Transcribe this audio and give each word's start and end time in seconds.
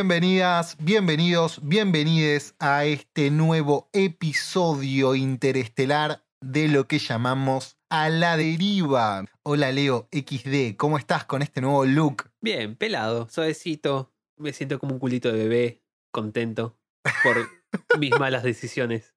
Bienvenidas, 0.00 0.76
bienvenidos, 0.78 1.58
bienvenides 1.62 2.54
a 2.58 2.84
este 2.84 3.30
nuevo 3.30 3.88
episodio 3.94 5.14
interestelar 5.14 6.22
de 6.42 6.68
lo 6.68 6.86
que 6.86 6.98
llamamos 6.98 7.78
A 7.88 8.10
la 8.10 8.36
Deriva. 8.36 9.24
Hola 9.42 9.72
Leo 9.72 10.06
XD, 10.12 10.76
¿cómo 10.76 10.98
estás 10.98 11.24
con 11.24 11.40
este 11.40 11.62
nuevo 11.62 11.86
look? 11.86 12.30
Bien, 12.42 12.76
pelado, 12.76 13.26
suavecito. 13.30 14.12
Me 14.36 14.52
siento 14.52 14.78
como 14.78 14.92
un 14.92 14.98
culito 14.98 15.32
de 15.32 15.38
bebé, 15.38 15.82
contento 16.10 16.76
por 17.22 17.48
mis 17.98 18.10
malas 18.18 18.42
decisiones. 18.42 19.14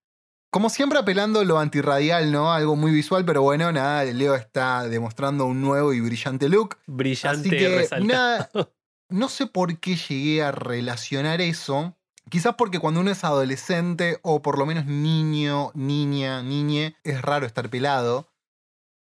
Como 0.49 0.69
siempre 0.69 0.97
apelando 0.97 1.43
lo 1.43 1.59
antirradial, 1.59 2.31
¿no? 2.31 2.53
Algo 2.53 2.77
muy 2.77 2.93
visual, 2.93 3.25
pero 3.25 3.41
bueno, 3.41 3.69
nada, 3.73 4.05
Leo 4.05 4.33
está 4.33 4.87
demostrando 4.87 5.45
un 5.45 5.59
nuevo 5.59 5.91
y 5.91 5.99
brillante 5.99 6.47
look. 6.47 6.77
Brillante, 6.87 7.49
Así 7.49 7.49
que 7.49 7.67
resaltado. 7.67 8.07
nada, 8.07 8.49
no 9.09 9.27
sé 9.29 9.47
por 9.47 9.79
qué 9.79 9.95
llegué 9.95 10.43
a 10.43 10.51
relacionar 10.51 11.41
eso. 11.41 11.95
Quizás 12.29 12.55
porque 12.55 12.79
cuando 12.79 13.01
uno 13.01 13.11
es 13.11 13.23
adolescente 13.23 14.19
o 14.21 14.41
por 14.41 14.59
lo 14.59 14.65
menos 14.65 14.85
niño, 14.85 15.71
niña, 15.73 16.43
niñe, 16.43 16.95
es 17.03 17.21
raro 17.21 17.45
estar 17.45 17.69
pelado. 17.69 18.29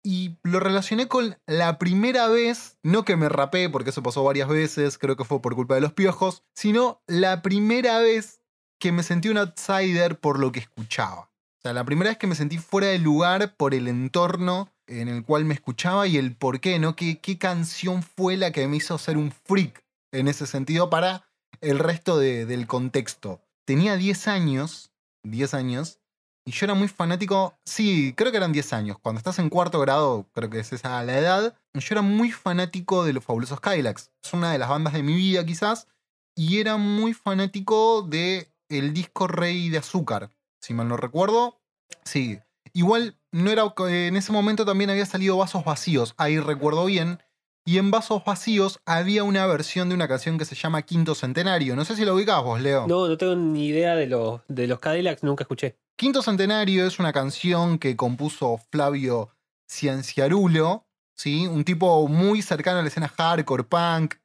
Y 0.02 0.36
lo 0.42 0.60
relacioné 0.60 1.08
con 1.08 1.38
la 1.46 1.78
primera 1.78 2.28
vez, 2.28 2.76
no 2.82 3.04
que 3.04 3.16
me 3.16 3.28
rapé, 3.28 3.70
porque 3.70 3.90
eso 3.90 4.02
pasó 4.02 4.22
varias 4.22 4.48
veces, 4.48 4.98
creo 4.98 5.16
que 5.16 5.24
fue 5.24 5.40
por 5.40 5.54
culpa 5.54 5.76
de 5.76 5.80
los 5.80 5.94
piojos, 5.94 6.42
sino 6.54 7.02
la 7.06 7.40
primera 7.40 8.00
vez 8.00 8.42
que 8.78 8.92
me 8.92 9.02
sentí 9.02 9.30
un 9.30 9.38
outsider 9.38 10.18
por 10.18 10.38
lo 10.38 10.52
que 10.52 10.60
escuchaba. 10.60 11.30
O 11.58 11.62
sea, 11.62 11.72
la 11.72 11.84
primera 11.84 12.10
vez 12.10 12.18
que 12.18 12.26
me 12.26 12.34
sentí 12.34 12.58
fuera 12.58 12.88
de 12.88 12.98
lugar 12.98 13.56
por 13.56 13.72
el 13.72 13.88
entorno 13.88 14.70
en 14.86 15.08
el 15.08 15.24
cual 15.24 15.46
me 15.46 15.54
escuchaba 15.54 16.06
y 16.06 16.18
el 16.18 16.36
por 16.36 16.60
qué, 16.60 16.78
¿no? 16.78 16.94
¿Qué, 16.96 17.18
qué 17.20 17.38
canción 17.38 18.02
fue 18.02 18.36
la 18.36 18.50
que 18.50 18.68
me 18.68 18.76
hizo 18.76 18.98
ser 18.98 19.16
un 19.16 19.32
freak 19.32 19.83
en 20.14 20.28
ese 20.28 20.46
sentido 20.46 20.90
para 20.90 21.28
el 21.60 21.78
resto 21.78 22.18
de- 22.18 22.46
del 22.46 22.66
contexto? 22.66 23.40
Tenía 23.66 23.96
10 23.96 24.28
años, 24.28 24.90
10 25.22 25.54
años, 25.54 26.00
y 26.46 26.52
yo 26.52 26.66
era 26.66 26.74
muy 26.74 26.88
fanático, 26.88 27.54
sí, 27.64 28.12
creo 28.16 28.30
que 28.30 28.36
eran 28.36 28.52
10 28.52 28.72
años. 28.72 28.98
Cuando 29.00 29.18
estás 29.18 29.38
en 29.38 29.48
cuarto 29.48 29.80
grado, 29.80 30.28
creo 30.32 30.50
que 30.50 30.60
es 30.60 30.72
esa 30.72 31.02
la 31.02 31.18
edad, 31.18 31.56
yo 31.74 31.86
era 31.90 32.02
muy 32.02 32.30
fanático 32.32 33.04
de 33.04 33.14
los 33.14 33.24
fabulosos 33.24 33.60
Kylax. 33.60 34.10
Es 34.22 34.32
una 34.34 34.52
de 34.52 34.58
las 34.58 34.68
bandas 34.68 34.92
de 34.92 35.02
mi 35.02 35.14
vida 35.14 35.44
quizás, 35.46 35.88
y 36.36 36.58
era 36.58 36.76
muy 36.76 37.14
fanático 37.14 38.02
de 38.02 38.52
el 38.68 38.92
disco 38.92 39.26
Rey 39.26 39.70
de 39.70 39.78
Azúcar, 39.78 40.30
si 40.60 40.74
mal 40.74 40.88
no 40.88 40.96
recuerdo. 40.96 41.60
Sí, 42.04 42.40
igual 42.74 43.18
no 43.32 43.50
era 43.50 43.72
en 43.88 44.16
ese 44.16 44.32
momento 44.32 44.66
también 44.66 44.90
había 44.90 45.06
salido 45.06 45.36
Vasos 45.38 45.64
Vacíos, 45.64 46.14
ahí 46.18 46.38
recuerdo 46.38 46.84
bien. 46.84 47.22
Y 47.66 47.78
en 47.78 47.90
Vasos 47.90 48.22
Vacíos 48.24 48.80
había 48.84 49.24
una 49.24 49.46
versión 49.46 49.88
de 49.88 49.94
una 49.94 50.06
canción 50.06 50.36
que 50.36 50.44
se 50.44 50.54
llama 50.54 50.82
Quinto 50.82 51.14
Centenario. 51.14 51.74
No 51.74 51.86
sé 51.86 51.96
si 51.96 52.04
lo 52.04 52.14
ubicás 52.14 52.42
vos, 52.42 52.60
Leo. 52.60 52.86
No, 52.86 53.08
no 53.08 53.16
tengo 53.16 53.34
ni 53.36 53.68
idea 53.68 53.94
de 53.94 54.06
los, 54.06 54.42
de 54.48 54.66
los 54.66 54.80
Cadillacs, 54.80 55.22
nunca 55.22 55.44
escuché. 55.44 55.78
Quinto 55.96 56.20
Centenario 56.20 56.86
es 56.86 56.98
una 56.98 57.14
canción 57.14 57.78
que 57.78 57.96
compuso 57.96 58.60
Flavio 58.70 59.30
Cianciarulo, 59.66 60.86
¿sí? 61.14 61.46
un 61.46 61.64
tipo 61.64 62.06
muy 62.06 62.42
cercano 62.42 62.80
a 62.80 62.82
la 62.82 62.88
escena 62.88 63.08
hardcore, 63.08 63.64
punk, 63.64 64.16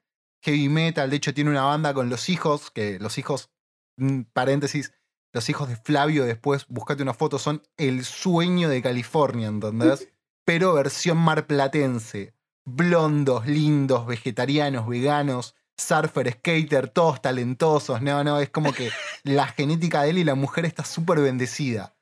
heavy 0.43 0.67
metal. 0.67 1.09
De 1.09 1.15
hecho, 1.15 1.33
tiene 1.33 1.49
una 1.49 1.63
banda 1.63 1.93
con 1.93 2.09
los 2.09 2.27
hijos, 2.27 2.71
que 2.71 2.99
los 2.99 3.17
hijos, 3.17 3.51
mm, 3.95 4.23
paréntesis, 4.33 4.91
los 5.31 5.49
hijos 5.49 5.69
de 5.69 5.77
Flavio, 5.77 6.25
después 6.25 6.65
buscate 6.67 7.03
una 7.03 7.13
foto, 7.13 7.39
son 7.39 7.61
el 7.77 8.03
sueño 8.03 8.67
de 8.67 8.81
California, 8.81 9.47
¿entendés? 9.47 10.09
Pero 10.45 10.73
versión 10.73 11.17
marplatense. 11.17 12.33
Blondos, 12.75 13.47
lindos, 13.47 14.05
vegetarianos, 14.05 14.87
veganos, 14.87 15.55
surfer, 15.77 16.33
skater, 16.33 16.89
todos 16.89 17.21
talentosos. 17.21 18.01
No, 18.01 18.23
no, 18.23 18.39
es 18.39 18.49
como 18.49 18.73
que 18.73 18.91
la 19.23 19.47
genética 19.47 20.03
de 20.03 20.11
él 20.11 20.17
y 20.19 20.23
la 20.23 20.35
mujer 20.35 20.65
está 20.65 20.83
súper 20.83 21.19
bendecida. 21.19 21.95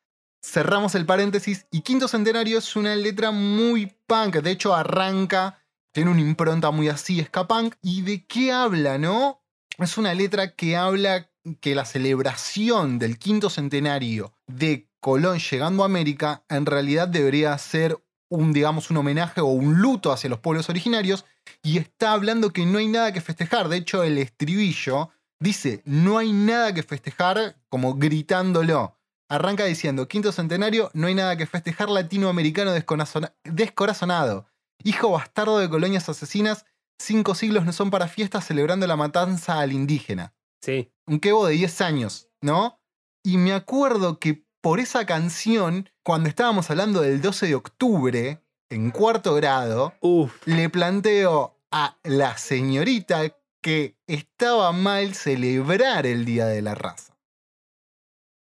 Cerramos 0.43 0.95
el 0.95 1.05
paréntesis 1.05 1.67
y 1.71 1.81
Quinto 1.81 2.07
Centenario 2.07 2.57
es 2.57 2.75
una 2.75 2.95
letra 2.95 3.31
muy 3.31 3.93
punk. 4.07 4.37
De 4.37 4.51
hecho, 4.51 4.75
arranca, 4.75 5.59
tiene 5.93 6.11
una 6.11 6.21
impronta 6.21 6.71
muy 6.71 6.89
así, 6.89 7.23
ska 7.23 7.47
punk. 7.47 7.75
¿Y 7.81 8.01
de 8.01 8.25
qué 8.25 8.51
habla, 8.51 8.97
no? 8.97 9.41
Es 9.77 9.97
una 9.97 10.13
letra 10.13 10.55
que 10.55 10.75
habla 10.75 11.29
que 11.61 11.75
la 11.75 11.85
celebración 11.85 12.99
del 12.99 13.17
quinto 13.17 13.49
centenario 13.49 14.33
de 14.47 14.89
Colón 14.99 15.39
llegando 15.39 15.83
a 15.83 15.85
América 15.85 16.43
en 16.49 16.65
realidad 16.65 17.07
debería 17.07 17.57
ser 17.57 17.97
un, 18.29 18.53
digamos, 18.53 18.89
un 18.89 18.97
homenaje 18.97 19.41
o 19.41 19.45
un 19.47 19.81
luto 19.81 20.11
hacia 20.11 20.29
los 20.29 20.39
pueblos 20.39 20.69
originarios 20.69 21.25
y 21.63 21.77
está 21.77 22.11
hablando 22.11 22.51
que 22.51 22.65
no 22.65 22.77
hay 22.79 22.87
nada 22.87 23.13
que 23.13 23.21
festejar. 23.21 23.69
De 23.69 23.77
hecho, 23.77 24.03
el 24.03 24.17
estribillo 24.17 25.09
dice, 25.39 25.81
no 25.85 26.17
hay 26.17 26.33
nada 26.33 26.73
que 26.73 26.83
festejar, 26.83 27.57
como 27.69 27.95
gritándolo. 27.95 28.97
Arranca 29.29 29.65
diciendo, 29.65 30.07
quinto 30.07 30.31
centenario, 30.31 30.89
no 30.93 31.07
hay 31.07 31.15
nada 31.15 31.35
que 31.37 31.45
festejar, 31.45 31.89
latinoamericano 31.89 32.73
descorazona- 32.73 33.33
descorazonado. 33.43 34.47
Hijo 34.83 35.11
bastardo 35.11 35.59
de 35.59 35.69
colonias 35.69 36.07
asesinas, 36.09 36.65
cinco 36.99 37.35
siglos 37.35 37.65
no 37.65 37.73
son 37.73 37.89
para 37.91 38.07
fiestas 38.07 38.45
celebrando 38.45 38.87
la 38.87 38.95
matanza 38.95 39.59
al 39.59 39.71
indígena 39.73 40.33
Sí. 40.63 40.91
un 41.05 41.19
quebo 41.19 41.45
de 41.45 41.53
10 41.53 41.81
años, 41.81 42.29
¿no? 42.41 42.79
Y 43.23 43.37
me 43.37 43.53
acuerdo 43.53 44.17
que 44.19 44.46
por 44.67 44.81
esa 44.81 45.05
canción, 45.05 45.89
cuando 46.03 46.27
estábamos 46.27 46.69
hablando 46.69 46.99
del 46.99 47.21
12 47.21 47.47
de 47.47 47.55
octubre, 47.55 48.43
en 48.69 48.91
cuarto 48.91 49.33
grado, 49.35 49.93
Uf. 50.01 50.45
le 50.45 50.69
planteo 50.69 51.57
a 51.71 51.95
la 52.03 52.37
señorita 52.37 53.33
que 53.61 53.95
estaba 54.07 54.73
mal 54.73 55.15
celebrar 55.15 56.05
el 56.05 56.25
Día 56.25 56.47
de 56.47 56.61
la 56.61 56.75
Raza. 56.75 57.15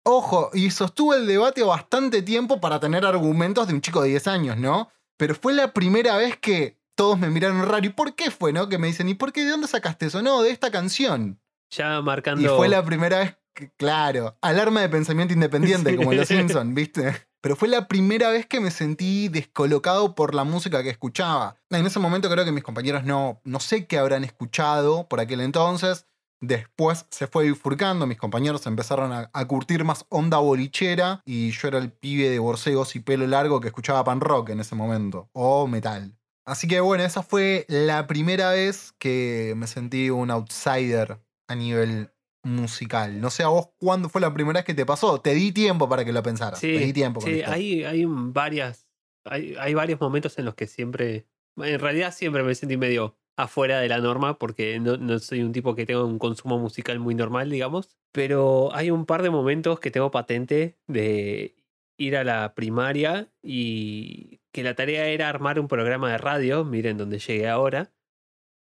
Ojo, 0.03 0.49
y 0.53 0.71
sostuve 0.71 1.15
el 1.15 1.27
debate 1.27 1.63
bastante 1.63 2.21
tiempo 2.21 2.59
para 2.59 2.81
tener 2.81 3.05
argumentos 3.05 3.69
de 3.69 3.75
un 3.75 3.79
chico 3.79 4.01
de 4.01 4.09
10 4.09 4.27
años, 4.27 4.57
¿no? 4.57 4.89
Pero 5.15 5.33
fue 5.33 5.53
la 5.53 5.71
primera 5.71 6.17
vez 6.17 6.35
que 6.35 6.77
todos 6.97 7.17
me 7.19 7.29
miraron 7.29 7.65
raro. 7.65 7.85
¿Y 7.85 7.89
por 7.91 8.15
qué 8.15 8.31
fue, 8.31 8.51
no? 8.51 8.67
Que 8.67 8.77
me 8.77 8.87
dicen, 8.87 9.07
¿y 9.07 9.13
por 9.13 9.31
qué? 9.31 9.45
¿De 9.45 9.51
dónde 9.51 9.69
sacaste 9.69 10.07
eso? 10.07 10.21
No, 10.21 10.41
de 10.41 10.51
esta 10.51 10.71
canción. 10.71 11.39
Ya 11.69 12.01
marcando. 12.01 12.41
Y 12.41 12.57
fue 12.57 12.67
la 12.67 12.83
primera 12.83 13.19
vez 13.19 13.37
claro, 13.77 14.37
alarma 14.41 14.81
de 14.81 14.89
pensamiento 14.89 15.33
independiente, 15.33 15.91
Sí. 15.91 15.95
como 15.97 16.11
en 16.11 16.17
Los 16.19 16.27
Simpsons, 16.27 16.73
¿viste? 16.73 17.15
Pero 17.41 17.55
fue 17.55 17.67
la 17.67 17.87
primera 17.87 18.29
vez 18.29 18.45
que 18.45 18.59
me 18.59 18.69
sentí 18.69 19.27
descolocado 19.27 20.13
por 20.13 20.35
la 20.35 20.43
música 20.43 20.83
que 20.83 20.89
escuchaba. 20.89 21.55
En 21.71 21.85
ese 21.85 21.99
momento 21.99 22.29
creo 22.29 22.45
que 22.45 22.51
mis 22.51 22.63
compañeros 22.63 23.03
no, 23.03 23.41
no 23.43 23.59
sé 23.59 23.87
qué 23.87 23.97
habrán 23.97 24.23
escuchado 24.23 25.07
por 25.07 25.19
aquel 25.19 25.41
entonces. 25.41 26.05
Después 26.39 27.05
se 27.11 27.27
fue 27.27 27.45
bifurcando, 27.45 28.07
mis 28.07 28.17
compañeros 28.17 28.65
empezaron 28.65 29.11
a, 29.11 29.29
a 29.33 29.45
curtir 29.45 29.83
más 29.83 30.05
onda 30.09 30.37
bolichera 30.39 31.21
y 31.25 31.51
yo 31.51 31.67
era 31.67 31.77
el 31.77 31.91
pibe 31.91 32.29
de 32.29 32.39
borcegos 32.39 32.95
y 32.95 32.99
pelo 32.99 33.27
largo 33.27 33.59
que 33.59 33.67
escuchaba 33.67 34.03
pan 34.03 34.21
rock 34.21 34.49
en 34.49 34.59
ese 34.59 34.73
momento, 34.75 35.29
o 35.33 35.67
metal. 35.67 36.15
Así 36.45 36.67
que 36.67 36.79
bueno, 36.79 37.03
esa 37.03 37.21
fue 37.21 37.65
la 37.69 38.07
primera 38.07 38.49
vez 38.51 38.93
que 38.97 39.53
me 39.55 39.67
sentí 39.67 40.09
un 40.09 40.31
outsider 40.31 41.19
a 41.47 41.53
nivel 41.55 42.10
musical. 42.43 43.19
No 43.19 43.29
sé 43.29 43.43
a 43.43 43.47
vos 43.47 43.69
cuándo 43.77 44.09
fue 44.09 44.21
la 44.21 44.33
primera 44.33 44.59
vez 44.59 44.65
que 44.65 44.73
te 44.73 44.85
pasó. 44.85 45.21
Te 45.21 45.33
di 45.33 45.51
tiempo 45.51 45.87
para 45.87 46.05
que 46.05 46.13
lo 46.13 46.23
pensaras. 46.23 46.59
Sí, 46.59 46.67
te 46.67 46.85
di 46.85 46.93
tiempo 46.93 47.21
con 47.21 47.29
sí, 47.29 47.41
hay, 47.41 47.83
hay 47.83 48.05
varias. 48.07 48.87
Hay, 49.25 49.55
hay 49.59 49.73
varios 49.73 49.99
momentos 49.99 50.37
en 50.37 50.45
los 50.45 50.55
que 50.55 50.67
siempre. 50.67 51.27
En 51.57 51.79
realidad 51.79 52.13
siempre 52.13 52.43
me 52.43 52.55
sentí 52.55 52.77
medio 52.77 53.17
afuera 53.37 53.79
de 53.79 53.89
la 53.89 53.99
norma 53.99 54.37
porque 54.37 54.79
no, 54.79 54.97
no 54.97 55.19
soy 55.19 55.41
un 55.41 55.51
tipo 55.51 55.75
que 55.75 55.85
tenga 55.85 56.03
un 56.03 56.19
consumo 56.19 56.59
musical 56.59 56.99
muy 56.99 57.15
normal, 57.15 57.49
digamos. 57.49 57.97
Pero 58.11 58.73
hay 58.73 58.91
un 58.91 59.05
par 59.05 59.21
de 59.21 59.29
momentos 59.29 59.79
que 59.79 59.91
tengo 59.91 60.11
patente 60.11 60.77
de 60.87 61.55
ir 61.97 62.17
a 62.17 62.23
la 62.23 62.53
primaria 62.55 63.31
y 63.41 64.41
que 64.51 64.63
la 64.63 64.75
tarea 64.75 65.07
era 65.07 65.29
armar 65.29 65.59
un 65.59 65.67
programa 65.67 66.11
de 66.11 66.17
radio, 66.17 66.65
miren 66.65 66.97
donde 66.97 67.19
llegué 67.19 67.47
ahora. 67.47 67.93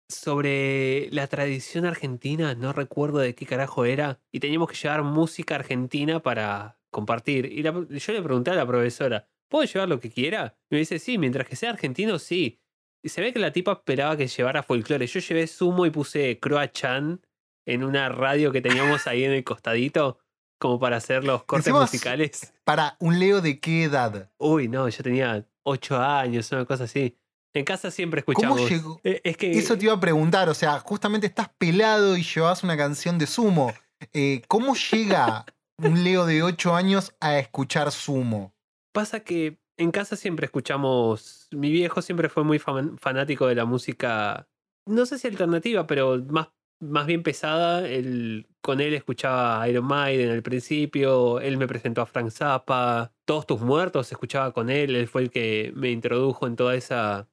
Sobre 0.08 1.08
la 1.10 1.26
tradición 1.26 1.84
argentina, 1.84 2.54
no 2.54 2.72
recuerdo 2.72 3.18
de 3.18 3.34
qué 3.34 3.46
carajo 3.46 3.84
era, 3.84 4.20
y 4.32 4.40
teníamos 4.40 4.68
que 4.70 4.76
llevar 4.76 5.02
música 5.02 5.56
argentina 5.56 6.20
para 6.20 6.78
compartir. 6.90 7.46
Y 7.46 7.62
la- 7.62 7.72
yo 7.72 8.12
le 8.12 8.22
pregunté 8.22 8.50
a 8.50 8.54
la 8.54 8.66
profesora, 8.66 9.28
¿puedo 9.48 9.64
llevar 9.64 9.88
lo 9.88 10.00
que 10.00 10.10
quiera? 10.10 10.56
Y 10.70 10.74
me 10.76 10.78
dice, 10.80 10.98
sí, 10.98 11.18
mientras 11.18 11.46
que 11.48 11.56
sea 11.56 11.70
argentino, 11.70 12.18
sí. 12.18 12.60
Y 13.04 13.08
se 13.08 13.20
ve 13.20 13.32
que 13.32 13.38
la 13.38 13.52
tipa 13.52 13.72
esperaba 13.72 14.16
que 14.16 14.26
llevara 14.26 14.62
folclore. 14.62 15.06
Yo 15.06 15.20
llevé 15.20 15.46
sumo 15.46 15.86
y 15.86 15.90
puse 15.90 16.38
Croa 16.40 16.70
Chan 16.72 17.20
en 17.66 17.84
una 17.84 18.08
radio 18.08 18.50
que 18.52 18.60
teníamos 18.60 19.06
ahí 19.06 19.24
en 19.24 19.32
el 19.32 19.44
costadito, 19.44 20.18
como 20.58 20.80
para 20.80 20.96
hacer 20.96 21.22
los 21.24 21.44
cortes 21.44 21.72
musicales. 21.72 22.54
Para 22.64 22.96
un 22.98 23.18
Leo 23.18 23.40
de 23.40 23.60
qué 23.60 23.84
edad. 23.84 24.30
Uy, 24.38 24.68
no, 24.68 24.88
yo 24.88 25.02
tenía 25.02 25.46
ocho 25.62 25.98
años, 26.00 26.50
una 26.52 26.64
cosa 26.64 26.84
así. 26.84 27.16
En 27.58 27.64
casa 27.64 27.90
siempre 27.90 28.20
escuchamos. 28.20 28.56
¿Cómo 28.58 28.68
llegó? 28.68 29.00
Eh, 29.04 29.20
Es 29.24 29.36
que 29.36 29.50
Eso 29.52 29.76
te 29.78 29.84
iba 29.86 29.94
a 29.94 30.00
preguntar, 30.00 30.48
o 30.48 30.54
sea, 30.54 30.78
justamente 30.80 31.26
estás 31.26 31.48
pelado 31.58 32.16
y 32.16 32.22
llevas 32.22 32.62
una 32.62 32.76
canción 32.76 33.18
de 33.18 33.26
sumo. 33.26 33.72
Eh, 34.12 34.42
¿Cómo 34.48 34.74
llega 34.74 35.46
un 35.78 36.04
Leo 36.04 36.26
de 36.26 36.42
8 36.42 36.74
años 36.74 37.14
a 37.20 37.38
escuchar 37.38 37.90
sumo? 37.92 38.52
pasa 38.92 39.20
que 39.20 39.58
en 39.78 39.90
casa 39.90 40.16
siempre 40.16 40.46
escuchamos. 40.46 41.48
Mi 41.50 41.70
viejo 41.70 42.00
siempre 42.02 42.28
fue 42.30 42.44
muy 42.44 42.58
fan- 42.58 42.96
fanático 42.98 43.46
de 43.46 43.54
la 43.54 43.66
música. 43.66 44.48
No 44.86 45.04
sé 45.04 45.18
si 45.18 45.26
alternativa, 45.28 45.86
pero 45.86 46.16
más, 46.30 46.48
más 46.80 47.04
bien 47.06 47.22
pesada. 47.22 47.86
Él, 47.86 48.46
con 48.62 48.80
él 48.80 48.94
escuchaba 48.94 49.68
Iron 49.68 49.84
Maiden 49.84 50.30
al 50.30 50.42
principio. 50.42 51.40
Él 51.40 51.58
me 51.58 51.66
presentó 51.66 52.00
a 52.00 52.06
Frank 52.06 52.30
Zappa. 52.30 53.12
Todos 53.26 53.46
tus 53.46 53.60
muertos 53.60 54.10
escuchaba 54.10 54.52
con 54.52 54.70
él. 54.70 54.96
Él 54.96 55.08
fue 55.08 55.22
el 55.22 55.30
que 55.30 55.72
me 55.76 55.90
introdujo 55.90 56.46
en 56.46 56.56
toda 56.56 56.74
esa 56.74 57.28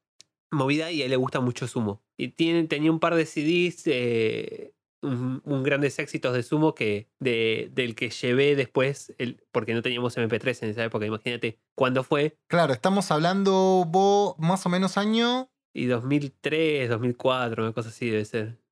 movida 0.54 0.92
y 0.92 1.02
a 1.02 1.06
él 1.06 1.12
le 1.12 1.18
gusta 1.18 1.40
mucho 1.40 1.68
Sumo. 1.68 2.02
Y 2.18 2.30
tiene, 2.30 2.64
tenía 2.66 2.92
un 2.92 3.00
par 3.00 3.16
de 3.16 3.26
CDs, 3.26 3.84
eh, 3.88 4.74
un, 5.02 5.42
un 5.46 5.64
grandes 5.64 6.00
éxitos 6.00 6.34
de 6.34 6.44
Sumo 6.44 6.74
que 6.76 7.10
de, 7.20 7.70
del 7.74 7.96
que 7.96 8.10
llevé 8.10 8.56
después, 8.56 9.14
el, 9.18 9.44
porque 9.52 9.74
no 9.74 9.82
teníamos 9.82 10.18
MP3 10.18 10.64
en 10.64 10.70
esa 10.70 10.84
época, 10.84 11.06
imagínate 11.06 11.60
cuándo 11.76 12.04
fue. 12.04 12.38
Claro, 12.48 12.74
estamos 12.74 13.12
hablando 13.12 13.86
vos 13.88 14.36
más 14.38 14.66
o 14.66 14.70
menos 14.70 14.98
año. 14.98 15.50
Y 15.76 15.88
2003, 15.88 16.90
2004, 16.90 17.64
una 17.64 17.74
cosa 17.74 17.90
así 17.90 18.10
debe 18.10 18.26
ser. 18.26 18.63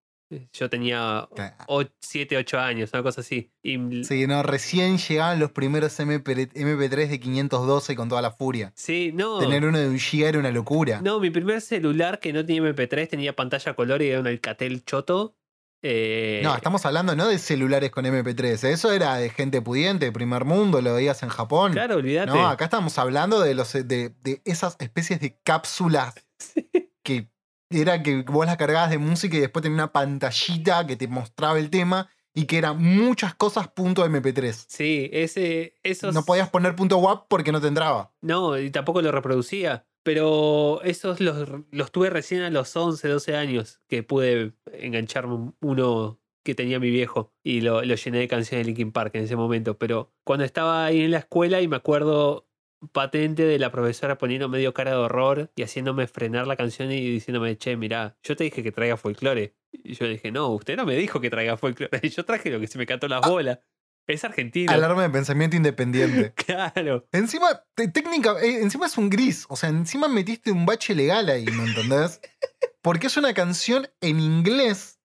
Yo 0.54 0.70
tenía 0.70 1.28
Claro. 1.36 1.90
7, 2.00 2.38
8 2.38 2.60
años, 2.60 2.90
una 2.94 3.04
cosa 3.04 3.22
así. 3.22 3.52
Y 3.64 4.04
Sí, 4.04 4.28
no, 4.28 4.44
recién 4.44 4.98
llegaban 4.98 5.40
los 5.40 5.52
primeros 5.52 6.00
MP, 6.00 6.50
MP3 6.54 7.08
de 7.10 7.20
512 7.20 7.96
con 7.96 8.10
toda 8.10 8.22
la 8.22 8.32
furia. 8.32 8.72
sí, 8.76 9.12
no. 9.14 9.40
Tener 9.40 9.66
uno 9.66 9.78
de 9.80 9.88
un 9.90 10.00
giga 10.00 10.30
era 10.30 10.40
una 10.40 10.52
locura. 10.52 11.02
No, 11.02 11.20
mi 11.20 11.30
primer 11.30 11.62
celular 11.62 12.20
que 12.20 12.34
no 12.34 12.46
tenía 12.46 12.62
MP3 12.62 13.08
tenía 13.10 13.36
pantalla 13.36 13.74
color 13.74 14.02
y 14.02 14.10
era 14.10 14.20
un 14.20 14.28
Alcatel 14.28 14.84
choto. 14.86 15.36
Eh, 15.84 16.42
No, 16.44 16.56
estamos 16.56 16.86
hablando 16.86 17.16
no 17.16 17.28
de 17.28 17.40
celulares 17.40 17.90
con 17.90 18.06
MP3, 18.06 18.66
eso 18.66 18.92
era 18.92 19.16
de 19.16 19.32
gente 19.32 19.64
pudiente, 19.64 20.06
de 20.06 20.12
primer 20.12 20.46
mundo, 20.46 20.80
lo 20.80 20.94
veías 20.94 21.24
en 21.24 21.30
Japón. 21.30 21.72
Claro, 21.72 21.96
olvídate. 21.96 22.32
No, 22.32 22.48
acá 22.48 22.66
estamos 22.66 22.98
hablando 23.00 23.42
de, 23.42 23.56
los, 23.56 23.74
de, 23.74 24.14
de 24.22 24.42
esas 24.46 24.76
especies 24.80 25.20
de 25.22 25.40
cápsulas 25.44 26.14
que 27.04 27.30
era 27.72 28.04
que 28.04 28.24
vos 28.24 28.46
las 28.46 28.58
cargabas 28.58 28.90
de 28.90 28.98
música 28.98 29.38
y 29.38 29.40
después 29.40 29.64
tenía 29.64 29.76
una 29.76 29.92
pantallita 29.92 30.86
que 30.86 30.96
te 30.96 31.08
mostraba 31.08 31.60
el 31.60 31.70
tema 31.70 32.10
y 32.34 32.46
que 32.46 32.58
eran 32.58 32.82
muchas 32.82 33.36
cosas 33.36 33.68
punto 33.68 34.06
MP3. 34.06 34.66
Sí, 34.68 35.10
ese, 35.12 35.76
esos... 35.84 36.14
No 36.14 36.24
podías 36.24 36.50
poner 36.50 36.76
punto 36.76 36.98
WAP 36.98 37.28
porque 37.28 37.52
no 37.52 37.62
te 37.62 37.68
entraba. 37.68 38.14
No, 38.22 38.58
y 38.58 38.72
tampoco 38.72 39.02
lo 39.02 39.12
reproducía. 39.12 39.86
Pero 40.04 40.82
esos 40.84 41.20
los, 41.20 41.48
los 41.70 41.92
tuve 41.92 42.10
recién 42.10 42.42
a 42.42 42.50
los 42.50 42.76
11, 42.76 43.08
12 43.08 43.36
años 43.36 43.82
que 43.88 44.02
pude 44.02 44.54
engancharme 44.74 45.52
uno 45.62 46.20
que 46.44 46.56
tenía 46.56 46.80
mi 46.80 46.90
viejo 46.90 47.32
y 47.44 47.62
lo, 47.62 47.84
lo 47.84 47.96
llené 47.96 48.18
de 48.18 48.28
canciones 48.28 48.66
de 48.66 48.70
Linkin 48.70 48.92
Park 48.92 49.14
en 49.14 49.26
ese 49.26 49.36
momento. 49.36 49.78
Pero 49.78 50.12
cuando 50.24 50.44
estaba 50.44 50.86
ahí 50.86 51.02
en 51.02 51.12
la 51.12 51.20
escuela 51.20 51.62
y 51.62 51.68
me 51.68 51.76
acuerdo 51.76 52.48
patente 52.92 53.44
de 53.44 53.60
la 53.60 53.72
profesora 53.72 54.18
poniendo 54.18 54.50
medio 54.50 54.74
cara 54.74 54.92
de 54.92 54.98
horror 54.98 55.52
y 55.56 55.64
haciéndome 55.64 56.08
frenar 56.08 56.48
la 56.48 56.56
canción 56.56 56.92
y 56.92 57.00
diciéndome, 57.00 57.58
che, 57.58 57.78
mirá, 57.78 58.18
yo 58.24 58.36
te 58.36 58.44
dije 58.44 58.64
que 58.64 58.72
traiga 58.72 58.98
folclore. 58.98 59.56
Y 59.72 59.94
yo 59.94 60.08
dije, 60.08 60.32
no, 60.32 60.50
usted 60.50 60.76
no 60.76 60.86
me 60.86 60.96
dijo 60.96 61.22
que 61.22 61.30
traiga 61.30 61.58
folclore. 61.58 62.02
Yo 62.10 62.26
traje 62.26 62.50
lo 62.50 62.60
que 62.60 62.68
se 62.68 62.78
me 62.78 62.86
cantó 62.86 63.08
las 63.08 63.22
bolas. 63.22 63.60
Es 64.06 64.24
argentino. 64.26 64.72
Alarma 64.72 65.04
de 65.04 65.10
pensamiento 65.10 65.56
independiente. 65.56 66.34
Claro. 66.46 67.08
Encima, 67.12 67.64
técnica, 67.76 68.36
eh, 68.42 68.62
encima 68.62 68.88
es 68.88 68.98
un 68.98 69.10
gris. 69.10 69.46
O 69.48 69.56
sea, 69.56 69.70
encima 69.70 70.08
metiste 70.10 70.52
un 70.52 70.66
bache 70.66 70.94
legal 70.94 71.30
ahí, 71.30 71.46
¿me 71.46 71.64
entendés? 71.64 72.20
Porque 72.82 73.08
es 73.08 73.16
una 73.16 73.34
canción 73.34 73.88
en 74.02 74.20
inglés 74.20 75.00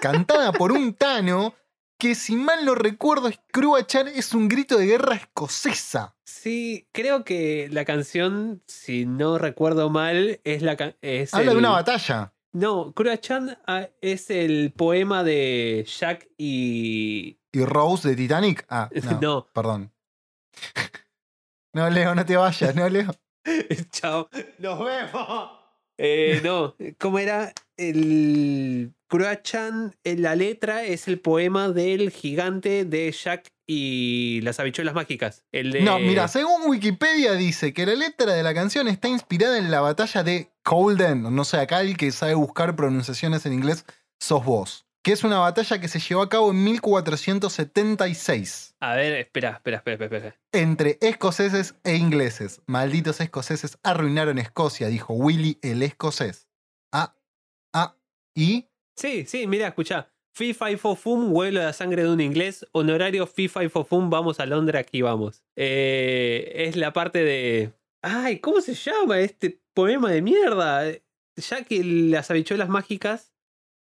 cantada 0.00 0.52
por 0.52 0.72
un 0.72 0.92
Tano 0.94 1.54
que, 2.02 2.16
si 2.16 2.34
mal 2.34 2.64
no 2.64 2.74
recuerdo, 2.74 3.28
es 3.28 3.38
Chan 3.86 4.08
es 4.08 4.34
un 4.34 4.48
grito 4.48 4.76
de 4.76 4.86
guerra 4.86 5.14
escocesa. 5.14 6.16
Sí, 6.24 6.88
creo 6.90 7.22
que 7.24 7.68
la 7.70 7.84
canción, 7.84 8.60
si 8.66 9.06
no 9.06 9.38
recuerdo 9.38 9.88
mal, 9.88 10.40
es 10.42 10.62
la 10.62 10.96
es 11.00 11.32
Habla 11.32 11.52
de 11.52 11.58
una 11.58 11.70
batalla. 11.70 12.32
No, 12.52 12.92
Chan 13.20 13.56
es 14.00 14.30
el 14.30 14.72
poema 14.76 15.22
de 15.22 15.86
Jack 15.86 16.28
y. 16.36 17.38
¿Y 17.52 17.64
Rose 17.64 18.08
de 18.08 18.16
Titanic? 18.16 18.66
Ah, 18.68 18.90
no, 19.04 19.20
No. 19.20 19.46
perdón. 19.54 19.92
No, 21.74 21.88
Leo, 21.88 22.14
no 22.16 22.26
te 22.26 22.36
vayas, 22.36 22.74
no, 22.74 22.86
Leo. 22.88 23.14
Chao. 23.92 24.28
Nos 24.58 24.84
vemos. 24.84 25.50
Eh, 25.96 26.40
no, 26.42 26.74
¿cómo 26.98 27.18
era? 27.20 27.52
El 27.76 28.92
Chan, 29.42 29.94
en 30.04 30.22
la 30.22 30.34
letra 30.36 30.84
es 30.84 31.08
el 31.08 31.20
poema 31.20 31.68
del 31.68 32.10
gigante 32.10 32.84
de 32.84 33.12
Jack 33.12 33.52
y 33.66 34.40
las 34.42 34.58
habichuelas 34.58 34.94
mágicas. 34.94 35.44
El 35.52 35.72
de... 35.72 35.82
No, 35.82 35.98
mira, 35.98 36.28
según 36.28 36.62
Wikipedia 36.66 37.32
dice 37.32 37.72
que 37.74 37.86
la 37.86 37.94
letra 37.94 38.32
de 38.32 38.42
la 38.42 38.54
canción 38.54 38.88
está 38.88 39.08
inspirada 39.08 39.58
en 39.58 39.70
la 39.70 39.80
batalla 39.80 40.22
de 40.22 40.50
Colden. 40.62 41.34
No 41.34 41.44
sé, 41.44 41.58
acá 41.58 41.80
el 41.82 41.96
que 41.96 42.10
sabe 42.10 42.34
buscar 42.34 42.74
pronunciaciones 42.74 43.44
en 43.46 43.52
inglés 43.52 43.84
sos 44.18 44.44
vos. 44.44 44.86
Que 45.02 45.12
es 45.12 45.24
una 45.24 45.38
batalla 45.38 45.80
que 45.80 45.88
se 45.88 45.98
llevó 45.98 46.22
a 46.22 46.28
cabo 46.28 46.52
en 46.52 46.62
1476 46.62 48.76
A 48.80 48.94
ver, 48.94 49.14
espera, 49.14 49.50
espera, 49.50 49.78
espera, 49.78 49.94
espera. 50.04 50.16
espera. 50.16 50.36
entre 50.52 50.98
escoceses 51.00 51.74
e 51.84 51.96
ingleses. 51.96 52.60
Malditos 52.66 53.20
escoceses 53.20 53.78
arruinaron 53.82 54.38
Escocia, 54.38 54.88
dijo 54.88 55.14
Willy 55.14 55.58
el 55.62 55.82
escocés. 55.82 56.48
Ah, 56.92 57.16
ah, 57.74 57.96
y 58.34 58.68
Sí, 58.96 59.24
sí, 59.26 59.46
mira, 59.46 59.68
escucha. 59.68 60.08
FIFA 60.34 60.70
y 60.70 60.76
Fofum, 60.76 61.32
huelo 61.32 61.60
de 61.60 61.66
la 61.66 61.72
sangre 61.72 62.04
de 62.04 62.10
un 62.10 62.20
inglés. 62.20 62.66
Honorario 62.72 63.26
FIFA 63.26 63.64
y 63.64 63.68
Fofum, 63.68 64.08
vamos 64.10 64.40
a 64.40 64.46
Londres, 64.46 64.80
aquí 64.80 65.02
vamos. 65.02 65.44
Eh, 65.56 66.52
es 66.54 66.76
la 66.76 66.92
parte 66.92 67.22
de. 67.22 67.72
Ay, 68.02 68.38
¿cómo 68.38 68.60
se 68.60 68.74
llama 68.74 69.20
este 69.20 69.60
poema 69.74 70.10
de 70.10 70.22
mierda? 70.22 70.90
Ya 71.36 71.64
que 71.64 71.84
las 71.84 72.30
habichuelas 72.30 72.68
mágicas, 72.68 73.34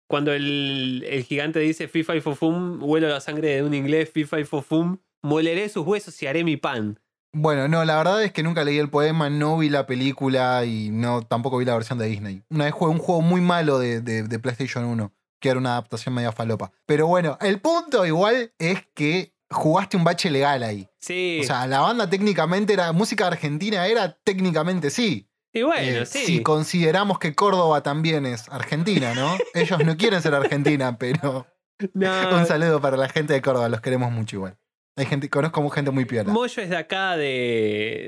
cuando 0.08 0.32
el, 0.32 1.04
el 1.06 1.22
gigante 1.24 1.60
dice 1.60 1.86
FIFA 1.88 2.16
y 2.16 2.20
Fofum, 2.20 2.82
huelo 2.82 3.08
de 3.08 3.12
la 3.12 3.20
sangre 3.20 3.56
de 3.56 3.62
un 3.62 3.74
inglés, 3.74 4.10
FIFA 4.10 4.40
y 4.40 4.44
Fofum, 4.44 4.98
moleré 5.22 5.68
sus 5.68 5.86
huesos 5.86 6.20
y 6.22 6.26
haré 6.26 6.44
mi 6.44 6.56
pan. 6.56 6.98
Bueno, 7.32 7.68
no, 7.68 7.84
la 7.84 7.96
verdad 7.98 8.22
es 8.24 8.32
que 8.32 8.42
nunca 8.42 8.64
leí 8.64 8.78
el 8.78 8.88
poema, 8.88 9.28
no 9.30 9.58
vi 9.58 9.68
la 9.68 9.86
película 9.86 10.64
y 10.64 10.90
no 10.90 11.22
tampoco 11.22 11.58
vi 11.58 11.64
la 11.66 11.74
versión 11.74 11.98
de 11.98 12.06
Disney. 12.06 12.42
Una 12.50 12.64
vez 12.64 12.74
jugué 12.74 12.90
un 12.92 12.98
juego 12.98 13.20
muy 13.20 13.40
malo 13.40 13.78
de, 13.78 14.00
de- 14.00 14.22
de 14.22 14.38
PlayStation 14.38 14.84
1, 14.84 15.12
que 15.40 15.50
era 15.50 15.58
una 15.58 15.72
adaptación 15.72 16.14
media 16.14 16.32
falopa. 16.32 16.72
Pero 16.86 17.06
bueno, 17.06 17.36
el 17.40 17.60
punto 17.60 18.06
igual 18.06 18.52
es 18.58 18.80
que 18.94 19.34
jugaste 19.50 19.96
un 19.96 20.04
bache 20.04 20.30
legal 20.30 20.62
ahí. 20.62 20.88
Sí. 21.00 21.40
O 21.42 21.44
sea, 21.46 21.66
la 21.66 21.80
banda 21.80 22.08
técnicamente 22.08 22.72
era, 22.72 22.92
música 22.92 23.26
argentina 23.26 23.86
era 23.86 24.16
técnicamente 24.24 24.90
sí. 24.90 25.28
y 25.52 25.62
bueno, 25.62 26.02
Eh, 26.02 26.06
sí. 26.06 26.24
Si 26.26 26.42
consideramos 26.42 27.18
que 27.18 27.34
Córdoba 27.34 27.82
también 27.82 28.26
es 28.26 28.48
Argentina, 28.50 29.14
¿no? 29.14 29.36
Ellos 29.54 29.78
no 29.84 29.96
quieren 29.96 30.20
ser 30.22 30.34
Argentina, 30.34 30.96
pero 30.98 31.46
No, 31.94 32.36
un 32.36 32.46
saludo 32.46 32.80
para 32.80 32.96
la 32.96 33.08
gente 33.08 33.32
de 33.34 33.40
Córdoba, 33.42 33.68
los 33.68 33.80
queremos 33.80 34.10
mucho 34.12 34.36
igual. 34.36 34.58
Hay 34.98 35.06
gente, 35.06 35.30
conozco 35.30 35.68
gente 35.70 35.90
muy 35.90 36.04
piola. 36.04 36.32
Moyo 36.32 36.62
es 36.62 36.68
de 36.70 36.76
acá, 36.76 37.16
de, 37.16 37.24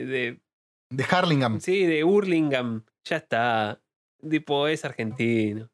de 0.06 0.40
De 0.90 1.04
Harlingham. 1.08 1.60
Sí, 1.60 1.86
de 1.86 2.04
Hurlingham. 2.04 2.84
Ya 3.04 3.16
está. 3.16 3.80
Tipo, 4.28 4.66
es 4.68 4.84
argentino. 4.84 5.70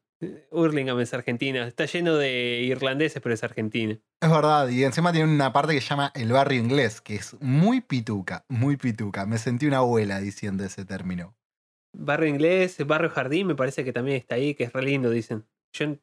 Hurlingham 0.51 0.99
es 0.99 1.13
argentina. 1.13 1.67
Está 1.67 1.85
lleno 1.85 2.15
de 2.15 2.61
irlandeses, 2.63 3.21
pero 3.21 3.33
es 3.33 3.43
argentina. 3.43 3.99
Es 4.21 4.29
verdad, 4.31 4.67
y 4.69 4.83
encima 4.83 5.11
tiene 5.11 5.31
una 5.31 5.53
parte 5.53 5.73
que 5.73 5.81
se 5.81 5.89
llama 5.89 6.11
el 6.15 6.31
barrio 6.31 6.59
inglés, 6.59 7.01
que 7.01 7.15
es 7.15 7.35
muy 7.39 7.81
pituca, 7.81 8.45
muy 8.47 8.77
pituca. 8.77 9.25
Me 9.27 9.37
sentí 9.37 9.67
una 9.67 9.77
abuela 9.77 10.19
diciendo 10.19 10.63
ese 10.63 10.85
término. 10.85 11.35
Barrio 11.95 12.27
inglés, 12.29 12.77
barrio 12.85 13.09
jardín, 13.09 13.47
me 13.47 13.55
parece 13.55 13.83
que 13.83 13.93
también 13.93 14.17
está 14.17 14.35
ahí, 14.35 14.53
que 14.55 14.65
es 14.65 14.73
re 14.73 14.83
lindo, 14.83 15.09
dicen. 15.09 15.45
Yo 15.73 15.97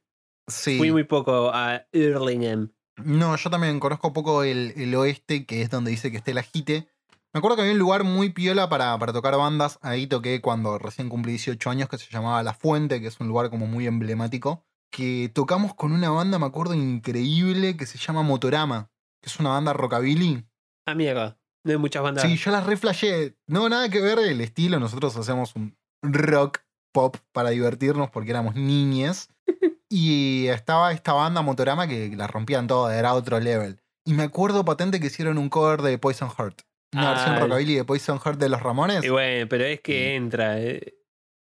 Sí. 0.48 0.76
fui 0.78 0.92
muy 0.92 1.04
poco 1.04 1.50
a 1.54 1.86
Hurlingham. 1.92 2.72
No, 2.96 3.36
yo 3.36 3.50
también 3.50 3.80
conozco 3.80 4.12
poco 4.12 4.42
el, 4.44 4.72
el 4.76 4.94
oeste, 4.94 5.46
que 5.46 5.62
es 5.62 5.70
donde 5.70 5.90
dice 5.90 6.10
que 6.10 6.18
esté 6.18 6.30
el 6.30 6.38
ajite. 6.38 6.88
Me 7.32 7.38
acuerdo 7.38 7.56
que 7.56 7.62
había 7.62 7.72
un 7.74 7.80
lugar 7.80 8.04
muy 8.04 8.30
piola 8.30 8.68
para, 8.68 8.96
para 8.98 9.12
tocar 9.12 9.36
bandas. 9.36 9.78
Ahí 9.82 10.06
toqué 10.06 10.40
cuando 10.40 10.78
recién 10.78 11.08
cumplí 11.08 11.32
18 11.32 11.70
años, 11.70 11.88
que 11.88 11.98
se 11.98 12.08
llamaba 12.10 12.42
La 12.44 12.54
Fuente, 12.54 13.00
que 13.00 13.08
es 13.08 13.18
un 13.18 13.26
lugar 13.26 13.50
como 13.50 13.66
muy 13.66 13.86
emblemático. 13.86 14.64
que 14.92 15.28
tocamos 15.34 15.74
con 15.74 15.90
una 15.92 16.10
banda, 16.10 16.38
me 16.38 16.46
acuerdo, 16.46 16.74
increíble 16.74 17.76
que 17.76 17.86
se 17.86 17.98
llama 17.98 18.22
Motorama, 18.22 18.90
que 19.20 19.28
es 19.28 19.40
una 19.40 19.50
banda 19.50 19.72
rockabilly. 19.72 20.46
Ah, 20.86 20.94
mierda. 20.94 21.36
No 21.64 21.72
hay 21.72 21.78
muchas 21.78 22.02
bandas. 22.04 22.22
Sí, 22.22 22.36
yo 22.36 22.52
las 22.52 22.64
reflashé. 22.64 23.36
No, 23.48 23.68
nada 23.68 23.88
que 23.88 24.00
ver 24.00 24.20
el 24.20 24.40
estilo. 24.40 24.78
Nosotros 24.78 25.16
hacemos 25.16 25.56
un 25.56 25.76
rock 26.02 26.58
pop 26.92 27.16
para 27.32 27.50
divertirnos 27.50 28.10
porque 28.10 28.30
éramos 28.30 28.54
niñes. 28.54 29.30
Y 29.88 30.46
estaba 30.48 30.92
esta 30.92 31.12
banda 31.12 31.42
Motorama 31.42 31.86
que 31.88 32.10
la 32.16 32.26
rompían 32.26 32.66
toda, 32.66 32.96
era 32.98 33.14
otro 33.14 33.38
level. 33.40 33.80
Y 34.04 34.12
me 34.14 34.24
acuerdo 34.24 34.64
patente 34.64 35.00
que 35.00 35.06
hicieron 35.06 35.38
un 35.38 35.48
cover 35.48 35.82
de 35.82 35.98
Poison 35.98 36.30
Heart. 36.30 36.62
Una 36.94 37.10
versión 37.12 37.34
Ah, 37.36 37.40
rockabilly 37.40 37.74
de 37.74 37.84
Poison 37.84 38.20
Heart 38.20 38.38
de 38.38 38.48
los 38.48 38.62
Ramones. 38.62 39.02
Y 39.04 39.08
bueno, 39.08 39.46
pero 39.48 39.64
es 39.64 39.80
que 39.80 40.14
entra. 40.14 40.60
eh. 40.60 40.94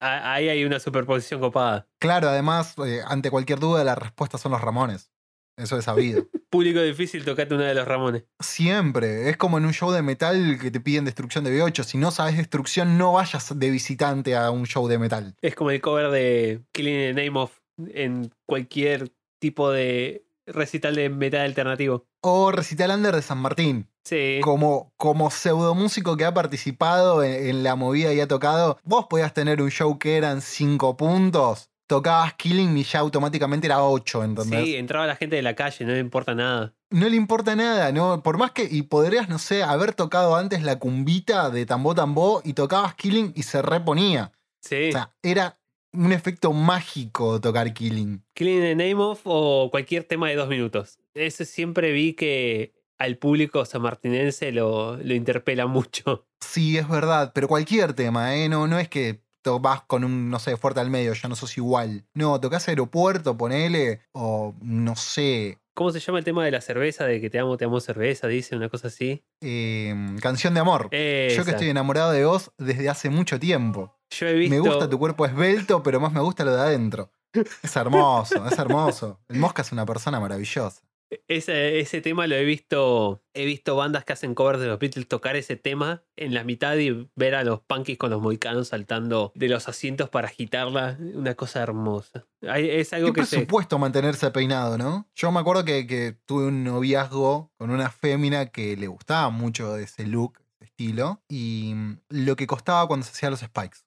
Ah, 0.01 0.35
Ahí 0.35 0.49
hay 0.49 0.65
una 0.65 0.79
superposición 0.79 1.41
copada. 1.41 1.89
Claro, 1.99 2.29
además, 2.29 2.75
eh, 2.87 3.01
ante 3.07 3.31
cualquier 3.31 3.59
duda, 3.59 3.83
la 3.85 3.95
respuesta 3.95 4.39
son 4.39 4.53
los 4.53 4.61
Ramones. 4.61 5.11
Eso 5.57 5.77
es 5.79 5.85
sabido. 5.85 6.27
Público 6.51 6.81
difícil, 6.81 7.25
tocate 7.25 7.55
una 7.55 7.67
de 7.67 7.75
los 7.75 7.87
Ramones. 7.87 8.25
Siempre. 8.41 9.29
Es 9.31 9.37
como 9.37 9.59
en 9.59 9.65
un 9.67 9.73
show 9.73 9.91
de 9.93 10.03
metal 10.03 10.59
que 10.61 10.71
te 10.71 10.81
piden 10.81 11.05
destrucción 11.05 11.45
de 11.45 11.51
B8. 11.59 11.85
Si 11.85 11.97
no 11.99 12.11
sabes 12.11 12.37
destrucción, 12.37 12.99
no 12.99 13.13
vayas 13.13 13.59
de 13.59 13.71
visitante 13.71 14.37
a 14.37 14.51
un 14.51 14.67
show 14.67 14.89
de 14.89 14.99
metal. 14.99 15.35
Es 15.43 15.55
como 15.55 15.71
el 15.71 15.81
cover 15.81 16.11
de 16.11 16.63
Killing 16.73 16.95
in 17.11 17.15
the 17.15 17.25
Name 17.27 17.39
of 17.39 17.53
en 17.95 18.33
cualquier 18.47 19.13
tipo 19.39 19.71
de 19.71 20.25
recital 20.47 20.95
de 20.95 21.09
metal 21.09 21.43
alternativo. 21.43 22.07
O 22.23 22.51
Recital 22.51 22.91
Under 22.91 23.15
de 23.15 23.23
San 23.23 23.39
Martín. 23.39 23.89
Sí. 24.05 24.41
Como, 24.43 24.93
como 24.97 25.31
pseudomúsico 25.31 26.17
que 26.17 26.25
ha 26.25 26.35
participado 26.35 27.23
en, 27.23 27.49
en 27.49 27.63
la 27.63 27.77
movida 27.77 28.13
y 28.13 28.21
ha 28.21 28.29
tocado, 28.29 28.79
vos 28.83 29.07
podías 29.09 29.35
tener 29.35 29.63
un 29.63 29.71
show 29.71 29.99
que 29.99 30.17
eran 30.17 30.41
5 30.41 30.97
puntos, 30.97 31.71
tocabas 31.91 32.35
Killing 32.35 32.77
y 32.77 32.85
ya 32.85 33.01
automáticamente 33.01 33.67
era 33.67 33.83
8, 33.83 34.25
¿entendés? 34.25 34.65
Sí, 34.65 34.77
entraba 34.77 35.07
la 35.07 35.17
gente 35.17 35.37
de 35.37 35.43
la 35.43 35.55
calle, 35.55 35.85
no 35.85 35.93
le 35.93 35.99
importa 35.99 36.35
nada. 36.35 36.73
No 36.91 37.09
le 37.09 37.17
importa 37.17 37.57
nada, 37.57 37.93
¿no? 37.93 38.23
Por 38.23 38.39
más 38.39 38.53
que, 38.53 38.69
y 38.71 38.83
podrías, 38.83 39.29
no 39.29 39.39
sé, 39.39 39.63
haber 39.63 39.93
tocado 39.95 40.37
antes 40.37 40.63
la 40.63 40.79
cumbita 40.79 41.51
de 41.51 41.67
Tambó 41.67 41.95
Tambó 41.95 42.43
y 42.45 42.53
tocabas 42.55 42.95
Killing 42.95 43.33
y 43.35 43.43
se 43.43 43.61
reponía. 43.61 44.33
Sí. 44.61 44.89
O 44.89 44.93
sea, 44.93 45.15
era 45.23 45.60
un 45.93 46.13
efecto 46.13 46.53
mágico 46.53 47.41
tocar 47.41 47.73
Killing. 47.73 48.23
Killing 48.35 48.57
in 48.57 48.63
the 48.63 48.75
Name 48.75 49.03
of 49.03 49.21
o 49.25 49.69
cualquier 49.71 50.05
tema 50.05 50.29
de 50.29 50.37
dos 50.37 50.49
minutos. 50.49 50.99
Ese 51.15 51.45
siempre 51.45 51.93
vi 51.93 52.15
que 52.15 52.75
al 52.99 53.17
público 53.17 53.65
sanmartinense 53.65 54.53
lo, 54.53 54.97
lo 54.97 55.15
interpela 55.15 55.67
mucho. 55.67 56.27
Sí, 56.41 56.77
es 56.79 56.89
verdad, 56.89 57.33
pero 57.35 57.49
cualquier 57.49 57.93
tema, 57.95 58.37
¿eh? 58.37 58.49
No, 58.49 58.67
no 58.67 58.79
es 58.79 58.89
que 58.89 59.23
vas 59.61 59.83
con 59.83 60.05
un, 60.05 60.31
no 60.31 60.39
sé, 60.39 60.57
fuerte 60.57 60.81
al 60.81 60.91
medio, 60.91 61.13
ya 61.15 61.29
no 61.29 61.37
sos 61.37 61.57
igual. 61.57 62.05
No, 62.15 62.41
tocas 62.41 62.69
aeropuerto, 62.69 63.37
ponele, 63.37 64.01
o 64.13 64.55
no 64.61 64.97
sé, 64.97 65.59
¿Cómo 65.81 65.93
se 65.93 66.01
llama 66.01 66.19
el 66.19 66.27
tema 66.27 66.45
de 66.45 66.51
la 66.51 66.61
cerveza? 66.61 67.07
De 67.07 67.23
que 67.23 67.31
te 67.31 67.39
amo, 67.39 67.57
te 67.57 67.65
amo 67.65 67.81
cerveza, 67.81 68.27
dice 68.27 68.55
una 68.55 68.69
cosa 68.69 68.89
así. 68.89 69.25
eh, 69.41 69.95
canción 70.21 70.53
de 70.53 70.61
amor. 70.61 70.91
Yo 70.91 71.43
que 71.43 71.53
estoy 71.53 71.71
enamorado 71.71 72.13
de 72.13 72.23
vos 72.27 72.53
desde 72.59 72.91
hace 72.91 73.09
mucho 73.09 73.41
tiempo. 73.41 73.99
Yo 74.11 74.27
he 74.27 74.35
visto. 74.35 74.55
Me 74.55 74.61
gusta 74.61 74.91
tu 74.91 74.99
cuerpo 74.99 75.25
esbelto, 75.25 75.83
pero 75.83 75.99
más 75.99 76.13
me 76.13 76.21
gusta 76.21 76.45
lo 76.45 76.55
de 76.55 76.61
adentro. 76.61 77.15
Es 77.63 77.75
hermoso, 77.77 78.47
es 78.47 78.59
hermoso. 78.59 79.21
El 79.31 79.39
Mosca 79.39 79.63
es 79.63 79.73
una 79.73 79.87
persona 79.87 80.21
maravillosa. 80.21 80.83
Ese, 81.27 81.81
ese 81.81 82.01
tema 82.01 82.27
lo 82.27 82.37
he 82.37 82.45
visto. 82.45 83.23
He 83.35 83.45
visto 83.45 83.77
bandas 83.77 84.05
que 84.05 84.13
hacen 84.13 84.35
covers 84.35 84.61
de 84.61 84.67
los 84.67 84.79
Beatles 84.79 85.09
tocar 85.09 85.37
ese 85.37 85.57
tema 85.57 86.03
en 86.17 86.35
la 86.35 86.45
mitad 86.45 86.77
y 86.77 87.09
ver 87.17 87.35
a 87.35 87.45
los 87.45 87.61
punkies 87.61 87.99
con 87.99 88.11
los 88.11 88.21
moicanos 88.21 88.69
saltando 88.69 89.33
de 89.35 89.49
los 89.49 89.69
asientos 89.69 90.09
para 90.09 90.29
agitarla. 90.29 90.97
Una 91.15 91.35
cosa 91.35 91.63
hermosa. 91.63 92.27
Es 92.41 92.93
algo 92.93 93.13
que 93.13 93.25
se. 93.25 93.37
presupuesto 93.37 93.79
mantenerse 93.79 94.31
peinado, 94.31 94.79
¿no? 94.79 95.09
Yo 95.15 95.33
me 95.33 95.41
acuerdo 95.41 95.65
que, 95.65 95.87
que 95.87 96.17
tuve 96.25 96.47
un 96.47 96.65
noviazgo 96.65 97.53
con 97.57 97.71
una 97.71 97.91
fémina 97.91 98.47
que 98.47 98.77
le 98.77 98.87
gustaba 98.87 99.31
mucho 99.31 99.77
ese 99.77 100.07
look, 100.07 100.39
ese 100.61 100.65
estilo, 100.67 101.23
y 101.29 101.73
mm, 101.75 102.01
lo 102.11 102.37
que 102.37 102.47
costaba 102.47 102.87
cuando 102.87 103.05
se 103.05 103.13
hacían 103.13 103.33
los 103.33 103.41
spikes. 103.41 103.79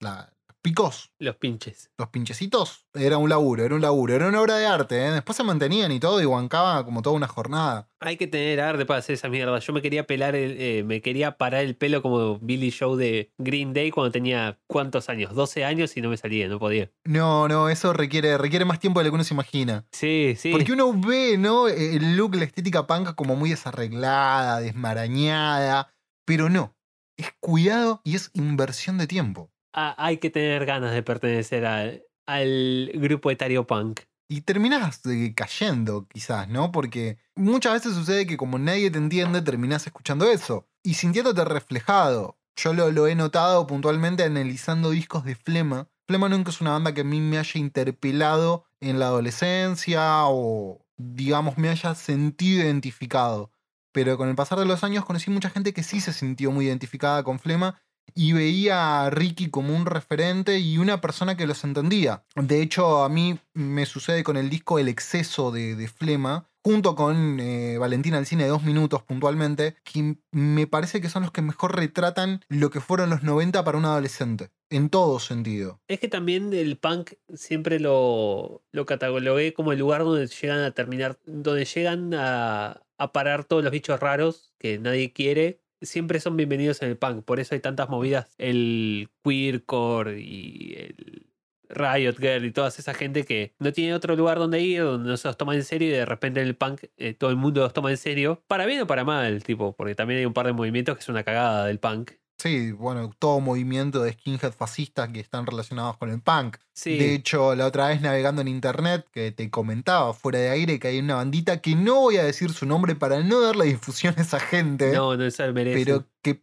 La, 0.00 0.33
picos, 0.64 1.12
Los 1.18 1.36
pinches. 1.36 1.90
los 1.98 2.08
pinchecitos, 2.08 2.86
era 2.94 3.18
un 3.18 3.28
laburo, 3.28 3.62
era 3.66 3.74
un 3.74 3.82
laburo, 3.82 4.14
era 4.14 4.28
una 4.28 4.40
obra 4.40 4.56
de 4.56 4.64
arte, 4.64 4.96
¿eh? 4.96 5.10
Después 5.10 5.36
se 5.36 5.44
mantenían 5.44 5.92
y 5.92 6.00
todo, 6.00 6.22
y 6.22 6.24
bancaba 6.24 6.82
como 6.86 7.02
toda 7.02 7.14
una 7.14 7.28
jornada. 7.28 7.90
Hay 8.00 8.16
que 8.16 8.26
tener 8.26 8.62
arte 8.62 8.86
para 8.86 9.00
hacer 9.00 9.12
esa 9.14 9.28
mierda. 9.28 9.58
Yo 9.58 9.74
me 9.74 9.82
quería 9.82 10.06
pelar 10.06 10.34
el, 10.34 10.56
eh, 10.58 10.82
me 10.82 11.02
quería 11.02 11.36
parar 11.36 11.64
el 11.64 11.76
pelo 11.76 12.00
como 12.00 12.38
Billy 12.38 12.72
Joe 12.72 12.96
de 12.96 13.30
Green 13.36 13.74
Day 13.74 13.90
cuando 13.90 14.10
tenía 14.10 14.58
¿cuántos 14.66 15.10
años? 15.10 15.34
12 15.34 15.66
años 15.66 15.94
y 15.98 16.00
no 16.00 16.08
me 16.08 16.16
salía, 16.16 16.48
no 16.48 16.58
podía. 16.58 16.90
No, 17.04 17.46
no, 17.46 17.68
eso 17.68 17.92
requiere, 17.92 18.38
requiere 18.38 18.64
más 18.64 18.80
tiempo 18.80 19.00
de 19.00 19.04
lo 19.04 19.10
que 19.10 19.16
uno 19.16 19.24
se 19.24 19.34
imagina. 19.34 19.84
Sí, 19.92 20.34
sí. 20.38 20.50
Porque 20.50 20.72
uno 20.72 20.94
ve, 20.98 21.36
¿no? 21.36 21.68
El 21.68 22.16
look, 22.16 22.36
la 22.36 22.44
estética 22.44 22.86
punk 22.86 23.14
como 23.14 23.36
muy 23.36 23.50
desarreglada, 23.50 24.60
desmarañada, 24.60 25.92
pero 26.24 26.48
no. 26.48 26.74
Es 27.18 27.32
cuidado 27.38 28.00
y 28.02 28.16
es 28.16 28.30
inversión 28.32 28.96
de 28.96 29.06
tiempo. 29.06 29.50
Hay 29.74 30.18
que 30.18 30.30
tener 30.30 30.66
ganas 30.66 30.92
de 30.92 31.02
pertenecer 31.02 31.66
al, 31.66 32.04
al 32.26 32.90
grupo 32.94 33.30
etario 33.30 33.66
punk. 33.66 34.00
Y 34.28 34.40
terminás 34.42 35.04
eh, 35.06 35.34
cayendo, 35.36 36.06
quizás, 36.08 36.48
¿no? 36.48 36.72
Porque 36.72 37.18
muchas 37.34 37.74
veces 37.74 37.94
sucede 37.94 38.26
que 38.26 38.36
como 38.36 38.58
nadie 38.58 38.90
te 38.90 38.98
entiende, 38.98 39.42
terminás 39.42 39.86
escuchando 39.86 40.30
eso. 40.30 40.68
Y 40.82 40.94
sintiéndote 40.94 41.44
reflejado. 41.44 42.38
Yo 42.56 42.72
lo, 42.72 42.90
lo 42.90 43.06
he 43.06 43.14
notado 43.14 43.66
puntualmente 43.66 44.22
analizando 44.22 44.90
discos 44.90 45.24
de 45.24 45.34
Flema. 45.34 45.88
Flema 46.06 46.28
nunca 46.28 46.50
es 46.50 46.60
una 46.60 46.72
banda 46.72 46.94
que 46.94 47.00
a 47.00 47.04
mí 47.04 47.20
me 47.20 47.38
haya 47.38 47.60
interpelado 47.60 48.64
en 48.80 48.98
la 48.98 49.06
adolescencia 49.06 50.26
o, 50.26 50.86
digamos, 50.96 51.58
me 51.58 51.68
haya 51.68 51.94
sentido 51.94 52.62
identificado. 52.62 53.50
Pero 53.92 54.16
con 54.16 54.28
el 54.28 54.34
pasar 54.34 54.58
de 54.58 54.66
los 54.66 54.84
años 54.84 55.04
conocí 55.04 55.30
mucha 55.30 55.50
gente 55.50 55.72
que 55.72 55.82
sí 55.82 56.00
se 56.00 56.12
sintió 56.12 56.50
muy 56.50 56.66
identificada 56.66 57.22
con 57.22 57.38
Flema 57.38 57.80
y 58.14 58.32
veía 58.32 59.04
a 59.04 59.10
Ricky 59.10 59.50
como 59.50 59.74
un 59.74 59.86
referente 59.86 60.58
y 60.58 60.78
una 60.78 61.00
persona 61.00 61.36
que 61.36 61.46
los 61.46 61.64
entendía. 61.64 62.24
De 62.34 62.62
hecho, 62.62 63.04
a 63.04 63.08
mí 63.08 63.38
me 63.52 63.86
sucede 63.86 64.22
con 64.22 64.36
el 64.36 64.50
disco 64.50 64.78
El 64.78 64.88
exceso 64.88 65.50
de, 65.50 65.74
de 65.74 65.88
Flema, 65.88 66.48
junto 66.64 66.94
con 66.94 67.38
eh, 67.40 67.76
Valentina 67.76 68.16
al 68.16 68.26
cine 68.26 68.44
de 68.44 68.48
dos 68.48 68.62
minutos 68.62 69.02
puntualmente, 69.02 69.76
que 69.84 70.16
me 70.32 70.66
parece 70.66 71.00
que 71.00 71.10
son 71.10 71.22
los 71.22 71.30
que 71.30 71.42
mejor 71.42 71.76
retratan 71.76 72.40
lo 72.48 72.70
que 72.70 72.80
fueron 72.80 73.10
los 73.10 73.22
90 73.22 73.62
para 73.64 73.76
un 73.76 73.84
adolescente, 73.84 74.50
en 74.70 74.88
todo 74.88 75.18
sentido. 75.18 75.80
Es 75.88 76.00
que 76.00 76.08
también 76.08 76.54
el 76.54 76.78
punk 76.78 77.12
siempre 77.34 77.80
lo, 77.80 78.64
lo 78.72 78.86
catalogué 78.86 79.52
como 79.52 79.72
el 79.72 79.78
lugar 79.78 80.04
donde 80.04 80.26
llegan 80.26 80.60
a 80.60 80.70
terminar, 80.70 81.18
donde 81.26 81.66
llegan 81.66 82.14
a, 82.14 82.82
a 82.96 83.12
parar 83.12 83.44
todos 83.44 83.62
los 83.62 83.72
bichos 83.72 84.00
raros 84.00 84.54
que 84.58 84.78
nadie 84.78 85.12
quiere. 85.12 85.60
Siempre 85.84 86.20
son 86.20 86.36
bienvenidos 86.36 86.82
en 86.82 86.88
el 86.88 86.96
punk, 86.96 87.24
por 87.24 87.40
eso 87.40 87.54
hay 87.54 87.60
tantas 87.60 87.88
movidas. 87.88 88.34
El 88.38 89.08
queercore 89.22 90.20
y 90.20 90.74
el 90.76 91.26
Riot 91.68 92.16
Girl 92.18 92.44
y 92.44 92.52
toda 92.52 92.68
esa 92.68 92.94
gente 92.94 93.24
que 93.24 93.54
no 93.58 93.72
tiene 93.72 93.94
otro 93.94 94.16
lugar 94.16 94.38
donde 94.38 94.60
ir, 94.60 94.82
donde 94.82 95.08
no 95.08 95.16
se 95.16 95.28
los 95.28 95.36
toma 95.36 95.54
en 95.54 95.64
serio 95.64 95.88
y 95.88 95.92
de 95.92 96.06
repente 96.06 96.40
en 96.40 96.46
el 96.46 96.56
punk 96.56 96.84
eh, 96.96 97.14
todo 97.14 97.30
el 97.30 97.36
mundo 97.36 97.60
los 97.60 97.72
toma 97.72 97.90
en 97.90 97.96
serio. 97.96 98.42
Para 98.46 98.66
bien 98.66 98.80
o 98.82 98.86
para 98.86 99.04
mal, 99.04 99.42
tipo, 99.42 99.74
porque 99.76 99.94
también 99.94 100.20
hay 100.20 100.26
un 100.26 100.32
par 100.32 100.46
de 100.46 100.52
movimientos 100.52 100.96
que 100.96 101.00
es 101.02 101.08
una 101.08 101.24
cagada 101.24 101.66
del 101.66 101.78
punk. 101.78 102.12
Sí, 102.38 102.72
bueno, 102.72 103.10
todo 103.18 103.40
movimiento 103.40 104.02
de 104.02 104.12
skinhead 104.12 104.52
fascistas 104.52 105.08
que 105.08 105.20
están 105.20 105.46
relacionados 105.46 105.96
con 105.96 106.10
el 106.10 106.20
punk. 106.20 106.56
Sí. 106.74 106.98
De 106.98 107.14
hecho, 107.14 107.54
la 107.54 107.66
otra 107.66 107.88
vez 107.88 108.00
navegando 108.00 108.42
en 108.42 108.48
internet, 108.48 109.06
que 109.12 109.32
te 109.32 109.50
comentaba 109.50 110.12
fuera 110.12 110.38
de 110.40 110.50
aire 110.50 110.78
que 110.78 110.88
hay 110.88 110.98
una 110.98 111.14
bandita 111.14 111.60
que 111.60 111.74
no 111.74 112.00
voy 112.00 112.16
a 112.16 112.24
decir 112.24 112.52
su 112.52 112.66
nombre 112.66 112.96
para 112.96 113.20
no 113.20 113.40
darle 113.40 113.66
difusión 113.66 114.14
a 114.18 114.22
esa 114.22 114.40
gente, 114.40 114.92
no, 114.92 115.16
no 115.16 115.30
se 115.30 115.52
merece. 115.52 115.84
pero, 115.84 116.06
que, 116.22 116.42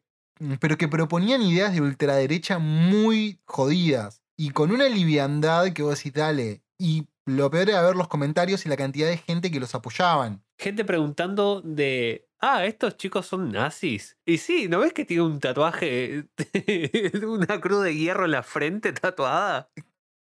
pero 0.60 0.78
que 0.78 0.88
proponían 0.88 1.42
ideas 1.42 1.74
de 1.74 1.82
ultraderecha 1.82 2.58
muy 2.58 3.40
jodidas 3.46 4.22
y 4.38 4.50
con 4.52 4.72
una 4.72 4.90
liviandad 4.90 5.72
que 5.74 5.84
vos 5.84 5.98
decís, 5.98 6.14
dale. 6.14 6.64
Y 6.80 7.08
lo 7.26 7.52
peor 7.52 7.70
era 7.70 7.84
ver 7.84 7.96
los 7.96 8.08
comentarios 8.08 8.66
y 8.66 8.70
la 8.70 8.78
cantidad 8.78 9.08
de 9.08 9.18
gente 9.18 9.52
que 9.52 9.60
los 9.60 9.76
apoyaban. 9.76 10.44
gente 10.58 10.84
preguntando 10.84 11.62
de, 11.62 12.28
ah, 12.42 12.66
estos 12.66 12.98
chicos 12.98 13.28
son 13.28 13.52
nazis. 13.52 14.18
Y 14.26 14.38
sí, 14.38 14.68
¿no 14.68 14.80
ves 14.80 14.94
que 14.94 15.06
tiene 15.06 15.24
un 15.24 15.40
tatuaje, 15.40 16.26
una 17.26 17.62
cruz 17.62 17.84
de 17.84 17.96
hierro 17.96 18.26
en 18.26 18.32
la 18.32 18.44
frente 18.44 18.94
tatuada? 18.94 19.72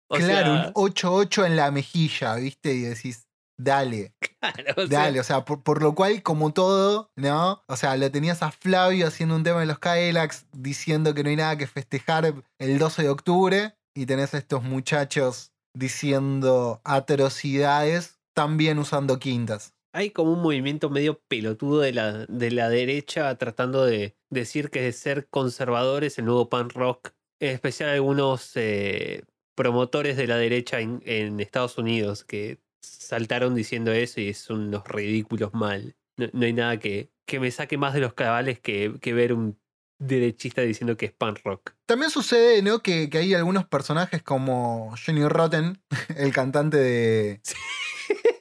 O 0.08 0.16
claro, 0.16 0.56
sea, 0.56 0.72
un 0.74 0.74
8-8 0.74 1.46
en 1.46 1.56
la 1.56 1.70
mejilla, 1.70 2.36
¿viste? 2.36 2.74
Y 2.74 2.82
decís, 2.82 3.28
dale. 3.58 4.14
claro, 4.40 4.74
o 4.76 4.86
sea, 4.86 5.00
Dale, 5.00 5.20
o 5.20 5.24
sea, 5.24 5.44
por, 5.44 5.62
por 5.62 5.82
lo 5.82 5.94
cual, 5.94 6.22
como 6.22 6.52
todo, 6.52 7.10
¿no? 7.16 7.64
O 7.66 7.76
sea, 7.76 7.96
lo 7.96 8.10
tenías 8.10 8.42
a 8.42 8.52
Flavio 8.52 9.08
haciendo 9.08 9.34
un 9.34 9.42
tema 9.42 9.60
de 9.60 9.66
los 9.66 9.78
Cadillacs 9.78 10.46
diciendo 10.52 11.14
que 11.14 11.24
no 11.24 11.30
hay 11.30 11.36
nada 11.36 11.58
que 11.58 11.66
festejar 11.66 12.34
el 12.58 12.78
12 12.78 13.02
de 13.02 13.08
octubre. 13.08 13.76
Y 13.94 14.04
tenés 14.04 14.34
a 14.34 14.38
estos 14.38 14.62
muchachos 14.62 15.52
diciendo 15.74 16.82
atrocidades, 16.84 18.18
también 18.34 18.78
usando 18.78 19.18
quintas. 19.18 19.75
Hay 19.92 20.10
como 20.10 20.32
un 20.32 20.42
movimiento 20.42 20.90
medio 20.90 21.20
pelotudo 21.28 21.80
de 21.80 21.92
la, 21.92 22.26
de 22.26 22.50
la 22.50 22.68
derecha 22.68 23.34
tratando 23.36 23.84
de 23.84 24.16
decir 24.30 24.70
que 24.70 24.90
ser 24.92 25.28
conservador 25.28 26.04
es 26.04 26.18
el 26.18 26.26
nuevo 26.26 26.48
punk 26.48 26.72
rock. 26.72 27.10
En 27.40 27.50
especial 27.50 27.90
algunos, 27.90 28.52
eh, 28.56 29.22
promotores 29.56 30.16
de 30.16 30.28
la 30.28 30.36
derecha 30.36 30.80
en, 30.80 31.02
en 31.04 31.40
Estados 31.40 31.78
Unidos 31.78 32.24
que 32.24 32.60
saltaron 32.80 33.54
diciendo 33.54 33.90
eso 33.90 34.20
y 34.20 34.32
son 34.34 34.68
unos 34.68 34.86
ridículos 34.86 35.52
mal. 35.54 35.96
No, 36.16 36.28
no 36.32 36.46
hay 36.46 36.52
nada 36.52 36.78
que, 36.78 37.10
que 37.26 37.40
me 37.40 37.50
saque 37.50 37.78
más 37.78 37.94
de 37.94 38.00
los 38.00 38.14
cabales 38.14 38.60
que, 38.60 38.94
que 39.00 39.12
ver 39.12 39.32
un 39.32 39.58
derechista 39.98 40.60
diciendo 40.60 40.96
que 40.96 41.06
es 41.06 41.12
pan 41.12 41.36
rock. 41.42 41.72
También 41.86 42.10
sucede, 42.10 42.62
¿no? 42.62 42.80
Que, 42.80 43.08
que 43.08 43.18
hay 43.18 43.34
algunos 43.34 43.66
personajes 43.66 44.22
como 44.22 44.94
Johnny 45.04 45.26
Rotten, 45.26 45.82
el 46.16 46.32
cantante 46.32 46.76
de, 46.76 47.40
sí, 47.42 47.54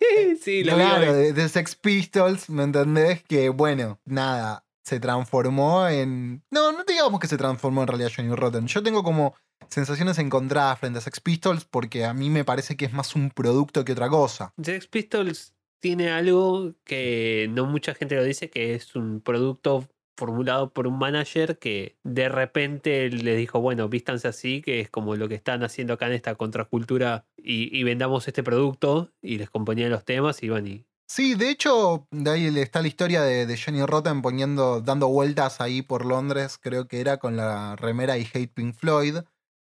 lo 0.64 0.76
claro, 0.76 1.14
de, 1.14 1.34
de 1.34 1.50
Sex 1.50 1.76
Pistols, 1.76 2.50
¿me 2.50 2.64
entendés? 2.64 3.24
Que 3.24 3.50
bueno, 3.50 4.00
nada, 4.06 4.66
se 4.84 5.00
transformó 5.00 5.88
en... 5.88 6.44
No, 6.52 6.72
no 6.72 6.84
digamos 6.84 7.20
que 7.20 7.28
se 7.28 7.38
transformó 7.38 7.82
en 7.82 7.88
realidad 7.88 8.12
Johnny 8.16 8.34
Rotten. 8.34 8.68
Yo 8.68 8.84
tengo 8.84 9.04
como 9.04 9.36
sensaciones 9.70 10.20
encontradas 10.20 10.80
frente 10.80 11.00
a 11.00 11.02
Sex 11.02 11.20
Pistols 11.20 11.66
porque 11.66 12.06
a 12.06 12.14
mí 12.14 12.30
me 12.30 12.46
parece 12.46 12.78
que 12.78 12.86
es 12.86 12.94
más 12.94 13.16
un 13.16 13.32
producto 13.32 13.84
que 13.84 13.94
otra 13.94 14.10
cosa. 14.10 14.54
Sex 14.62 14.88
Pistols 14.88 15.54
tiene 15.80 16.12
algo 16.12 16.74
que 16.84 17.48
no 17.52 17.66
mucha 17.66 17.94
gente 17.94 18.16
lo 18.16 18.24
dice, 18.24 18.50
que 18.50 18.76
es 18.76 18.96
un 18.96 19.22
producto 19.22 19.88
formulado 20.16 20.72
por 20.74 20.88
un 20.88 20.98
manager 20.98 21.58
que 21.60 21.98
de 22.04 22.30
repente 22.30 23.10
le 23.10 23.36
dijo, 23.36 23.60
bueno, 23.60 23.90
vístanse 23.90 24.28
así, 24.28 24.62
que 24.62 24.80
es 24.80 24.90
como 24.90 25.16
lo 25.16 25.28
que 25.28 25.36
están 25.36 25.64
haciendo 25.64 25.94
acá 25.94 26.08
en 26.08 26.14
esta 26.14 26.36
contracultura 26.36 27.26
y, 27.38 27.78
y 27.78 27.84
vendamos 27.84 28.28
este 28.28 28.44
producto 28.44 29.12
y 29.22 29.38
les 29.38 29.50
componían 29.50 29.92
los 29.92 30.06
temas 30.06 30.42
y 30.42 30.48
iban 30.48 30.68
y... 30.68 30.86
Sí, 31.08 31.36
de 31.36 31.52
hecho, 31.52 32.08
de 32.10 32.32
ahí 32.32 32.60
está 32.60 32.82
la 32.82 32.88
historia 32.88 33.22
de, 33.22 33.46
de 33.46 33.58
Johnny 33.58 33.86
Rotten 33.86 34.24
poniendo, 34.24 34.82
dando 34.82 35.08
vueltas 35.08 35.62
ahí 35.62 35.84
por 35.84 36.04
Londres, 36.04 36.58
creo 36.60 36.88
que 36.88 37.00
era 37.00 37.18
con 37.18 37.38
la 37.38 37.76
remera 37.76 38.18
y 38.18 38.24
Hate 38.24 38.52
Pink 38.52 38.74
Floyd, 38.74 39.18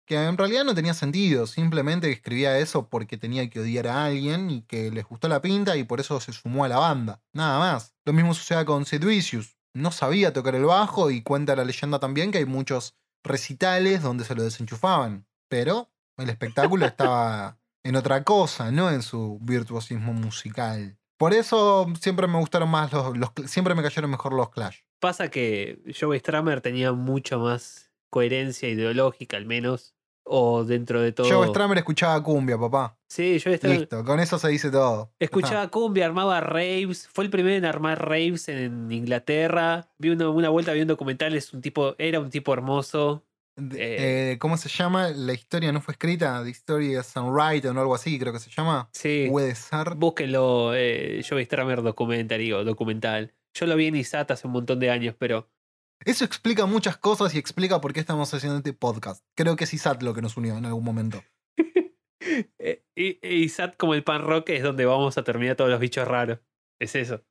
que 0.06 0.16
en 0.16 0.36
realidad 0.36 0.64
no 0.64 0.74
tenía 0.74 0.94
sentido, 0.94 1.46
simplemente 1.46 2.10
escribía 2.10 2.58
eso 2.58 2.88
porque 2.88 3.16
tenía 3.16 3.48
que 3.48 3.60
odiar 3.60 3.88
a 3.88 4.04
alguien 4.04 4.50
y 4.50 4.62
que 4.62 4.90
les 4.90 5.04
gustó 5.04 5.28
la 5.28 5.40
pinta 5.40 5.76
y 5.76 5.84
por 5.84 6.00
eso 6.00 6.20
se 6.20 6.32
sumó 6.32 6.64
a 6.64 6.68
la 6.68 6.78
banda, 6.78 7.22
nada 7.32 7.58
más. 7.58 7.94
Lo 8.04 8.12
mismo 8.12 8.34
sucede 8.34 8.64
con 8.64 8.84
Sid 8.84 9.04
Vicious, 9.04 9.53
no 9.74 9.92
sabía 9.92 10.32
tocar 10.32 10.54
el 10.54 10.64
bajo 10.64 11.10
y 11.10 11.22
cuenta 11.22 11.56
la 11.56 11.64
leyenda 11.64 11.98
también 11.98 12.30
que 12.30 12.38
hay 12.38 12.46
muchos 12.46 12.94
recitales 13.22 14.02
donde 14.02 14.24
se 14.24 14.34
lo 14.34 14.42
desenchufaban, 14.42 15.26
pero 15.48 15.90
el 16.16 16.30
espectáculo 16.30 16.86
estaba 16.86 17.58
en 17.84 17.96
otra 17.96 18.24
cosa, 18.24 18.70
no 18.70 18.90
en 18.90 19.02
su 19.02 19.38
virtuosismo 19.42 20.12
musical. 20.12 20.96
Por 21.18 21.32
eso 21.32 21.86
siempre 22.00 22.26
me 22.26 22.38
gustaron 22.38 22.70
más 22.70 22.92
los, 22.92 23.16
los 23.16 23.30
siempre 23.46 23.74
me 23.74 23.82
cayeron 23.82 24.10
mejor 24.10 24.32
los 24.32 24.50
Clash. 24.50 24.78
Pasa 25.00 25.30
que 25.30 25.82
Joey 25.98 26.18
Stramer 26.18 26.60
tenía 26.60 26.92
mucho 26.92 27.38
más 27.38 27.92
coherencia 28.10 28.68
ideológica, 28.68 29.36
al 29.36 29.46
menos, 29.46 29.94
o 30.24 30.64
dentro 30.64 31.00
de 31.00 31.12
todo... 31.12 31.28
Joe 31.28 31.48
Stramer 31.48 31.78
escuchaba 31.78 32.22
cumbia, 32.22 32.58
papá. 32.58 32.96
Sí, 33.08 33.38
Joey 33.42 33.56
Stramer 33.58 33.78
Listo, 33.80 34.04
con 34.04 34.18
eso 34.20 34.38
se 34.38 34.48
dice 34.48 34.70
todo. 34.70 35.12
escuchaba 35.20 35.68
cumbia, 35.68 36.06
armaba 36.06 36.40
raves, 36.40 37.08
fue 37.12 37.24
el 37.24 37.30
primero 37.30 37.54
en 37.56 37.64
armar 37.64 38.04
raves 38.08 38.48
en 38.48 38.90
Inglaterra. 38.90 39.88
Vi 39.98 40.10
una, 40.10 40.28
una 40.30 40.48
vuelta, 40.48 40.72
vi 40.72 40.80
un 40.80 40.88
documental, 40.88 41.34
es 41.34 41.52
un 41.52 41.60
tipo, 41.60 41.94
era 41.98 42.20
un 42.20 42.30
tipo 42.30 42.52
hermoso. 42.52 43.22
De- 43.56 44.32
eh, 44.32 44.38
¿Cómo 44.40 44.56
se 44.56 44.68
llama? 44.68 45.10
La 45.10 45.32
historia 45.32 45.70
no 45.70 45.80
fue 45.80 45.92
escrita. 45.92 46.42
The 46.42 46.50
Story 46.50 46.96
is 46.98 47.14
Unwritten 47.14 47.76
o 47.76 47.80
algo 47.80 47.94
así, 47.94 48.18
creo 48.18 48.32
que 48.32 48.40
se 48.40 48.50
llama. 48.50 48.88
Sí, 48.92 49.28
Puede 49.30 49.54
ser. 49.54 49.94
búsquenlo, 49.94 50.72
eh, 50.74 51.22
Joey 51.28 51.44
Stramer 51.44 51.82
documentary 51.82 52.52
o 52.52 52.64
documental. 52.64 53.32
Yo 53.56 53.66
lo 53.66 53.76
vi 53.76 53.86
en 53.86 53.94
ISAT 53.94 54.32
hace 54.32 54.48
un 54.48 54.54
montón 54.54 54.80
de 54.80 54.90
años, 54.90 55.14
pero 55.16 55.48
Eso 56.00 56.24
explica 56.26 56.66
muchas 56.66 56.98
cosas 56.98 57.34
y 57.34 57.38
explica 57.38 57.80
por 57.80 57.94
qué 57.94 58.00
estamos 58.00 58.32
haciendo 58.34 58.58
este 58.58 58.74
podcast. 58.74 59.24
Creo 59.34 59.56
que 59.56 59.64
es 59.64 59.72
ISAT 59.72 60.02
lo 60.02 60.12
que 60.12 60.20
nos 60.20 60.36
unió 60.36 60.56
en 60.58 60.66
algún 60.66 60.84
momento. 60.84 61.24
eh, 62.58 62.84
y 62.94 63.26
ISAT 63.26 63.76
como 63.76 63.94
el 63.94 64.04
pan 64.04 64.22
rock 64.22 64.50
es 64.50 64.62
donde 64.62 64.84
vamos 64.84 65.16
a 65.16 65.24
terminar 65.24 65.56
todos 65.56 65.70
los 65.70 65.80
bichos 65.80 66.06
raros. 66.06 66.40
Es 66.78 66.94
eso. 66.94 67.22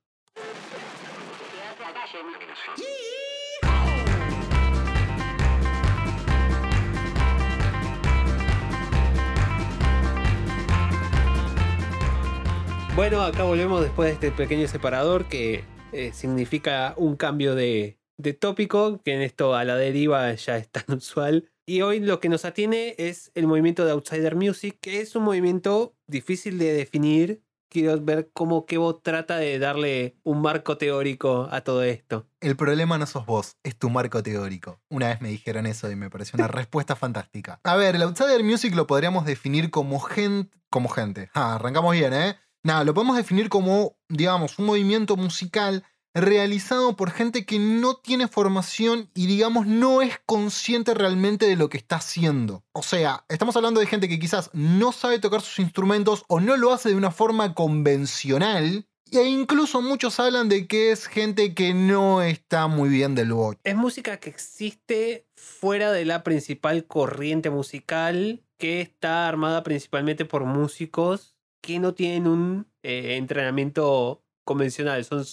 Bueno, 12.96 13.22
acá 13.22 13.42
volvemos 13.42 13.82
después 13.82 14.08
de 14.08 14.14
este 14.14 14.30
pequeño 14.30 14.66
separador 14.68 15.26
que 15.26 15.64
eh, 15.92 16.12
significa 16.12 16.94
un 16.96 17.16
cambio 17.16 17.54
de, 17.56 17.98
de 18.16 18.32
tópico, 18.32 19.00
que 19.02 19.14
en 19.14 19.22
esto 19.22 19.54
a 19.54 19.64
la 19.64 19.76
deriva 19.76 20.32
ya 20.34 20.56
es 20.56 20.68
tan 20.68 20.84
usual. 20.96 21.50
Y 21.66 21.80
hoy 21.80 22.00
lo 22.00 22.20
que 22.20 22.28
nos 22.28 22.44
atiene 22.44 22.94
es 22.98 23.32
el 23.34 23.46
movimiento 23.46 23.84
de 23.84 23.92
Outsider 23.92 24.36
Music, 24.36 24.78
que 24.80 25.00
es 25.00 25.16
un 25.16 25.24
movimiento 25.24 25.96
difícil 26.06 26.58
de 26.58 26.74
definir. 26.74 27.42
Quiero 27.70 27.98
ver 28.00 28.30
cómo 28.32 28.66
Kevo 28.66 28.96
trata 28.96 29.38
de 29.38 29.58
darle 29.58 30.16
un 30.22 30.42
marco 30.42 30.76
teórico 30.76 31.48
a 31.50 31.62
todo 31.62 31.82
esto. 31.82 32.28
El 32.40 32.54
problema 32.54 32.98
no 32.98 33.06
sos 33.06 33.26
vos, 33.26 33.56
es 33.64 33.76
tu 33.76 33.90
marco 33.90 34.22
teórico. 34.22 34.80
Una 34.90 35.08
vez 35.08 35.20
me 35.22 35.30
dijeron 35.30 35.66
eso 35.66 35.90
y 35.90 35.96
me 35.96 36.10
pareció 36.10 36.36
una 36.36 36.46
respuesta 36.48 36.94
fantástica. 36.94 37.60
A 37.64 37.76
ver, 37.76 37.96
el 37.96 38.02
Outsider 38.02 38.44
Music 38.44 38.74
lo 38.74 38.86
podríamos 38.86 39.24
definir 39.24 39.70
como 39.70 39.98
gente. 39.98 40.56
Como 40.70 40.88
gente. 40.88 41.30
Ah, 41.34 41.54
arrancamos 41.54 41.94
bien, 41.94 42.12
¿eh? 42.12 42.36
Nada, 42.62 42.84
lo 42.84 42.94
podemos 42.94 43.16
definir 43.16 43.48
como, 43.48 43.96
digamos, 44.08 44.58
un 44.58 44.66
movimiento 44.66 45.16
musical 45.16 45.84
realizado 46.14 46.96
por 46.96 47.10
gente 47.10 47.44
que 47.44 47.58
no 47.58 47.96
tiene 47.96 48.28
formación 48.28 49.10
y, 49.14 49.26
digamos, 49.26 49.66
no 49.66 50.00
es 50.00 50.20
consciente 50.24 50.94
realmente 50.94 51.46
de 51.46 51.56
lo 51.56 51.68
que 51.68 51.78
está 51.78 51.96
haciendo. 51.96 52.64
O 52.72 52.82
sea, 52.82 53.24
estamos 53.28 53.56
hablando 53.56 53.80
de 53.80 53.86
gente 53.86 54.08
que 54.08 54.18
quizás 54.18 54.50
no 54.52 54.92
sabe 54.92 55.18
tocar 55.18 55.40
sus 55.40 55.58
instrumentos 55.58 56.24
o 56.28 56.40
no 56.40 56.56
lo 56.56 56.72
hace 56.72 56.90
de 56.90 56.96
una 56.96 57.10
forma 57.10 57.54
convencional. 57.54 58.86
E 59.10 59.22
incluso 59.24 59.80
muchos 59.82 60.18
hablan 60.18 60.48
de 60.48 60.66
que 60.66 60.90
es 60.90 61.06
gente 61.06 61.54
que 61.54 61.74
no 61.74 62.22
está 62.22 62.66
muy 62.66 62.88
bien 62.88 63.14
del 63.14 63.32
boche. 63.32 63.60
Es 63.62 63.76
música 63.76 64.18
que 64.18 64.30
existe 64.30 65.26
fuera 65.36 65.92
de 65.92 66.04
la 66.04 66.24
principal 66.24 66.86
corriente 66.86 67.50
musical, 67.50 68.42
que 68.58 68.80
está 68.80 69.28
armada 69.28 69.62
principalmente 69.62 70.24
por 70.24 70.44
músicos 70.44 71.36
que 71.60 71.78
no 71.78 71.94
tienen 71.94 72.26
un 72.26 72.66
eh, 72.82 73.16
entrenamiento 73.16 74.22
convencional, 74.44 75.04
son 75.04 75.24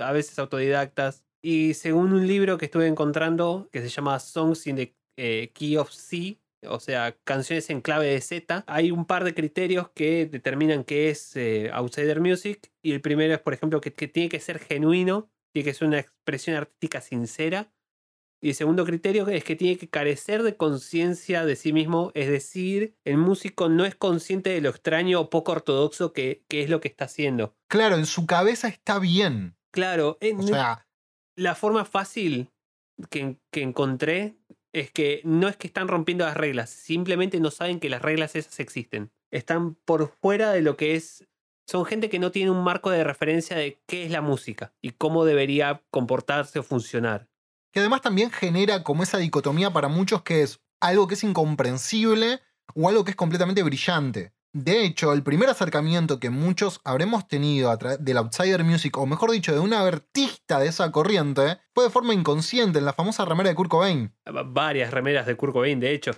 a 0.00 0.12
veces 0.12 0.38
autodidactas. 0.38 1.24
Y 1.42 1.74
según 1.74 2.12
un 2.12 2.26
libro 2.26 2.58
que 2.58 2.64
estuve 2.66 2.86
encontrando, 2.86 3.68
que 3.72 3.80
se 3.80 3.88
llama 3.88 4.18
Songs 4.18 4.66
in 4.66 4.76
the 4.76 4.96
eh, 5.16 5.52
Key 5.54 5.76
of 5.76 5.90
C, 5.92 6.40
o 6.68 6.80
sea, 6.80 7.16
canciones 7.24 7.70
en 7.70 7.80
clave 7.80 8.06
de 8.06 8.20
Z, 8.20 8.64
hay 8.66 8.90
un 8.90 9.04
par 9.04 9.24
de 9.24 9.34
criterios 9.34 9.90
que 9.90 10.26
determinan 10.26 10.84
qué 10.84 11.10
es 11.10 11.36
eh, 11.36 11.70
outsider 11.72 12.20
music. 12.20 12.72
Y 12.82 12.92
el 12.92 13.00
primero 13.00 13.34
es, 13.34 13.40
por 13.40 13.54
ejemplo, 13.54 13.80
que, 13.80 13.92
que 13.92 14.08
tiene 14.08 14.28
que 14.28 14.40
ser 14.40 14.58
genuino, 14.58 15.30
tiene 15.54 15.64
que 15.64 15.74
ser 15.74 15.88
una 15.88 16.00
expresión 16.00 16.56
artística 16.56 17.00
sincera. 17.00 17.72
Y 18.42 18.50
el 18.50 18.54
segundo 18.54 18.84
criterio 18.84 19.28
es 19.28 19.44
que 19.44 19.56
tiene 19.56 19.78
que 19.78 19.88
carecer 19.88 20.42
de 20.42 20.56
conciencia 20.56 21.46
de 21.46 21.56
sí 21.56 21.72
mismo, 21.72 22.12
es 22.14 22.28
decir, 22.28 22.94
el 23.04 23.16
músico 23.16 23.70
no 23.70 23.86
es 23.86 23.94
consciente 23.94 24.50
de 24.50 24.60
lo 24.60 24.68
extraño 24.68 25.20
o 25.20 25.30
poco 25.30 25.52
ortodoxo 25.52 26.12
que, 26.12 26.44
que 26.48 26.62
es 26.62 26.68
lo 26.68 26.80
que 26.80 26.88
está 26.88 27.06
haciendo. 27.06 27.56
Claro, 27.68 27.96
en 27.96 28.04
su 28.04 28.26
cabeza 28.26 28.68
está 28.68 28.98
bien. 28.98 29.55
Claro, 29.72 30.18
eh, 30.20 30.34
O 30.36 30.42
sea, 30.42 30.86
la 31.36 31.54
forma 31.54 31.84
fácil 31.84 32.50
que, 33.10 33.36
que 33.52 33.62
encontré 33.62 34.36
es 34.72 34.90
que 34.90 35.20
no 35.24 35.48
es 35.48 35.56
que 35.56 35.66
están 35.66 35.88
rompiendo 35.88 36.24
las 36.24 36.36
reglas, 36.36 36.70
simplemente 36.70 37.40
no 37.40 37.50
saben 37.50 37.80
que 37.80 37.88
las 37.88 38.02
reglas 38.02 38.36
esas 38.36 38.60
existen. 38.60 39.10
Están 39.30 39.74
por 39.74 40.08
fuera 40.08 40.52
de 40.52 40.62
lo 40.62 40.76
que 40.76 40.94
es... 40.94 41.26
Son 41.68 41.84
gente 41.84 42.08
que 42.08 42.18
no 42.20 42.30
tiene 42.30 42.50
un 42.50 42.62
marco 42.62 42.90
de 42.90 43.02
referencia 43.02 43.56
de 43.56 43.80
qué 43.86 44.04
es 44.04 44.10
la 44.12 44.20
música 44.20 44.72
y 44.80 44.92
cómo 44.92 45.24
debería 45.24 45.82
comportarse 45.90 46.58
o 46.60 46.62
funcionar. 46.62 47.28
que 47.72 47.80
además 47.80 48.02
también 48.02 48.30
genera 48.30 48.84
como 48.84 49.02
esa 49.02 49.18
dicotomía 49.18 49.72
para 49.72 49.88
muchos 49.88 50.22
que 50.22 50.42
es 50.42 50.60
algo 50.80 51.08
que 51.08 51.14
es 51.14 51.24
incomprensible 51.24 52.40
o 52.74 52.88
algo 52.88 53.04
que 53.04 53.10
es 53.10 53.16
completamente 53.16 53.62
brillante. 53.62 54.32
De 54.58 54.84
hecho, 54.86 55.12
el 55.12 55.22
primer 55.22 55.50
acercamiento 55.50 56.18
que 56.18 56.30
muchos 56.30 56.80
habremos 56.84 57.28
tenido 57.28 57.70
a 57.70 57.76
través 57.76 58.02
del 58.02 58.16
outsider 58.16 58.64
music, 58.64 58.96
o 58.96 59.04
mejor 59.04 59.30
dicho, 59.30 59.52
de 59.52 59.58
un 59.58 59.74
artista 59.74 60.58
de 60.58 60.68
esa 60.68 60.90
corriente, 60.90 61.58
fue 61.74 61.84
de 61.84 61.90
forma 61.90 62.14
inconsciente 62.14 62.78
en 62.78 62.86
la 62.86 62.94
famosa 62.94 63.26
remera 63.26 63.50
de 63.50 63.54
Kurt 63.54 63.70
Cobain. 63.70 64.14
Va- 64.26 64.44
Varias 64.44 64.90
remeras 64.92 65.26
de 65.26 65.36
Kurt 65.36 65.52
Cobain, 65.52 65.78
de 65.78 65.92
hecho. 65.92 66.12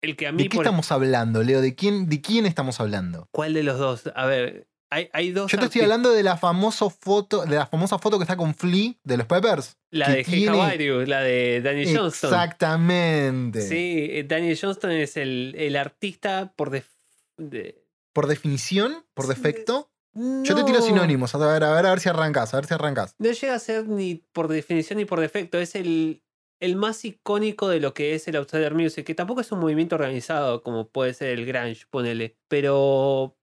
El 0.00 0.14
que 0.16 0.28
a 0.28 0.32
mí... 0.32 0.44
¿De 0.44 0.48
qué 0.48 0.56
por- 0.56 0.64
estamos 0.64 0.92
hablando, 0.92 1.42
Leo? 1.42 1.60
¿De 1.60 1.74
quién, 1.74 2.08
¿De 2.08 2.20
quién 2.20 2.46
estamos 2.46 2.78
hablando? 2.80 3.28
¿Cuál 3.32 3.52
de 3.54 3.64
los 3.64 3.78
dos? 3.80 4.04
A 4.14 4.26
ver, 4.26 4.68
hay, 4.90 5.08
hay 5.12 5.32
dos... 5.32 5.50
Yo 5.50 5.58
te 5.58 5.64
estoy 5.64 5.80
hablando 5.82 6.12
de 6.12 6.22
la, 6.22 6.36
famoso 6.36 6.88
foto, 6.88 7.44
de 7.46 7.56
la 7.56 7.66
famosa 7.66 7.98
foto 7.98 8.16
que 8.18 8.22
está 8.22 8.36
con 8.36 8.54
Flea 8.54 8.92
de 9.02 9.16
los 9.16 9.26
Peppers. 9.26 9.76
La 9.90 10.08
de 10.10 10.22
tiene- 10.22 11.06
la 11.06 11.20
de 11.20 11.60
Danny 11.62 11.92
Johnston. 11.96 12.30
Exactamente. 12.32 13.60
Sí, 13.62 14.06
eh, 14.10 14.24
Daniel 14.24 14.56
Johnston 14.60 14.92
es 14.92 15.16
el, 15.16 15.54
el 15.58 15.74
artista 15.76 16.52
por 16.56 16.70
def- 16.70 16.90
de- 17.36 17.84
Por 18.12 18.26
definición, 18.26 19.04
por 19.14 19.26
defecto. 19.26 19.90
Yo 20.14 20.54
te 20.54 20.64
tiro 20.64 20.82
sinónimos, 20.82 21.34
a 21.34 21.38
ver, 21.38 21.64
a 21.64 21.72
ver, 21.74 21.86
a 21.86 21.90
ver 21.90 22.00
si 22.00 22.10
arrancas, 22.10 22.52
a 22.52 22.58
ver 22.58 22.66
si 22.66 22.74
arrancas. 22.74 23.14
No 23.18 23.30
llega 23.32 23.54
a 23.54 23.58
ser 23.58 23.88
ni 23.88 24.16
por 24.16 24.48
definición 24.48 24.98
ni 24.98 25.06
por 25.06 25.18
defecto, 25.20 25.58
es 25.58 25.74
el, 25.74 26.22
el 26.60 26.76
más 26.76 27.02
icónico 27.06 27.68
de 27.68 27.80
lo 27.80 27.94
que 27.94 28.14
es 28.14 28.28
el 28.28 28.36
Outsider 28.36 28.74
Music, 28.74 29.06
que 29.06 29.14
tampoco 29.14 29.40
es 29.40 29.50
un 29.52 29.60
movimiento 29.60 29.94
organizado 29.96 30.62
como 30.62 30.90
puede 30.90 31.14
ser 31.14 31.28
el 31.38 31.46
Grunge, 31.46 31.86
ponele, 31.88 32.36
pero 32.48 33.38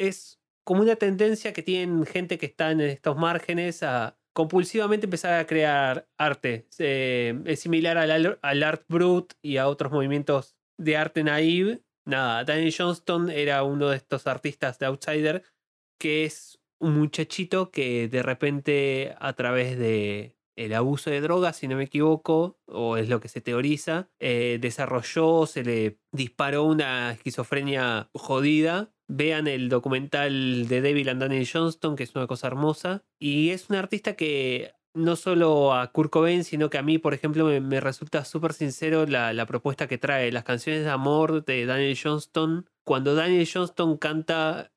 es 0.00 0.40
como 0.64 0.82
una 0.82 0.96
tendencia 0.96 1.52
que 1.52 1.62
tienen 1.62 2.04
gente 2.04 2.36
que 2.38 2.46
está 2.46 2.72
en 2.72 2.80
estos 2.80 3.16
márgenes 3.16 3.84
a 3.84 4.18
compulsivamente 4.34 5.06
empezar 5.06 5.34
a 5.34 5.46
crear 5.46 6.08
arte. 6.18 6.66
Eh, 6.78 7.40
es 7.44 7.60
similar 7.60 7.96
al, 7.98 8.10
al- 8.10 8.38
al 8.42 8.62
Art 8.64 8.84
Brut 8.88 9.34
y 9.42 9.58
a 9.58 9.68
otros 9.68 9.92
movimientos 9.92 10.56
de 10.78 10.96
arte 10.96 11.22
naive. 11.22 11.82
Nada, 12.04 12.44
Daniel 12.44 12.74
Johnston 12.76 13.30
era 13.30 13.62
uno 13.62 13.88
de 13.88 13.96
estos 13.96 14.26
artistas 14.26 14.78
de 14.78 14.86
Outsider 14.86 15.44
que 16.02 16.24
es 16.24 16.58
un 16.80 16.98
muchachito 16.98 17.70
que 17.70 18.08
de 18.08 18.22
repente 18.24 19.14
a 19.20 19.34
través 19.34 19.78
de 19.78 20.36
el 20.56 20.74
abuso 20.74 21.10
de 21.10 21.20
drogas, 21.20 21.56
si 21.56 21.68
no 21.68 21.76
me 21.76 21.84
equivoco, 21.84 22.58
o 22.66 22.96
es 22.96 23.08
lo 23.08 23.20
que 23.20 23.28
se 23.28 23.40
teoriza, 23.40 24.10
eh, 24.18 24.58
desarrolló, 24.60 25.46
se 25.46 25.62
le 25.62 25.98
disparó 26.10 26.64
una 26.64 27.12
esquizofrenia 27.12 28.10
jodida. 28.14 28.92
Vean 29.08 29.46
el 29.46 29.68
documental 29.68 30.66
de 30.68 30.80
Devil 30.80 31.08
and 31.08 31.20
Daniel 31.20 31.48
Johnston, 31.50 31.96
que 31.96 32.02
es 32.02 32.14
una 32.14 32.26
cosa 32.26 32.48
hermosa. 32.48 33.04
Y 33.18 33.50
es 33.50 33.70
un 33.70 33.76
artista 33.76 34.14
que 34.16 34.72
no 34.94 35.16
solo 35.16 35.72
a 35.72 35.90
Kurt 35.92 36.10
Cobain, 36.10 36.44
sino 36.44 36.70
que 36.70 36.78
a 36.78 36.82
mí, 36.82 36.98
por 36.98 37.14
ejemplo, 37.14 37.46
me, 37.60 37.80
resulta 37.80 38.24
súper 38.24 38.52
sincero 38.52 39.06
la, 39.06 39.46
propuesta 39.46 39.88
que 39.88 39.98
trae. 39.98 40.32
Las 40.32 40.44
canciones 40.44 40.84
de 40.84 40.90
amor 40.90 41.44
de 41.44 41.66
Daniel 41.66 41.98
Johnston. 42.00 42.68
Cuando 42.84 43.14
Daniel 43.14 43.48
Johnston 43.52 43.96
canta 43.96 44.72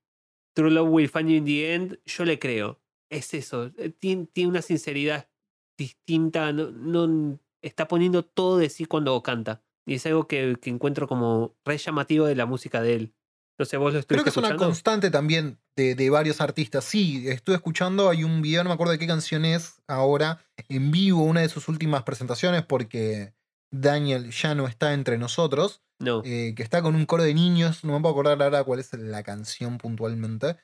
True 0.56 0.72
Love 0.72 0.90
Will 0.90 1.10
Find 1.10 1.30
You 1.30 1.36
in 1.38 1.46
the 1.46 1.74
End, 1.74 2.00
yo 2.06 2.26
le 2.26 2.40
creo. 2.40 2.82
Es 3.10 3.34
eso. 3.34 3.72
eh, 3.78 3.90
Tiene, 3.90 4.28
tiene 4.28 4.50
una 4.50 4.62
sinceridad 4.62 5.30
distinta. 5.78 6.52
No, 6.54 6.72
no- 6.72 7.40
está 7.62 7.88
poniendo 7.88 8.24
todo 8.24 8.58
de 8.58 8.70
sí 8.70 8.86
cuando 8.86 9.22
canta. 9.24 9.64
Y 9.86 9.96
es 9.96 10.06
algo 10.06 10.28
que, 10.28 10.58
que 10.62 10.70
encuentro 10.70 11.08
como 11.08 11.56
re 11.66 11.78
llamativo 11.78 12.26
de 12.26 12.36
la 12.36 12.46
música 12.46 12.82
de 12.82 12.96
él. 12.96 13.14
Vos 13.58 13.72
lo 13.72 14.04
Creo 14.04 14.24
que 14.24 14.30
es 14.30 14.38
una 14.38 14.58
constante 14.58 15.10
también 15.10 15.60
de, 15.78 15.96
de 15.96 16.10
varios 16.10 16.42
artistas. 16.42 16.84
Sí, 16.84 17.28
estuve 17.30 17.56
escuchando, 17.56 18.10
hay 18.10 18.24
un 18.24 18.42
video, 18.42 18.64
no 18.64 18.70
me 18.70 18.74
acuerdo 18.74 18.92
de 18.92 19.00
qué 19.00 19.08
canción 19.08 19.46
es 19.46 19.82
ahora, 19.88 20.46
en 20.68 20.92
vivo, 20.92 21.24
una 21.24 21.42
de 21.42 21.50
sus 21.50 21.70
últimas 21.70 22.04
presentaciones, 22.04 22.64
porque 22.66 23.34
Daniel 23.72 24.32
ya 24.32 24.56
no 24.56 24.68
está 24.68 24.94
entre 24.94 25.18
nosotros, 25.18 25.82
No. 26.00 26.22
eh, 26.26 26.54
que 26.56 26.64
está 26.64 26.82
con 26.82 26.96
un 26.96 27.06
coro 27.06 27.24
de 27.24 27.34
niños, 27.34 27.86
no 27.86 27.94
me 27.94 28.02
puedo 28.02 28.12
acordar 28.14 28.44
ahora 28.44 28.64
cuál 28.66 28.80
es 28.80 28.92
la 28.94 29.24
canción 29.24 29.78
puntualmente, 29.78 30.58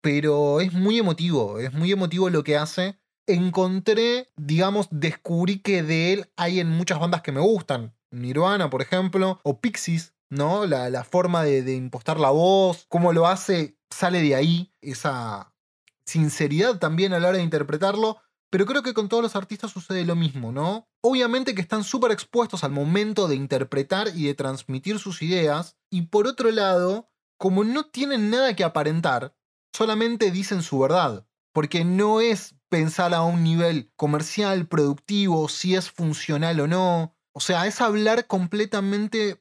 pero 0.00 0.60
es 0.60 0.72
muy 0.72 0.98
emotivo, 0.98 1.58
es 1.58 1.72
muy 1.72 1.90
emotivo 1.90 2.30
lo 2.30 2.44
que 2.44 2.56
hace. 2.56 2.98
Encontré, 3.26 4.28
digamos, 4.36 4.88
descubrí 4.90 5.60
que 5.60 5.82
de 5.82 6.12
él 6.12 6.30
hay 6.36 6.60
en 6.60 6.68
muchas 6.68 6.98
bandas 6.98 7.22
que 7.22 7.32
me 7.32 7.40
gustan. 7.40 7.94
Nirvana, 8.10 8.70
por 8.70 8.82
ejemplo, 8.82 9.40
o 9.44 9.60
Pixies, 9.60 10.14
¿no? 10.30 10.66
La, 10.66 10.88
la 10.90 11.04
forma 11.04 11.42
de, 11.42 11.62
de 11.62 11.74
impostar 11.74 12.18
la 12.18 12.30
voz, 12.30 12.86
cómo 12.88 13.12
lo 13.12 13.26
hace, 13.26 13.76
sale 13.90 14.22
de 14.22 14.34
ahí, 14.34 14.72
esa 14.80 15.52
sinceridad 16.06 16.78
también 16.78 17.12
a 17.12 17.20
la 17.20 17.28
hora 17.28 17.38
de 17.38 17.44
interpretarlo. 17.44 18.18
Pero 18.50 18.66
creo 18.66 18.82
que 18.82 18.94
con 18.94 19.08
todos 19.08 19.22
los 19.22 19.36
artistas 19.36 19.70
sucede 19.70 20.04
lo 20.04 20.16
mismo, 20.16 20.50
¿no? 20.50 20.88
Obviamente 21.02 21.54
que 21.54 21.60
están 21.60 21.84
súper 21.84 22.10
expuestos 22.10 22.64
al 22.64 22.72
momento 22.72 23.28
de 23.28 23.36
interpretar 23.36 24.08
y 24.14 24.26
de 24.26 24.34
transmitir 24.34 24.98
sus 24.98 25.22
ideas. 25.22 25.76
Y 25.88 26.02
por 26.02 26.26
otro 26.26 26.50
lado, 26.50 27.10
como 27.38 27.62
no 27.62 27.86
tienen 27.86 28.28
nada 28.28 28.56
que 28.56 28.64
aparentar, 28.64 29.36
solamente 29.72 30.32
dicen 30.32 30.62
su 30.62 30.80
verdad. 30.80 31.26
Porque 31.52 31.84
no 31.84 32.20
es 32.20 32.56
pensar 32.68 33.14
a 33.14 33.22
un 33.22 33.44
nivel 33.44 33.92
comercial, 33.94 34.66
productivo, 34.66 35.48
si 35.48 35.76
es 35.76 35.90
funcional 35.90 36.58
o 36.58 36.66
no. 36.66 37.16
O 37.32 37.40
sea, 37.40 37.68
es 37.68 37.80
hablar 37.80 38.26
completamente 38.26 39.40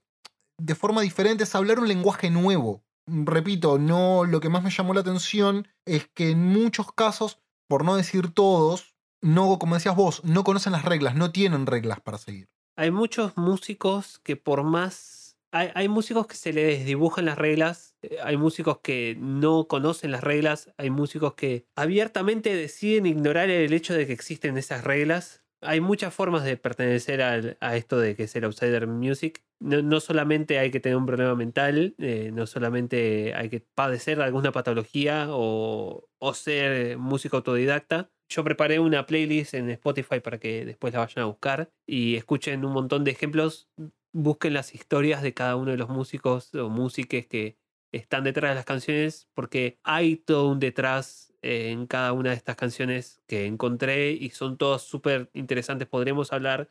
de 0.60 0.76
forma 0.76 1.02
diferente, 1.02 1.44
es 1.44 1.56
hablar 1.56 1.80
un 1.80 1.88
lenguaje 1.88 2.30
nuevo. 2.30 2.84
Repito, 3.08 3.80
no, 3.80 4.26
lo 4.26 4.40
que 4.40 4.50
más 4.50 4.62
me 4.64 4.70
llamó 4.70 4.94
la 4.94 5.02
atención 5.02 5.68
es 5.86 6.08
que 6.14 6.30
en 6.32 6.46
muchos 6.46 6.92
casos, 6.94 7.40
por 7.68 7.84
no 7.84 7.96
decir 7.96 8.32
todos, 8.34 8.96
no, 9.22 9.58
como 9.60 9.76
decías 9.76 9.96
vos, 9.96 10.24
no 10.24 10.44
conocen 10.44 10.74
las 10.74 10.86
reglas, 10.86 11.16
no 11.16 11.32
tienen 11.32 11.66
reglas 11.66 12.00
para 12.02 12.18
seguir. 12.18 12.48
Hay 12.78 12.92
muchos 12.92 13.36
músicos 13.38 14.20
que 14.20 14.36
por 14.36 14.64
más... 14.64 15.38
Hay, 15.52 15.72
hay 15.74 15.90
músicos 15.90 16.28
que 16.28 16.36
se 16.36 16.54
les 16.54 16.86
dibujan 16.86 17.26
las 17.26 17.38
reglas, 17.40 17.96
eh, 18.04 18.18
hay 18.24 18.38
músicos 18.38 18.82
que 18.84 19.18
no 19.20 19.68
conocen 19.68 20.12
las 20.12 20.24
reglas, 20.24 20.72
hay 20.78 20.92
músicos 20.92 21.34
que 21.34 21.66
abiertamente 21.76 22.56
deciden 22.56 23.08
ignorar 23.08 23.50
el 23.50 23.74
hecho 23.74 23.96
de 23.96 24.06
que 24.06 24.14
existen 24.14 24.58
esas 24.60 24.84
reglas. 24.84 25.44
Hay 25.62 25.82
muchas 25.82 26.14
formas 26.14 26.44
de 26.44 26.56
pertenecer 26.56 27.24
al- 27.24 27.58
a 27.62 27.76
esto 27.76 27.98
de 27.98 28.16
que 28.16 28.24
es 28.24 28.36
el 28.36 28.44
outsider 28.44 28.86
music. 28.86 29.44
No, 29.62 29.82
no 29.82 30.00
solamente 30.00 30.58
hay 30.58 30.72
que 30.72 30.80
tener 30.80 30.96
un 30.98 31.06
problema 31.06 31.36
mental, 31.36 31.94
eh, 31.98 32.32
no 32.34 32.48
solamente 32.48 33.34
hay 33.36 33.50
que 33.50 33.60
padecer 33.60 34.22
alguna 34.22 34.54
patología 34.54 35.28
o, 35.32 36.08
o 36.18 36.34
ser 36.34 36.98
músico 36.98 37.38
autodidacta. 37.38 38.10
Yo 38.30 38.44
preparé 38.46 38.80
una 38.80 39.06
playlist 39.06 39.56
en 39.56 39.70
Spotify 39.72 40.22
para 40.22 40.40
que 40.40 40.64
después 40.66 40.94
la 40.94 41.00
vayan 41.00 41.24
a 41.24 41.28
buscar 41.28 41.74
y 41.86 42.16
escuchen 42.16 42.64
un 42.64 42.72
montón 42.72 43.04
de 43.04 43.12
ejemplos. 43.12 43.70
Busquen 44.14 44.54
las 44.54 44.74
historias 44.74 45.22
de 45.22 45.34
cada 45.34 45.56
uno 45.58 45.72
de 45.72 45.78
los 45.78 45.90
músicos 45.90 46.54
o 46.56 46.70
músiques 46.70 47.28
que 47.28 47.58
están 47.92 48.24
detrás 48.24 48.52
de 48.52 48.56
las 48.56 48.66
canciones, 48.66 49.30
porque 49.34 49.80
hay 49.84 50.16
todo 50.18 50.50
un 50.50 50.60
detrás 50.60 51.34
en 51.42 51.88
cada 51.88 52.14
una 52.14 52.30
de 52.32 52.36
estas 52.36 52.56
canciones 52.56 53.22
que 53.28 53.46
encontré 53.46 54.12
y 54.12 54.30
son 54.30 54.58
todas 54.58 54.84
súper 54.84 55.30
interesantes. 55.34 55.88
Podríamos 55.88 56.32
hablar, 56.34 56.70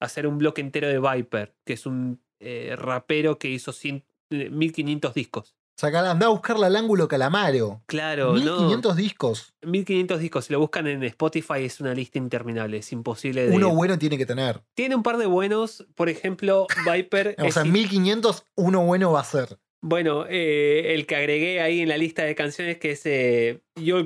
hacer 0.00 0.26
un 0.26 0.38
bloque 0.38 0.60
entero 0.60 0.88
de 0.88 0.98
Viper, 1.00 1.54
que 1.64 1.72
es 1.74 1.86
un 1.86 2.20
eh, 2.40 2.74
rapero 2.76 3.38
que 3.38 3.48
hizo 3.50 3.72
100, 3.72 4.04
eh, 4.30 4.50
1500 4.50 5.14
discos. 5.14 5.54
Saca, 5.76 6.10
anda 6.10 6.26
a 6.26 6.30
buscarla 6.30 6.66
al 6.66 6.74
ángulo 6.74 7.06
calamaro. 7.06 7.82
Claro, 7.86 8.32
¿no? 8.32 8.34
1500 8.56 8.96
discos. 8.96 9.54
1500 9.62 10.18
discos. 10.18 10.44
Si 10.46 10.52
lo 10.52 10.58
buscan 10.58 10.88
en 10.88 11.04
Spotify 11.04 11.62
es 11.64 11.80
una 11.80 11.94
lista 11.94 12.18
interminable. 12.18 12.78
Es 12.78 12.90
imposible 12.90 13.48
de. 13.48 13.54
Uno 13.54 13.70
bueno 13.72 13.96
tiene 13.96 14.18
que 14.18 14.26
tener. 14.26 14.60
Tiene 14.74 14.96
un 14.96 15.04
par 15.04 15.18
de 15.18 15.26
buenos. 15.26 15.86
Por 15.94 16.08
ejemplo, 16.08 16.66
Viper. 16.92 17.36
O 17.46 17.52
sea, 17.52 17.64
in- 17.64 17.70
1500, 17.72 18.44
uno 18.56 18.84
bueno 18.84 19.12
va 19.12 19.20
a 19.20 19.24
ser. 19.24 19.58
Bueno, 19.80 20.26
eh, 20.28 20.94
el 20.94 21.06
que 21.06 21.14
agregué 21.14 21.60
ahí 21.60 21.80
en 21.80 21.88
la 21.88 21.96
lista 21.96 22.24
de 22.24 22.34
canciones 22.34 22.78
que 22.78 22.90
es 22.90 23.02
eh, 23.04 23.60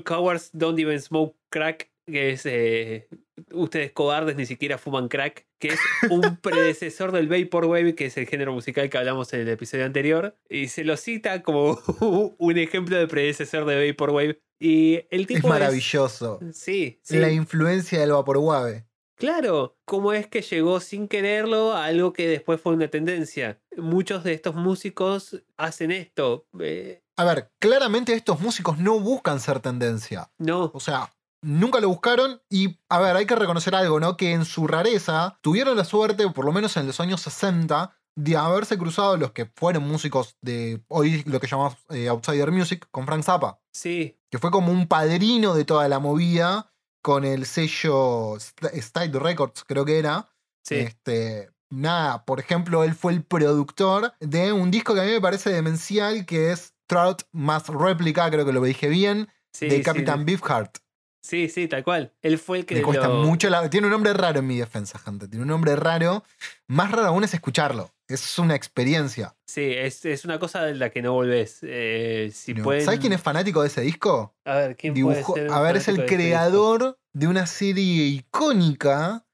Cowards 0.05 0.51
Don't 0.53 0.79
Even 0.79 1.01
Smoke 1.01 1.35
Crack, 1.49 1.91
que 2.07 2.31
es 2.31 2.47
eh, 2.47 3.09
Ustedes 3.53 3.93
cobardes 3.93 4.37
ni 4.37 4.47
siquiera 4.47 4.79
fuman 4.79 5.09
crack, 5.09 5.47
que 5.59 5.69
es 5.69 5.81
un 6.11 6.37
predecesor 6.43 7.13
del 7.13 7.29
Vaporwave, 7.29 7.95
que 7.95 8.07
es 8.07 8.17
el 8.17 8.27
género 8.27 8.53
musical 8.53 8.89
que 8.89 8.99
hablamos 8.99 9.33
en 9.33 9.41
el 9.41 9.49
episodio 9.49 9.85
anterior, 9.85 10.37
y 10.49 10.69
se 10.69 10.85
lo 10.85 10.97
cita 10.97 11.43
como 11.43 11.79
un 12.39 12.59
ejemplo 12.59 12.97
de 12.97 13.07
predecesor 13.09 13.65
de 13.65 13.91
Vaporwave. 13.91 14.41
Y 14.61 15.01
el 15.11 15.27
tipo 15.27 15.49
Es 15.49 15.53
maravilloso. 15.53 16.39
Sí, 16.53 17.01
sí. 17.03 17.19
La 17.19 17.31
influencia 17.31 17.99
del 18.01 18.13
Vaporwave. 18.13 18.87
Claro, 19.17 19.77
cómo 19.85 20.13
es 20.13 20.27
que 20.27 20.43
llegó 20.43 20.81
sin 20.81 21.07
quererlo 21.09 21.73
a 21.73 21.85
algo 21.87 22.13
que 22.13 22.27
después 22.29 22.61
fue 22.61 22.73
una 22.75 22.89
tendencia. 22.89 23.61
Muchos 23.77 24.25
de 24.25 24.33
estos 24.35 24.55
músicos 24.55 25.43
hacen 25.57 25.91
esto. 25.93 26.47
eh, 26.61 27.03
A 27.17 27.25
ver, 27.25 27.51
claramente 27.61 28.15
estos 28.15 28.41
músicos 28.41 28.79
no 28.79 28.99
buscan 29.01 29.39
ser 29.41 29.61
tendencia. 29.61 30.31
no, 30.39 30.71
O 30.75 30.81
sea, 30.81 31.13
nunca 31.43 31.81
lo 31.81 31.89
buscaron 31.89 32.41
y, 32.49 32.79
a 32.89 33.01
ver, 33.01 33.17
hay 33.17 33.27
que 33.27 33.37
reconocer 33.37 33.75
algo, 33.75 34.01
¿no? 34.01 34.17
Que 34.17 34.33
en 34.33 34.45
su 34.45 34.67
rareza 34.67 35.39
tuvieron 35.43 35.77
la 35.77 35.85
suerte, 35.85 36.29
por 36.31 36.45
lo 36.45 36.53
menos 36.53 36.77
en 36.77 36.87
los 36.87 37.01
años 37.01 37.21
60, 37.21 37.95
de 38.15 38.37
haberse 38.37 38.77
cruzado 38.79 39.17
los 39.17 39.33
que 39.33 39.47
fueron 39.57 39.89
músicos 39.89 40.37
de 40.43 40.83
hoy 40.89 41.23
lo 41.27 41.41
que 41.41 41.47
llamamos 41.47 41.77
eh, 41.91 42.09
Outsider 42.09 42.51
Music 42.53 42.87
con 42.91 43.07
Frank 43.07 43.23
Zappa, 43.23 43.59
sí, 43.73 44.19
que 44.31 44.39
fue 44.39 44.51
como 44.51 44.71
un 44.73 44.87
padrino 44.87 45.55
de 45.55 45.65
toda 45.65 45.89
la 45.89 45.99
movida 45.99 46.71
con 47.03 47.25
el 47.25 47.47
sello 47.47 48.37
St- 48.37 48.81
Style 48.83 49.19
Records, 49.19 49.65
creo 49.65 49.85
que 49.85 49.99
era. 49.99 50.29
sí. 50.63 50.75
Este, 50.77 51.51
nada, 51.71 52.25
por 52.27 52.39
ejemplo, 52.39 52.85
él 52.85 52.95
fue 52.95 53.13
el 53.13 53.25
productor 53.25 54.13
de 54.21 54.53
un 54.53 54.71
disco 54.71 54.95
que 54.95 55.01
a 55.01 55.05
mí 55.05 55.11
me 55.11 55.21
parece 55.23 55.49
demencial, 55.51 56.27
que 56.27 56.53
es 56.53 56.75
Trout 56.87 57.23
Más 57.33 57.67
Replica, 57.69 58.31
creo 58.31 58.45
que 58.45 58.53
lo 58.53 58.63
dije 58.63 58.89
bien, 58.89 59.29
sí, 59.55 59.69
de 59.69 59.77
sí, 59.79 59.83
Captain 59.83 60.27
Beefheart. 60.27 60.79
Sí, 61.23 61.49
sí, 61.49 61.69
tal 61.69 61.85
cual. 61.85 62.13
Él 62.21 62.37
fue 62.39 62.59
el 62.59 62.67
que. 62.67 62.75
Me 62.75 62.83
cuesta 62.83 63.07
lo- 63.09 63.23
mucho. 63.23 63.49
la- 63.49 63.71
Tiene 63.71 63.87
un 63.87 63.93
nombre 63.93 64.13
raro 64.13 64.41
en 64.41 64.47
mi 64.47 64.59
defensa, 64.59 64.99
gente. 64.99 65.29
Tiene 65.29 65.43
un 65.43 65.49
nombre 65.49 65.77
raro. 65.77 66.25
Más 66.67 66.91
raro 66.91 67.07
aún 67.09 67.23
es 67.25 67.33
escucharlo. 67.33 67.93
Es 68.09 68.39
una 68.39 68.55
experiencia. 68.57 69.37
Sí, 69.47 69.63
es, 69.73 70.05
es 70.05 70.25
una 70.25 70.39
cosa 70.39 70.65
de 70.65 70.75
la 70.75 70.91
que 70.91 71.01
no 71.01 71.13
volvés. 71.13 71.61
Eh, 71.63 72.31
si 72.35 72.55
¿no? 72.55 72.65
pueden- 72.65 72.85
¿Sabes 72.85 73.01
quién 73.01 73.13
es 73.13 73.21
fanático 73.21 73.63
de 73.63 73.69
ese 73.69 73.83
disco? 73.83 74.35
A 74.45 74.57
ver, 74.57 74.77
¿quién 74.77 74.95
puede 74.95 75.23
ser? 75.23 75.51
a 75.51 75.61
ver, 75.61 75.77
es 75.77 75.89
el 75.89 75.99
de 75.99 76.07
creador 76.07 76.99
de 77.15 77.27
una 77.29 77.47
serie 77.47 78.05
icónica 78.07 79.25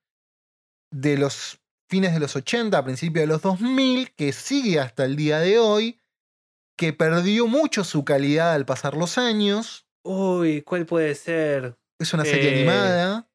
de 0.93 1.17
los 1.17 1.61
fines 1.91 2.13
de 2.13 2.21
los 2.21 2.37
80, 2.37 2.85
principios 2.85 3.23
de 3.23 3.27
los 3.29 3.41
2000, 3.43 4.13
que 4.15 4.33
sigue 4.33 4.79
hasta 4.79 5.05
el 5.07 5.17
día 5.17 5.39
de 5.39 5.59
hoy, 5.59 6.01
que 6.77 6.93
perdió 6.93 7.47
mucho 7.47 7.83
su 7.83 8.05
calidad 8.05 8.53
al 8.53 8.67
pasar 8.67 8.95
los 8.97 9.17
años. 9.19 9.87
Uy, 10.11 10.63
¿cuál 10.63 10.87
puede 10.87 11.15
ser? 11.15 11.77
Es 11.99 12.15
una 12.15 12.25
serie 12.25 12.49
Eh, 12.51 12.57
animada. 12.57 13.29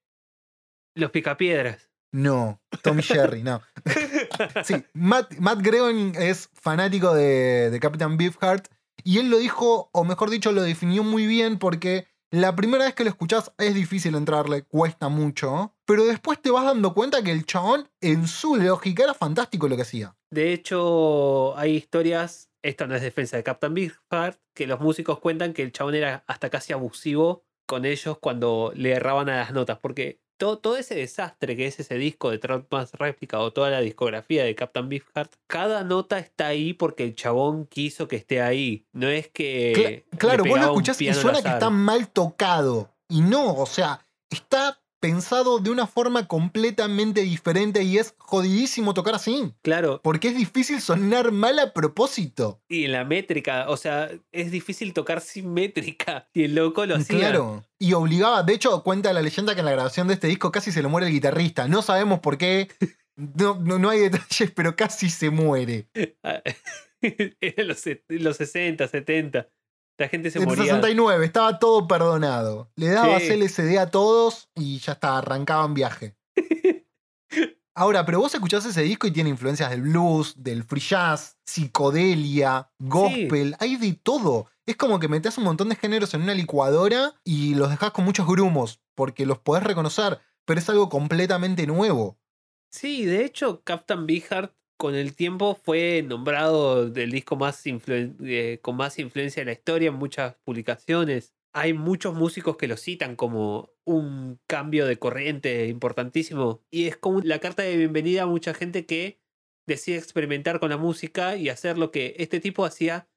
Los 0.96 1.12
Picapiedras. 1.12 1.90
No, 2.12 2.62
Tommy 2.82 3.04
Jerry, 3.04 3.44
no. 3.44 3.62
Sí, 4.64 4.76
Matt, 4.94 5.36
Matt 5.38 5.62
Groening 5.62 6.16
es 6.16 6.50
fanático 6.54 7.14
de, 7.14 7.70
de 7.70 7.80
Captain 7.80 8.18
Beefheart 8.18 8.68
y 9.04 9.20
él 9.20 9.30
lo 9.30 9.38
dijo, 9.38 9.90
o 9.92 10.04
mejor 10.04 10.30
dicho, 10.30 10.52
lo 10.52 10.62
definió 10.64 11.04
muy 11.04 11.28
bien 11.28 11.58
porque 11.60 12.08
la 12.32 12.56
primera 12.56 12.86
vez 12.86 12.96
que 12.96 13.04
lo 13.04 13.10
escuchás 13.12 13.52
es 13.58 13.76
difícil 13.76 14.16
entrarle, 14.16 14.64
cuesta 14.64 15.10
mucho, 15.10 15.76
pero 15.86 16.06
después 16.06 16.42
te 16.42 16.50
vas 16.52 16.66
dando 16.66 16.94
cuenta 16.96 17.24
que 17.24 17.32
el 17.32 17.46
chabón 17.46 17.88
en 18.02 18.28
su 18.28 18.56
lógica 18.56 19.04
era 19.04 19.14
fantástico 19.14 19.68
lo 19.68 19.76
que 19.76 19.84
hacía. 19.84 20.16
De 20.32 20.54
hecho, 20.54 21.56
hay 21.58 21.76
historias, 21.76 22.50
esto 22.64 22.88
no 22.88 22.96
es 22.96 23.02
defensa 23.02 23.38
de 23.38 23.44
Captain 23.44 23.74
Beefheart, 23.74 24.40
que 24.56 24.66
los 24.68 24.80
músicos 24.80 25.20
cuentan 25.20 25.54
que 25.54 25.62
el 25.64 25.72
chabón 25.72 25.96
era 25.96 26.24
hasta 26.28 26.50
casi 26.50 26.74
abusivo 26.74 27.44
con 27.68 27.86
ellos 27.86 28.18
cuando 28.20 28.72
le 28.76 28.92
erraban 28.92 29.30
a 29.30 29.38
las 29.38 29.52
notas, 29.54 29.78
porque 29.80 30.20
todo, 30.38 30.58
todo 30.58 30.76
ese 30.78 30.96
desastre 30.96 31.56
que 31.56 31.68
es 31.68 31.80
ese 31.80 31.96
disco 31.96 32.32
de 32.32 32.38
Trump 32.40 32.68
Réplica 32.94 33.40
o 33.40 33.54
toda 33.54 33.70
la 33.70 33.80
discografía 33.82 34.44
de 34.44 34.56
Captain 34.56 34.90
Beefheart, 34.90 35.34
cada 35.48 35.84
nota 35.84 36.18
está 36.20 36.48
ahí 36.48 36.74
porque 36.74 37.04
el 37.04 37.16
chabón 37.16 37.66
quiso 37.68 38.08
que 38.08 38.16
esté 38.18 38.42
ahí. 38.42 38.86
No 38.92 39.08
es 39.10 39.30
que. 39.30 40.04
Cla- 40.12 40.18
claro, 40.18 40.44
vos 40.44 40.60
lo 40.60 40.66
escuchás 40.66 41.00
y 41.02 41.14
suena 41.14 41.42
que 41.42 41.50
está 41.50 41.70
mal 41.70 42.10
tocado. 42.10 42.90
Y 43.08 43.22
no, 43.22 43.56
o 43.56 43.66
sea, 43.66 44.06
está 44.30 44.82
pensado 45.04 45.60
de 45.60 45.70
una 45.70 45.86
forma 45.86 46.30
completamente 46.30 47.24
diferente 47.24 47.84
y 47.84 47.98
es 47.98 48.16
jodidísimo 48.20 48.94
tocar 48.94 49.16
así. 49.16 49.52
Claro, 49.62 50.00
Porque 50.02 50.30
es 50.30 50.38
difícil 50.38 50.80
sonar 50.80 51.34
mal 51.34 51.60
a 51.60 51.74
propósito. 51.74 52.62
y 52.70 52.86
en 52.86 52.94
la 52.94 53.04
métrica, 53.04 53.66
o 53.68 53.76
sea, 53.76 54.10
es 54.32 54.50
difícil 54.50 54.94
tocar 54.94 55.20
sin 55.20 55.54
métrica. 55.54 56.30
Y 56.34 56.46
el 56.46 56.56
loco 56.56 56.86
lo 56.86 56.96
hacía. 56.96 57.20
Claro. 57.20 57.66
Y 57.78 57.92
obligaba, 57.92 58.44
de 58.44 58.54
hecho, 58.54 58.82
cuenta 58.82 59.12
la 59.12 59.22
leyenda 59.22 59.54
que 59.56 59.60
en 59.60 59.66
la 59.66 59.74
grabación 59.74 60.08
de 60.08 60.14
este 60.14 60.28
disco 60.28 60.54
casi 60.54 60.72
se 60.72 60.82
le 60.82 60.88
muere 60.88 61.08
el 61.08 61.14
guitarrista. 61.14 61.68
No 61.68 61.82
sabemos 61.82 62.22
por 62.22 62.38
qué. 62.38 62.70
No, 63.16 63.60
no, 63.60 63.78
no 63.78 63.92
hay 63.92 64.00
detalles, 64.00 64.50
pero 64.56 64.76
casi 64.76 65.08
se 65.08 65.30
muere. 65.30 65.88
Los, 67.58 67.84
los 68.08 68.38
60, 68.38 68.88
70. 68.88 69.48
La 69.98 70.08
gente 70.10 70.32
se 70.32 70.40
En 70.40 70.46
moría. 70.46 70.64
69, 70.64 71.26
estaba 71.26 71.60
todo 71.60 71.88
perdonado. 71.88 72.72
Le 72.76 72.90
dabas 72.90 73.24
Sí. 73.24 73.30
LSD 73.36 73.78
a 73.78 73.92
todos 73.92 74.50
y 74.56 74.80
ya 74.80 74.94
está, 74.94 75.20
arrancaban 75.20 75.74
viaje. 75.74 76.16
Ahora, 77.76 78.06
pero 78.06 78.20
vos 78.20 78.34
escuchás 78.34 78.66
ese 78.66 78.82
disco 78.84 79.08
y 79.08 79.12
tiene 79.12 79.30
influencias 79.32 79.72
del 79.72 79.82
blues, 79.82 80.36
del 80.38 80.64
free 80.64 80.80
jazz, 80.82 81.38
psicodelia, 81.44 82.70
gospel, 82.80 83.56
hay 83.60 83.78
de 83.78 83.94
todo. 83.94 84.48
Es 84.66 84.76
como 84.76 85.00
que 85.00 85.08
metés 85.08 85.38
un 85.40 85.44
montón 85.44 85.70
de 85.70 85.76
géneros 85.76 86.14
en 86.14 86.22
una 86.22 86.36
licuadora 86.36 87.16
y 87.24 87.56
los 87.56 87.70
dejás 87.72 87.92
con 87.92 88.06
muchos 88.06 88.28
grumos, 88.28 88.80
porque 88.96 89.26
los 89.26 89.40
podés 89.40 89.64
reconocer, 89.64 90.20
pero 90.46 90.60
es 90.60 90.70
algo 90.70 90.88
completamente 90.90 91.66
nuevo. 91.66 92.20
Sí, 92.72 93.06
de 93.06 93.26
hecho, 93.26 93.64
Captain 93.64 94.06
Beefheart 94.06 94.54
con 94.78 94.96
el 94.96 95.16
tiempo 95.16 95.56
fue 95.56 96.04
nombrado 96.06 96.90
del 96.90 97.12
disco 97.12 97.36
más 97.36 97.62
eh, 97.66 98.60
con 98.62 98.76
más 98.76 99.00
influencia 99.00 99.42
en 99.42 99.48
la 99.48 99.54
historia 99.54 99.90
en 99.90 99.96
muchas 99.96 100.36
publicaciones. 100.44 101.34
Hay 101.54 101.74
muchos 101.74 102.16
músicos 102.16 102.58
que 102.58 102.68
lo 102.68 102.78
citan 102.78 103.16
como 103.16 103.70
un 103.86 104.40
cambio 104.48 104.86
de 104.86 104.98
corriente 104.98 105.68
importantísimo. 105.68 106.64
Y 106.72 106.88
es 106.88 106.98
como 106.98 107.22
la 107.22 107.40
carta 107.40 107.64
de 107.64 107.78
bienvenida 107.78 108.24
a 108.24 108.28
mucha 108.28 108.54
gente 108.54 108.86
que 108.86 109.22
decide 109.68 109.98
experimentar 109.98 110.60
con 110.60 110.72
la 110.72 110.78
música 110.78 111.36
y 111.36 111.50
hacer 111.50 111.78
lo 111.78 111.92
que 111.92 112.16
este 112.18 112.40
tipo 112.40 112.66
hacía 112.66 113.08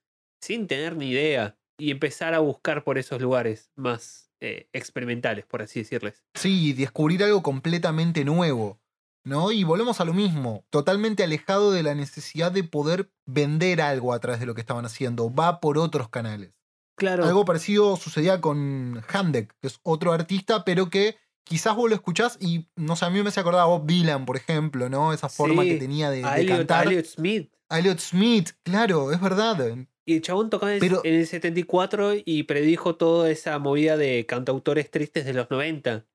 sin 0.41 0.67
tener 0.67 0.95
ni 0.95 1.09
idea. 1.09 1.57
Y 1.79 1.91
empezar 1.91 2.33
a 2.33 2.39
buscar 2.39 2.83
por 2.83 2.97
esos 2.97 3.21
lugares 3.21 3.71
más 3.75 4.31
eh, 4.39 4.67
experimentales, 4.73 5.45
por 5.45 5.61
así 5.61 5.79
decirles. 5.79 6.23
Sí, 6.35 6.73
descubrir 6.73 7.23
algo 7.23 7.43
completamente 7.43 8.23
nuevo. 8.23 8.79
¿No? 9.27 9.51
Y 9.51 9.63
volvemos 9.65 9.99
a 9.99 10.05
lo 10.05 10.13
mismo, 10.13 10.65
totalmente 10.69 11.23
alejado 11.23 11.71
de 11.71 11.83
la 11.83 11.93
necesidad 11.95 12.51
de 12.51 12.63
poder 12.63 13.11
vender 13.25 13.81
algo 13.81 14.13
a 14.13 14.19
través 14.19 14.39
de 14.39 14.45
lo 14.45 14.55
que 14.55 14.61
estaban 14.61 14.85
haciendo, 14.85 15.33
va 15.33 15.59
por 15.59 15.77
otros 15.77 16.07
canales. 16.09 16.53
Claro. 16.95 17.25
Algo 17.25 17.43
parecido 17.45 17.97
sucedía 17.97 18.39
con 18.41 19.03
Handek, 19.11 19.53
que 19.61 19.67
es 19.67 19.79
otro 19.83 20.13
artista, 20.13 20.63
pero 20.63 20.89
que 20.89 21.17
quizás 21.43 21.75
vos 21.75 21.89
lo 21.89 21.95
escuchás 21.95 22.37
y, 22.39 22.69
no 22.75 22.95
sé, 22.95 23.05
a 23.05 23.09
mí 23.09 23.21
me 23.21 23.29
hace 23.29 23.39
acordar 23.41 23.61
a 23.61 23.65
Bob 23.65 23.85
Dylan, 23.85 24.25
por 24.25 24.37
ejemplo, 24.37 24.89
¿no? 24.89 25.11
Esa 25.13 25.29
forma 25.29 25.63
Sí, 25.63 25.69
que 25.69 25.75
tenía 25.75 26.09
de, 26.09 26.23
a 26.23 26.35
de 26.35 26.41
Elliot, 26.41 26.53
a 26.53 26.57
cantar. 26.59 26.87
Elliot 26.87 27.05
Smith. 27.05 27.51
A 27.69 27.79
Elliot 27.79 27.99
Smith, 27.99 28.49
claro, 28.63 29.11
es 29.11 29.19
verdad. 29.21 29.75
Y 30.05 30.15
el 30.15 30.21
chabón 30.21 30.49
tocaba 30.49 30.71
Pero- 30.79 31.01
en 31.03 31.15
el 31.15 31.27
74 31.27 32.13
y 32.23 32.43
predijo 32.43 32.95
toda 32.95 33.29
esa 33.29 33.59
movida 33.59 33.97
de 33.97 34.25
cantautores 34.25 34.89
tristes 34.89 35.25
de 35.25 35.33
los 35.33 35.51
90. 35.51 36.05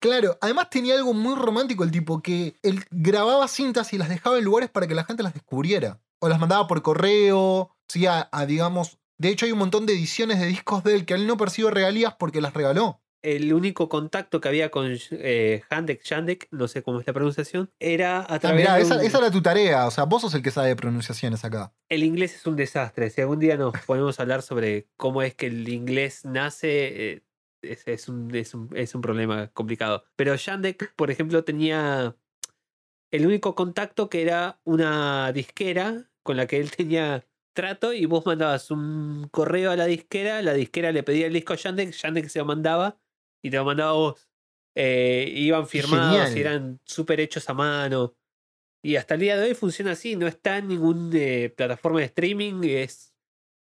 Claro, 0.00 0.38
además 0.40 0.70
tenía 0.70 0.94
algo 0.94 1.12
muy 1.12 1.34
romántico 1.36 1.84
el 1.84 1.90
tipo, 1.90 2.22
que 2.22 2.56
él 2.62 2.82
grababa 2.90 3.46
cintas 3.48 3.92
y 3.92 3.98
las 3.98 4.08
dejaba 4.08 4.38
en 4.38 4.44
lugares 4.44 4.70
para 4.70 4.86
que 4.86 4.94
la 4.94 5.04
gente 5.04 5.22
las 5.22 5.34
descubriera. 5.34 6.00
O 6.18 6.28
las 6.28 6.40
mandaba 6.40 6.66
por 6.66 6.82
correo, 6.82 7.70
sí, 7.88 8.06
a, 8.06 8.28
a, 8.32 8.46
digamos... 8.46 8.98
De 9.18 9.28
hecho 9.28 9.44
hay 9.44 9.52
un 9.52 9.58
montón 9.58 9.84
de 9.84 9.92
ediciones 9.92 10.40
de 10.40 10.46
discos 10.46 10.82
de 10.82 10.94
él 10.94 11.04
que 11.04 11.12
él 11.12 11.26
no 11.26 11.36
percibe 11.36 11.70
regalías 11.70 12.14
porque 12.18 12.40
las 12.40 12.54
regaló. 12.54 13.02
El 13.20 13.52
único 13.52 13.90
contacto 13.90 14.40
que 14.40 14.48
había 14.48 14.70
con 14.70 14.96
eh, 15.10 15.62
Handek, 15.68 16.02
Shandek, 16.02 16.48
no 16.52 16.68
sé 16.68 16.82
cómo 16.82 17.00
es 17.00 17.06
la 17.06 17.12
pronunciación, 17.12 17.70
era 17.78 18.20
a 18.20 18.36
Ah, 18.36 18.38
través 18.38 18.60
mirá, 18.62 18.76
de 18.76 19.06
esa 19.06 19.18
era 19.18 19.30
tu 19.30 19.42
tarea, 19.42 19.86
o 19.86 19.90
sea, 19.90 20.04
vos 20.04 20.22
sos 20.22 20.32
el 20.32 20.40
que 20.42 20.50
sabe 20.50 20.68
de 20.68 20.76
pronunciaciones 20.76 21.44
acá. 21.44 21.74
El 21.90 22.02
inglés 22.02 22.34
es 22.34 22.46
un 22.46 22.56
desastre. 22.56 23.10
Si 23.10 23.20
algún 23.20 23.40
día 23.40 23.58
nos 23.58 23.74
podemos 23.86 24.18
hablar 24.20 24.40
sobre 24.40 24.86
cómo 24.96 25.20
es 25.20 25.34
que 25.34 25.48
el 25.48 25.68
inglés 25.68 26.24
nace, 26.24 27.12
eh, 27.12 27.22
es, 27.62 27.86
es 27.86 28.08
un, 28.08 28.34
es, 28.34 28.54
un, 28.54 28.70
es 28.74 28.94
un 28.94 29.00
problema 29.00 29.48
complicado. 29.48 30.04
Pero 30.16 30.36
Shandek, 30.36 30.94
por 30.94 31.10
ejemplo, 31.10 31.44
tenía 31.44 32.16
el 33.10 33.26
único 33.26 33.54
contacto 33.54 34.08
que 34.08 34.22
era 34.22 34.60
una 34.64 35.32
disquera 35.32 36.10
con 36.22 36.36
la 36.36 36.46
que 36.46 36.58
él 36.58 36.70
tenía 36.70 37.26
trato 37.52 37.92
y 37.92 38.06
vos 38.06 38.24
mandabas 38.26 38.70
un 38.70 39.28
correo 39.30 39.70
a 39.70 39.76
la 39.76 39.86
disquera, 39.86 40.42
la 40.42 40.54
disquera 40.54 40.92
le 40.92 41.02
pedía 41.02 41.26
el 41.26 41.32
disco 41.32 41.52
a 41.52 41.56
Shandek, 41.56 41.90
Shandek 41.92 42.28
se 42.28 42.38
lo 42.38 42.44
mandaba 42.44 42.98
y 43.42 43.50
te 43.50 43.56
lo 43.56 43.64
mandaba 43.64 43.90
a 43.90 43.94
vos. 43.94 44.28
Eh, 44.76 45.32
iban 45.36 45.66
firmados 45.66 46.16
Genial. 46.16 46.36
y 46.36 46.40
eran 46.40 46.80
súper 46.84 47.20
hechos 47.20 47.48
a 47.50 47.54
mano. 47.54 48.14
Y 48.82 48.96
hasta 48.96 49.14
el 49.14 49.20
día 49.20 49.36
de 49.36 49.48
hoy 49.48 49.54
funciona 49.54 49.92
así, 49.92 50.16
no 50.16 50.26
está 50.26 50.58
en 50.58 50.68
ninguna 50.68 51.50
plataforma 51.54 51.98
de 51.98 52.06
streaming, 52.06 52.62
es 52.64 53.14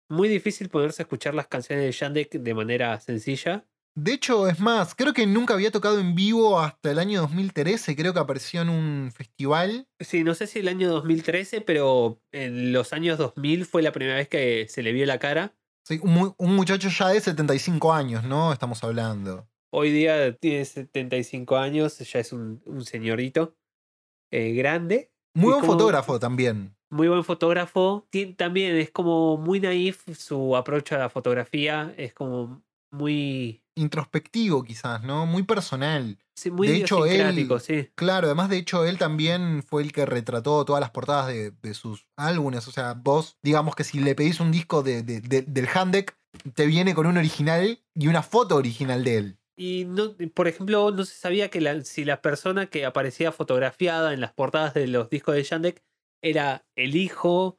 muy 0.08 0.28
difícil 0.28 0.68
ponerse 0.68 1.02
a 1.02 1.04
escuchar 1.04 1.34
las 1.34 1.48
canciones 1.48 1.84
de 1.84 1.92
Shandek 1.92 2.30
de 2.32 2.54
manera 2.54 2.98
sencilla. 3.00 3.66
De 3.96 4.12
hecho, 4.12 4.48
es 4.48 4.58
más, 4.58 4.94
creo 4.96 5.12
que 5.12 5.24
nunca 5.26 5.54
había 5.54 5.70
tocado 5.70 6.00
en 6.00 6.16
vivo 6.16 6.58
hasta 6.58 6.90
el 6.90 6.98
año 6.98 7.20
2013, 7.20 7.94
creo 7.94 8.12
que 8.12 8.18
apareció 8.18 8.62
en 8.62 8.68
un 8.68 9.12
festival. 9.14 9.86
Sí, 10.00 10.24
no 10.24 10.34
sé 10.34 10.48
si 10.48 10.58
el 10.58 10.68
año 10.68 10.90
2013, 10.90 11.60
pero 11.60 12.20
en 12.32 12.72
los 12.72 12.92
años 12.92 13.18
2000 13.18 13.64
fue 13.66 13.82
la 13.82 13.92
primera 13.92 14.16
vez 14.16 14.28
que 14.28 14.66
se 14.68 14.82
le 14.82 14.92
vio 14.92 15.06
la 15.06 15.18
cara. 15.20 15.54
Sí, 15.86 16.00
un, 16.02 16.12
mu- 16.12 16.34
un 16.38 16.56
muchacho 16.56 16.88
ya 16.88 17.08
de 17.08 17.20
75 17.20 17.92
años, 17.92 18.24
¿no? 18.24 18.52
Estamos 18.52 18.82
hablando. 18.82 19.46
Hoy 19.72 19.90
día 19.92 20.34
tiene 20.36 20.64
75 20.64 21.56
años, 21.56 21.98
ya 21.98 22.18
es 22.20 22.32
un, 22.32 22.62
un 22.66 22.84
señorito 22.84 23.54
eh, 24.32 24.54
grande, 24.54 25.12
Muy 25.36 25.50
buen 25.50 25.60
como- 25.60 25.72
fotógrafo 25.74 26.18
también. 26.18 26.74
muy 26.90 27.06
buen 27.08 27.22
fotógrafo. 27.24 28.06
Tien- 28.10 28.36
también 28.36 28.74
es 28.76 28.90
como 28.90 29.36
muy 29.36 29.60
naif 29.60 30.02
su 30.18 30.56
approach 30.56 30.92
a 30.92 30.98
la 30.98 31.10
fotografía, 31.10 31.92
es 31.96 32.12
como 32.14 32.62
muy, 32.92 33.63
Introspectivo 33.76 34.62
quizás, 34.62 35.02
¿no? 35.02 35.26
Muy 35.26 35.42
personal. 35.42 36.18
sí, 36.36 36.50
muy 36.50 36.68
De 36.68 36.76
hecho, 36.76 37.06
él- 37.06 37.48
sí. 37.60 37.90
Claro, 37.94 38.26
además 38.26 38.48
de 38.48 38.58
hecho 38.58 38.84
él 38.84 38.98
también 38.98 39.62
fue 39.62 39.82
el 39.82 39.92
que 39.92 40.06
retrató 40.06 40.64
todas 40.64 40.80
las 40.80 40.90
portadas 40.90 41.28
de, 41.28 41.50
de 41.50 41.74
sus 41.74 42.06
álbumes. 42.16 42.66
O 42.68 42.72
sea, 42.72 42.94
vos, 42.94 43.38
digamos 43.42 43.74
que 43.76 43.84
si 43.84 44.00
le 44.00 44.14
pedís 44.14 44.40
un 44.40 44.50
disco 44.52 44.82
de, 44.82 45.02
de- 45.02 45.20
de- 45.20 45.42
del 45.42 45.68
Handek, 45.72 46.16
te 46.54 46.66
viene 46.66 46.94
con 46.94 47.06
un 47.06 47.16
original 47.16 47.80
y 47.94 48.06
una 48.08 48.22
foto 48.22 48.56
original 48.56 49.04
de 49.04 49.16
él. 49.18 49.38
Y 49.56 49.84
no, 49.84 50.16
por 50.34 50.48
ejemplo, 50.48 50.90
no 50.90 51.04
se 51.04 51.14
sabía 51.14 51.48
que 51.48 51.60
la- 51.60 51.82
si 51.84 52.04
la 52.04 52.20
persona 52.20 52.66
que 52.66 52.84
aparecía 52.84 53.30
fotografiada 53.30 54.12
en 54.12 54.20
las 54.20 54.32
portadas 54.32 54.74
de 54.74 54.88
los 54.88 55.08
discos 55.10 55.34
de 55.36 55.44
Yandek 55.44 55.82
era 56.22 56.66
el 56.76 56.96
hijo, 56.96 57.58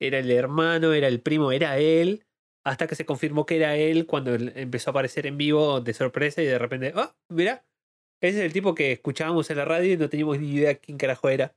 era 0.00 0.18
el 0.18 0.30
hermano, 0.30 0.92
era 0.94 1.08
el 1.08 1.20
primo, 1.20 1.52
era 1.52 1.76
él, 1.78 2.26
hasta 2.64 2.86
que 2.86 2.94
se 2.94 3.04
confirmó 3.04 3.44
que 3.46 3.56
era 3.56 3.76
él 3.76 4.06
cuando 4.06 4.34
empezó 4.34 4.90
a 4.90 4.92
aparecer 4.92 5.26
en 5.26 5.36
vivo 5.36 5.80
de 5.80 5.92
sorpresa 5.92 6.42
y 6.42 6.46
de 6.46 6.58
repente, 6.58 6.92
ah, 6.96 7.14
mira, 7.28 7.64
ese 8.20 8.38
es 8.38 8.44
el 8.44 8.52
tipo 8.52 8.74
que 8.74 8.92
escuchábamos 8.92 9.50
en 9.50 9.58
la 9.58 9.66
radio 9.66 9.92
y 9.92 9.96
no 9.98 10.08
teníamos 10.08 10.38
ni 10.38 10.50
idea 10.50 10.76
quién 10.76 10.96
carajo 10.96 11.28
era. 11.28 11.54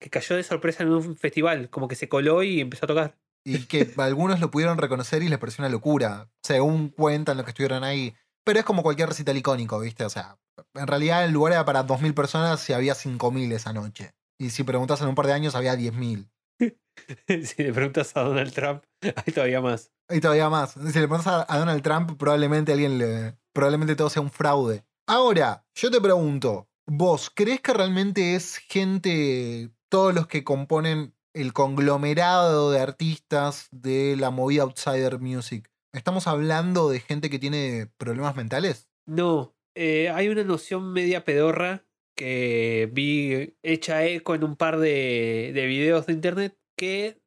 Que 0.00 0.08
cayó 0.08 0.36
de 0.36 0.44
sorpresa 0.44 0.84
en 0.84 0.90
un 0.90 1.16
festival, 1.16 1.68
como 1.68 1.88
que 1.88 1.96
se 1.96 2.08
coló 2.08 2.42
y 2.42 2.60
empezó 2.60 2.86
a 2.86 2.88
tocar. 2.88 3.18
Y 3.44 3.66
que 3.66 3.90
algunos 3.98 4.40
lo 4.40 4.50
pudieron 4.50 4.78
reconocer 4.78 5.22
y 5.22 5.28
les 5.28 5.38
pareció 5.38 5.62
una 5.62 5.68
locura, 5.68 6.30
según 6.42 6.90
cuentan 6.90 7.36
los 7.36 7.44
que 7.44 7.50
estuvieron 7.50 7.82
ahí. 7.82 8.14
Pero 8.44 8.60
es 8.60 8.64
como 8.64 8.82
cualquier 8.82 9.08
recital 9.08 9.36
icónico, 9.36 9.80
¿viste? 9.80 10.04
O 10.04 10.10
sea, 10.10 10.38
en 10.74 10.86
realidad 10.86 11.24
el 11.24 11.32
lugar 11.32 11.52
era 11.52 11.64
para 11.64 11.84
2.000 11.84 12.14
personas 12.14 12.70
y 12.70 12.72
había 12.72 12.94
5.000 12.94 13.52
esa 13.52 13.72
noche. 13.72 14.12
Y 14.38 14.50
si 14.50 14.62
preguntas 14.62 15.00
en 15.02 15.08
un 15.08 15.14
par 15.14 15.26
de 15.26 15.32
años 15.32 15.54
había 15.54 15.74
10.000. 15.74 16.30
si 17.44 17.62
le 17.62 17.72
preguntas 17.72 18.16
a 18.16 18.20
Donald 18.22 18.52
Trump, 18.52 18.84
hay 19.02 19.32
todavía 19.32 19.60
más. 19.60 19.90
Y 20.10 20.20
todavía 20.20 20.48
más. 20.50 20.72
Si 20.72 20.98
le 20.98 21.06
a, 21.06 21.46
a 21.48 21.58
Donald 21.58 21.82
Trump, 21.82 22.18
probablemente 22.18 22.72
alguien 22.72 22.98
le. 22.98 23.36
Probablemente 23.52 23.96
todo 23.96 24.10
sea 24.10 24.22
un 24.22 24.30
fraude. 24.30 24.84
Ahora, 25.06 25.64
yo 25.74 25.90
te 25.90 26.00
pregunto, 26.00 26.70
¿Vos 26.92 27.30
crees 27.32 27.60
que 27.60 27.72
realmente 27.72 28.34
es 28.34 28.56
gente, 28.56 29.70
todos 29.88 30.12
los 30.12 30.26
que 30.26 30.42
componen 30.42 31.14
el 31.34 31.52
conglomerado 31.52 32.72
de 32.72 32.80
artistas 32.80 33.68
de 33.70 34.16
la 34.18 34.30
movida 34.30 34.64
Outsider 34.64 35.20
Music? 35.20 35.70
¿Estamos 35.94 36.26
hablando 36.26 36.90
de 36.90 36.98
gente 36.98 37.30
que 37.30 37.38
tiene 37.38 37.86
problemas 37.96 38.34
mentales? 38.34 38.88
No, 39.06 39.54
eh, 39.76 40.08
hay 40.08 40.30
una 40.30 40.42
noción 40.42 40.92
media 40.92 41.24
pedorra 41.24 41.86
que 42.16 42.90
vi 42.92 43.56
hecha 43.62 44.04
eco 44.04 44.34
en 44.34 44.42
un 44.42 44.56
par 44.56 44.80
de, 44.80 45.52
de 45.54 45.66
videos 45.66 46.06
de 46.06 46.12
internet 46.12 46.58
que 46.76 47.19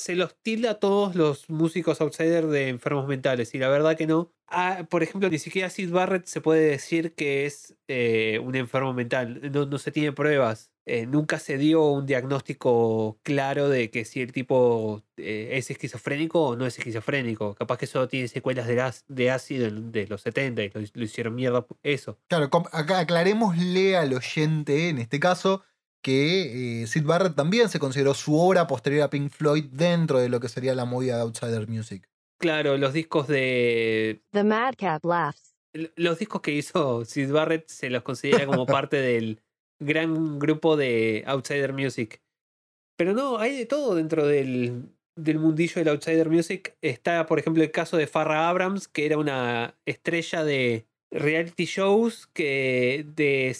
se 0.00 0.16
los 0.16 0.34
tilda 0.42 0.70
a 0.72 0.74
todos 0.78 1.14
los 1.14 1.50
músicos 1.50 2.00
outsider 2.00 2.46
de 2.46 2.68
enfermos 2.68 3.06
mentales. 3.06 3.54
Y 3.54 3.58
la 3.58 3.68
verdad 3.68 3.96
que 3.98 4.06
no. 4.06 4.32
Ah, 4.46 4.86
por 4.88 5.02
ejemplo, 5.02 5.28
ni 5.28 5.38
siquiera 5.38 5.68
Sid 5.70 5.90
Barrett 5.92 6.26
se 6.26 6.40
puede 6.40 6.62
decir 6.70 7.14
que 7.14 7.44
es 7.46 7.76
eh, 7.86 8.40
un 8.42 8.56
enfermo 8.56 8.94
mental. 8.94 9.52
No, 9.52 9.66
no 9.66 9.78
se 9.78 9.92
tiene 9.92 10.12
pruebas. 10.12 10.70
Eh, 10.86 11.06
nunca 11.06 11.38
se 11.38 11.58
dio 11.58 11.84
un 11.86 12.06
diagnóstico 12.06 13.20
claro 13.22 13.68
de 13.68 13.90
que 13.90 14.04
si 14.04 14.22
el 14.22 14.32
tipo 14.32 15.02
eh, 15.18 15.50
es 15.52 15.70
esquizofrénico 15.70 16.42
o 16.48 16.56
no 16.56 16.66
es 16.66 16.78
esquizofrénico. 16.78 17.54
Capaz 17.54 17.76
que 17.78 17.86
solo 17.86 18.08
tiene 18.08 18.26
secuelas 18.26 18.66
de, 18.66 18.74
gas- 18.74 19.04
de 19.06 19.30
ácido 19.30 19.70
de, 19.70 20.06
los 20.08 20.22
70 20.22 20.62
y 20.64 20.70
lo, 20.94 21.04
hicieron 21.04 21.34
mierda 21.34 21.66
eso. 21.82 22.18
Claro, 22.26 22.48
acá 22.72 22.98
aclarémosle 23.00 23.96
al 23.96 24.14
oyente, 24.14 24.88
en 24.88 24.98
este 24.98 25.20
caso, 25.20 25.62
que 26.02 26.82
eh, 26.82 26.86
Sid 26.86 27.04
Barrett 27.04 27.34
también 27.34 27.68
se 27.68 27.78
consideró 27.78 28.14
su 28.14 28.38
obra 28.38 28.66
posterior 28.66 29.02
a 29.02 29.10
Pink 29.10 29.30
Floyd 29.30 29.64
dentro 29.70 30.18
de 30.18 30.28
lo 30.28 30.40
que 30.40 30.48
sería 30.48 30.74
la 30.74 30.84
movida 30.84 31.16
de 31.16 31.22
Outsider 31.22 31.68
Music. 31.68 32.08
Claro, 32.38 32.78
los 32.78 32.92
discos 32.92 33.28
de 33.28 34.22
The 34.30 34.44
Madcap 34.44 35.04
laughs. 35.04 35.54
Los 35.96 36.18
discos 36.18 36.40
que 36.40 36.52
hizo 36.52 37.04
Sid 37.04 37.30
Barrett 37.30 37.68
se 37.68 37.90
los 37.90 38.02
considera 38.02 38.46
como 38.46 38.66
parte 38.66 38.96
del 38.96 39.40
gran 39.78 40.38
grupo 40.38 40.76
de 40.76 41.22
Outsider 41.26 41.72
Music. 41.72 42.22
Pero 42.96 43.12
no, 43.12 43.38
hay 43.38 43.56
de 43.56 43.66
todo 43.66 43.94
dentro 43.94 44.26
del, 44.26 44.90
del 45.16 45.38
mundillo 45.38 45.74
del 45.76 45.88
Outsider 45.88 46.28
Music. 46.28 46.76
Está, 46.82 47.26
por 47.26 47.38
ejemplo, 47.38 47.62
el 47.62 47.70
caso 47.70 47.96
de 47.96 48.06
Farrah 48.06 48.48
Abrams, 48.48 48.88
que 48.88 49.06
era 49.06 49.18
una 49.18 49.78
estrella 49.86 50.44
de 50.44 50.86
reality 51.10 51.64
shows 51.64 52.26
que 52.26 53.06
de 53.14 53.56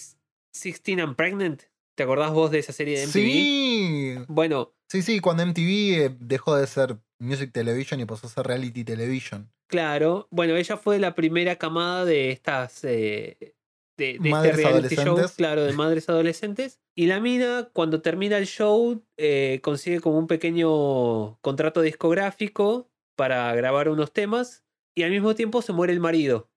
16 0.53 0.99
and 0.99 1.17
Pregnant. 1.17 1.70
¿Te 2.01 2.05
acordás 2.05 2.33
vos 2.33 2.51
de 2.51 2.61
esa 2.61 2.73
serie 2.73 2.99
de 2.99 3.05
MTV? 3.05 3.13
Sí, 3.13 4.15
Bueno, 4.27 4.73
sí, 4.89 5.03
sí, 5.03 5.21
cuando 5.21 5.45
MTV 5.45 5.61
eh, 5.61 6.17
dejó 6.19 6.57
de 6.57 6.67
ser 6.67 6.97
Music 7.19 7.53
Television 7.53 8.01
y 8.01 8.07
pasó 8.07 8.27
a 8.27 8.31
ser 8.31 8.47
Reality 8.47 8.85
Television. 8.85 9.53
Claro, 9.67 10.27
bueno, 10.31 10.57
ella 10.57 10.79
fue 10.79 10.99
la 10.99 11.15
primera 11.15 11.57
camada 11.57 12.07
de 12.07 12.31
estas 12.31 12.85
eh, 12.85 13.55
de, 13.99 14.17
de 14.19 14.31
Madres 14.31 14.57
este 14.57 14.67
reality 14.67 14.97
show, 14.97 15.19
claro, 15.37 15.63
de 15.65 15.75
madres 15.75 16.09
adolescentes. 16.09 16.81
Y 16.97 17.05
la 17.05 17.21
mina, 17.21 17.69
cuando 17.75 18.01
termina 18.01 18.39
el 18.39 18.47
show, 18.47 19.05
eh, 19.19 19.61
consigue 19.63 20.01
como 20.01 20.17
un 20.17 20.27
pequeño 20.27 21.39
contrato 21.43 21.83
discográfico 21.83 22.91
para 23.15 23.55
grabar 23.55 23.91
unos 23.91 24.11
temas 24.11 24.65
y 24.97 25.03
al 25.03 25.11
mismo 25.11 25.35
tiempo 25.35 25.61
se 25.61 25.75
muere 25.75 25.93
el 25.93 26.01
marido. 26.01 26.51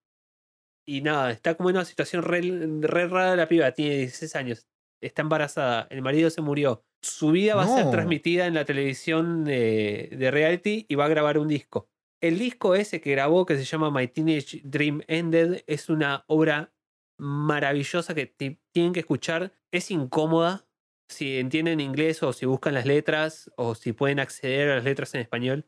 Y 0.88 1.02
nada, 1.02 1.32
está 1.32 1.56
como 1.56 1.70
en 1.70 1.76
una 1.76 1.86
situación 1.86 2.24
re, 2.24 2.40
re 2.80 3.08
rara 3.10 3.36
la 3.36 3.50
piba, 3.50 3.74
tiene 3.74 3.98
16 3.98 4.36
años, 4.38 4.68
está 5.06 5.22
embarazada, 5.22 5.88
el 5.90 6.02
marido 6.02 6.30
se 6.30 6.42
murió. 6.42 6.84
Su 7.02 7.32
vida 7.32 7.56
va 7.56 7.64
a 7.64 7.68
ser 7.68 7.90
transmitida 7.92 8.46
en 8.48 8.54
la 8.54 8.66
televisión 8.66 9.44
de, 9.44 10.10
de 10.18 10.32
reality 10.32 10.86
y 10.88 10.96
va 10.96 11.06
a 11.06 11.10
grabar 11.10 11.38
un 11.38 11.48
disco. 11.50 11.90
El 12.22 12.40
disco 12.40 12.76
ese 12.76 13.02
que 13.02 13.12
grabó, 13.12 13.46
que 13.46 13.58
se 13.58 13.66
llama 13.66 13.92
My 13.92 14.08
Teenage 14.08 14.62
Dream 14.64 15.02
Ended, 15.08 15.64
es 15.68 15.90
una 15.90 16.24
obra 16.28 16.74
maravillosa 17.20 18.16
que 18.16 18.26
ti- 18.28 18.60
tienen 18.74 18.94
que 18.94 19.02
escuchar. 19.02 19.52
Es 19.72 19.92
incómoda. 19.92 20.66
Si 21.10 21.38
entienden 21.38 21.80
inglés 21.82 22.24
o 22.24 22.32
si 22.32 22.46
buscan 22.46 22.74
las 22.74 22.86
letras 22.86 23.52
o 23.58 23.76
si 23.76 23.92
pueden 23.92 24.20
acceder 24.22 24.70
a 24.72 24.76
las 24.76 24.86
letras 24.86 25.14
en 25.14 25.22
español, 25.22 25.66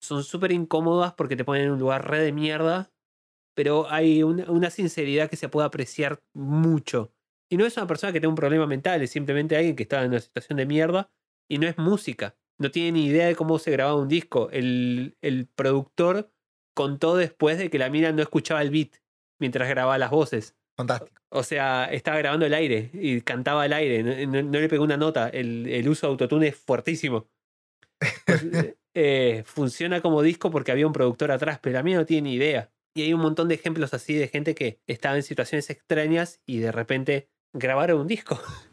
son 0.00 0.22
súper 0.22 0.52
incómodas 0.52 1.14
porque 1.14 1.34
te 1.36 1.44
ponen 1.44 1.64
en 1.64 1.72
un 1.72 1.78
lugar 1.80 2.08
re 2.08 2.20
de 2.20 2.32
mierda. 2.32 2.92
Pero 3.56 3.90
hay 3.90 4.22
una, 4.22 4.48
una 4.50 4.70
sinceridad 4.70 5.28
que 5.28 5.36
se 5.36 5.48
puede 5.48 5.66
apreciar 5.66 6.20
mucho. 6.32 7.12
Y 7.50 7.56
no 7.56 7.64
es 7.66 7.76
una 7.76 7.86
persona 7.86 8.12
que 8.12 8.20
tenga 8.20 8.30
un 8.30 8.34
problema 8.36 8.66
mental, 8.66 9.02
es 9.02 9.10
simplemente 9.10 9.56
alguien 9.56 9.74
que 9.76 9.84
está 9.84 10.02
en 10.02 10.10
una 10.10 10.20
situación 10.20 10.58
de 10.58 10.66
mierda 10.66 11.10
y 11.48 11.58
no 11.58 11.66
es 11.66 11.78
música. 11.78 12.36
No 12.58 12.70
tiene 12.70 12.92
ni 12.92 13.06
idea 13.06 13.26
de 13.26 13.36
cómo 13.36 13.58
se 13.58 13.70
grababa 13.70 13.96
un 14.00 14.08
disco. 14.08 14.50
El, 14.50 15.16
el 15.22 15.46
productor 15.46 16.32
contó 16.74 17.16
después 17.16 17.56
de 17.58 17.70
que 17.70 17.78
la 17.78 17.88
mina 17.90 18.12
no 18.12 18.22
escuchaba 18.22 18.62
el 18.62 18.70
beat 18.70 18.96
mientras 19.40 19.68
grababa 19.68 19.96
las 19.98 20.10
voces. 20.10 20.56
Fantástico. 20.76 21.20
O 21.30 21.42
sea, 21.42 21.86
estaba 21.90 22.18
grabando 22.18 22.46
el 22.46 22.54
aire 22.54 22.90
y 22.92 23.20
cantaba 23.22 23.62
al 23.64 23.72
aire, 23.72 24.02
no, 24.02 24.32
no- 24.32 24.42
no 24.42 24.58
le 24.60 24.68
pegó 24.68 24.84
una 24.84 24.96
nota. 24.96 25.28
El, 25.28 25.66
el 25.68 25.88
uso 25.88 26.06
de 26.06 26.10
autotune 26.12 26.48
es 26.48 26.56
fuertísimo. 26.56 27.28
Pues, 28.26 28.42
eh, 28.52 28.76
eh, 28.94 29.42
funciona 29.44 30.00
como 30.00 30.22
disco 30.22 30.50
porque 30.50 30.72
había 30.72 30.86
un 30.86 30.92
productor 30.92 31.30
atrás, 31.32 31.58
pero 31.62 31.78
a 31.78 31.82
mí 31.82 31.94
no 31.94 32.06
tiene 32.06 32.28
ni 32.30 32.34
idea. 32.34 32.72
Y 32.94 33.02
hay 33.02 33.12
un 33.12 33.20
montón 33.20 33.48
de 33.48 33.54
ejemplos 33.54 33.94
así 33.94 34.14
de 34.14 34.28
gente 34.28 34.54
que 34.54 34.80
estaba 34.86 35.16
en 35.16 35.22
situaciones 35.22 35.70
extrañas 35.70 36.40
y 36.46 36.58
de 36.58 36.72
repente 36.72 37.28
grabaron 37.52 38.00
un 38.00 38.06
disco. 38.06 38.38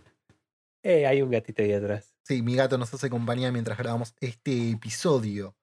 Eh, 0.87 1.07
hay 1.07 1.23
un 1.23 1.31
gatito 1.31 1.63
ahí 1.63 1.73
atrás. 1.73 2.13
Sí, 2.21 2.43
mi 2.43 2.53
gato 2.53 2.77
nos 2.77 2.93
hace 2.93 3.09
compañía 3.09 3.51
mientras 3.51 3.75
grabamos 3.75 4.13
este 4.19 4.69
episodio. 4.69 5.55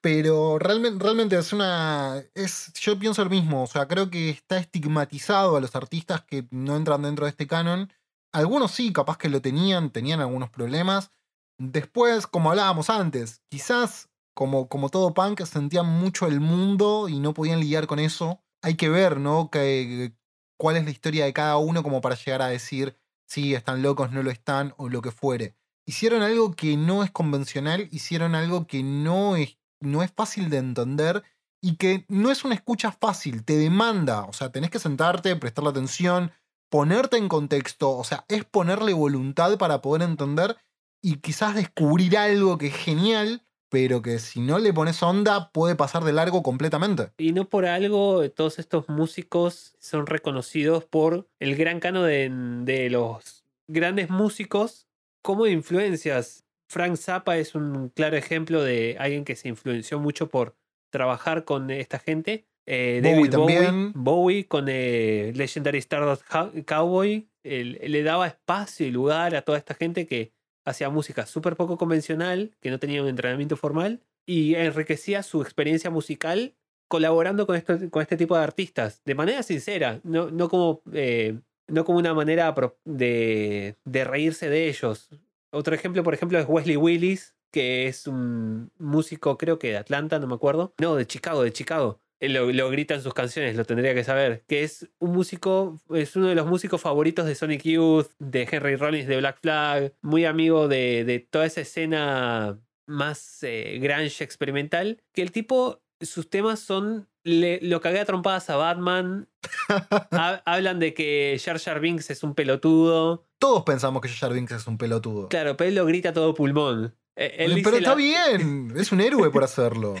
Pero 0.00 0.60
realmente, 0.60 1.02
realmente 1.02 1.36
es 1.36 1.52
una. 1.52 2.22
Es, 2.34 2.72
yo 2.74 2.96
pienso 2.98 3.24
lo 3.24 3.30
mismo. 3.30 3.64
O 3.64 3.66
sea, 3.66 3.88
creo 3.88 4.10
que 4.10 4.30
está 4.30 4.58
estigmatizado 4.58 5.56
a 5.56 5.60
los 5.60 5.74
artistas 5.74 6.22
que 6.22 6.46
no 6.50 6.76
entran 6.76 7.02
dentro 7.02 7.26
de 7.26 7.30
este 7.30 7.48
canon. 7.48 7.92
Algunos 8.32 8.70
sí, 8.70 8.92
capaz 8.92 9.18
que 9.18 9.28
lo 9.28 9.42
tenían, 9.42 9.90
tenían 9.90 10.20
algunos 10.20 10.50
problemas. 10.50 11.10
Después, 11.58 12.26
como 12.26 12.50
hablábamos 12.50 12.88
antes, 12.90 13.42
quizás, 13.50 14.08
como, 14.34 14.68
como 14.68 14.88
todo 14.88 15.12
punk, 15.12 15.42
sentían 15.42 15.86
mucho 15.86 16.26
el 16.26 16.40
mundo 16.40 17.08
y 17.08 17.18
no 17.18 17.34
podían 17.34 17.60
lidiar 17.60 17.86
con 17.86 17.98
eso. 17.98 18.40
Hay 18.62 18.76
que 18.76 18.88
ver, 18.88 19.18
¿no? 19.18 19.50
Que, 19.50 20.14
cuál 20.60 20.76
es 20.76 20.84
la 20.84 20.90
historia 20.90 21.24
de 21.24 21.32
cada 21.32 21.56
uno 21.56 21.82
como 21.82 22.02
para 22.02 22.16
llegar 22.16 22.42
a 22.42 22.48
decir 22.48 22.94
si 23.26 23.54
están 23.54 23.80
locos, 23.80 24.12
no 24.12 24.22
lo 24.22 24.30
están, 24.30 24.74
o 24.76 24.90
lo 24.90 25.00
que 25.00 25.10
fuere. 25.10 25.56
Hicieron 25.86 26.20
algo 26.20 26.52
que 26.52 26.76
no 26.76 27.02
es 27.02 27.10
convencional, 27.10 27.88
hicieron 27.92 28.34
algo 28.34 28.66
que 28.66 28.82
no 28.82 29.36
es, 29.36 29.56
no 29.80 30.02
es 30.02 30.12
fácil 30.12 30.50
de 30.50 30.58
entender 30.58 31.24
y 31.62 31.76
que 31.76 32.04
no 32.08 32.30
es 32.30 32.44
una 32.44 32.54
escucha 32.54 32.92
fácil, 32.92 33.42
te 33.42 33.56
demanda, 33.56 34.24
o 34.24 34.34
sea, 34.34 34.52
tenés 34.52 34.68
que 34.68 34.78
sentarte, 34.78 35.34
prestarle 35.36 35.70
atención, 35.70 36.30
ponerte 36.70 37.16
en 37.16 37.28
contexto, 37.28 37.96
o 37.96 38.04
sea, 38.04 38.26
es 38.28 38.44
ponerle 38.44 38.92
voluntad 38.92 39.56
para 39.56 39.80
poder 39.80 40.02
entender 40.02 40.58
y 41.02 41.16
quizás 41.20 41.54
descubrir 41.54 42.18
algo 42.18 42.58
que 42.58 42.66
es 42.66 42.76
genial, 42.76 43.46
pero 43.70 44.02
que 44.02 44.18
si 44.18 44.40
no 44.40 44.58
le 44.58 44.72
pones 44.74 45.02
onda 45.02 45.50
puede 45.52 45.76
pasar 45.76 46.04
de 46.04 46.12
largo 46.12 46.42
completamente. 46.42 47.12
Y 47.18 47.32
no 47.32 47.48
por 47.48 47.64
algo, 47.66 48.28
todos 48.30 48.58
estos 48.58 48.88
músicos 48.88 49.74
son 49.78 50.06
reconocidos 50.06 50.84
por 50.84 51.28
el 51.38 51.56
gran 51.56 51.80
cano 51.80 52.02
de, 52.02 52.28
de 52.64 52.90
los 52.90 53.44
grandes 53.68 54.10
músicos 54.10 54.88
como 55.22 55.46
influencias. 55.46 56.44
Frank 56.68 56.96
Zappa 56.96 57.36
es 57.38 57.54
un 57.54 57.88
claro 57.90 58.16
ejemplo 58.16 58.62
de 58.62 58.96
alguien 58.98 59.24
que 59.24 59.36
se 59.36 59.48
influenció 59.48 59.98
mucho 59.98 60.28
por 60.28 60.56
trabajar 60.92 61.44
con 61.44 61.70
esta 61.70 61.98
gente. 61.98 62.46
Eh, 62.66 63.00
Bowie 63.02 63.14
David 63.16 63.30
también. 63.30 63.92
Bowie 63.94 64.46
con 64.46 64.66
eh, 64.68 65.32
Legendary 65.34 65.78
Stardust 65.78 66.22
Cow- 66.28 66.64
Cowboy, 66.64 67.28
le 67.42 68.02
daba 68.02 68.26
espacio 68.26 68.86
y 68.86 68.90
lugar 68.90 69.34
a 69.34 69.42
toda 69.42 69.58
esta 69.58 69.74
gente 69.74 70.06
que 70.06 70.32
hacía 70.64 70.90
música 70.90 71.26
súper 71.26 71.56
poco 71.56 71.76
convencional, 71.76 72.52
que 72.60 72.70
no 72.70 72.78
tenía 72.78 73.02
un 73.02 73.08
entrenamiento 73.08 73.56
formal, 73.56 74.00
y 74.26 74.54
enriquecía 74.54 75.22
su 75.22 75.42
experiencia 75.42 75.90
musical 75.90 76.54
colaborando 76.88 77.46
con, 77.46 77.56
esto, 77.56 77.78
con 77.90 78.02
este 78.02 78.16
tipo 78.16 78.36
de 78.36 78.42
artistas, 78.42 79.00
de 79.04 79.14
manera 79.14 79.42
sincera, 79.42 80.00
no, 80.02 80.30
no, 80.30 80.48
como, 80.48 80.82
eh, 80.92 81.38
no 81.68 81.84
como 81.84 81.98
una 81.98 82.14
manera 82.14 82.54
de, 82.84 83.76
de 83.84 84.04
reírse 84.04 84.48
de 84.48 84.68
ellos. 84.68 85.08
Otro 85.52 85.74
ejemplo, 85.74 86.02
por 86.02 86.14
ejemplo, 86.14 86.38
es 86.38 86.46
Wesley 86.48 86.76
Willis, 86.76 87.36
que 87.52 87.86
es 87.86 88.06
un 88.06 88.70
músico, 88.78 89.38
creo 89.38 89.58
que 89.58 89.70
de 89.70 89.76
Atlanta, 89.76 90.18
no 90.18 90.26
me 90.26 90.34
acuerdo. 90.34 90.74
No, 90.80 90.96
de 90.96 91.06
Chicago, 91.06 91.42
de 91.42 91.52
Chicago. 91.52 92.00
Él 92.20 92.34
Lo, 92.34 92.52
lo 92.52 92.70
grita 92.70 92.94
en 92.94 93.02
sus 93.02 93.14
canciones, 93.14 93.56
lo 93.56 93.64
tendría 93.64 93.94
que 93.94 94.04
saber. 94.04 94.44
Que 94.46 94.62
es 94.62 94.88
un 94.98 95.12
músico, 95.12 95.80
es 95.94 96.14
uno 96.16 96.28
de 96.28 96.34
los 96.34 96.46
músicos 96.46 96.80
favoritos 96.80 97.24
de 97.26 97.34
Sonic 97.34 97.62
Youth, 97.62 98.08
de 98.18 98.46
Henry 98.50 98.76
Rollins 98.76 99.06
de 99.08 99.16
Black 99.16 99.38
Flag, 99.40 99.94
muy 100.02 100.24
amigo 100.26 100.68
de, 100.68 101.04
de 101.04 101.18
toda 101.20 101.46
esa 101.46 101.62
escena 101.62 102.58
más 102.86 103.38
eh, 103.42 103.78
grunge 103.80 104.22
experimental. 104.22 105.02
Que 105.12 105.22
el 105.22 105.32
tipo, 105.32 105.80
sus 106.00 106.28
temas 106.28 106.60
son. 106.60 107.08
le- 107.24 107.60
lo 107.62 107.80
cagué 107.80 108.00
a 108.00 108.04
trompadas 108.04 108.50
a 108.50 108.56
Batman. 108.56 109.28
Ha- 110.12 110.42
hablan 110.44 110.78
de 110.80 110.92
que 110.94 111.40
Jar 111.42 111.58
Jar 111.60 111.80
Binks 111.80 112.10
es 112.10 112.22
un 112.22 112.34
pelotudo. 112.34 113.24
Todos 113.38 113.62
pensamos 113.62 114.02
que 114.02 114.08
Jar 114.08 114.18
Jar 114.28 114.32
Binks 114.34 114.52
es 114.52 114.66
un 114.66 114.76
pelotudo. 114.76 115.28
Claro, 115.28 115.56
pero 115.56 115.68
él 115.68 115.74
lo 115.76 115.86
grita 115.86 116.12
todo 116.12 116.34
pulmón. 116.34 116.94
Eh, 117.16 117.36
él 117.38 117.60
pero 117.62 117.76
está 117.76 117.90
la- 117.90 117.94
bien, 117.94 118.72
es 118.76 118.90
un 118.92 119.00
héroe 119.00 119.30
por 119.30 119.44
hacerlo. 119.44 119.94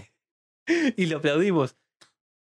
y 0.96 1.06
lo 1.06 1.18
aplaudimos. 1.18 1.76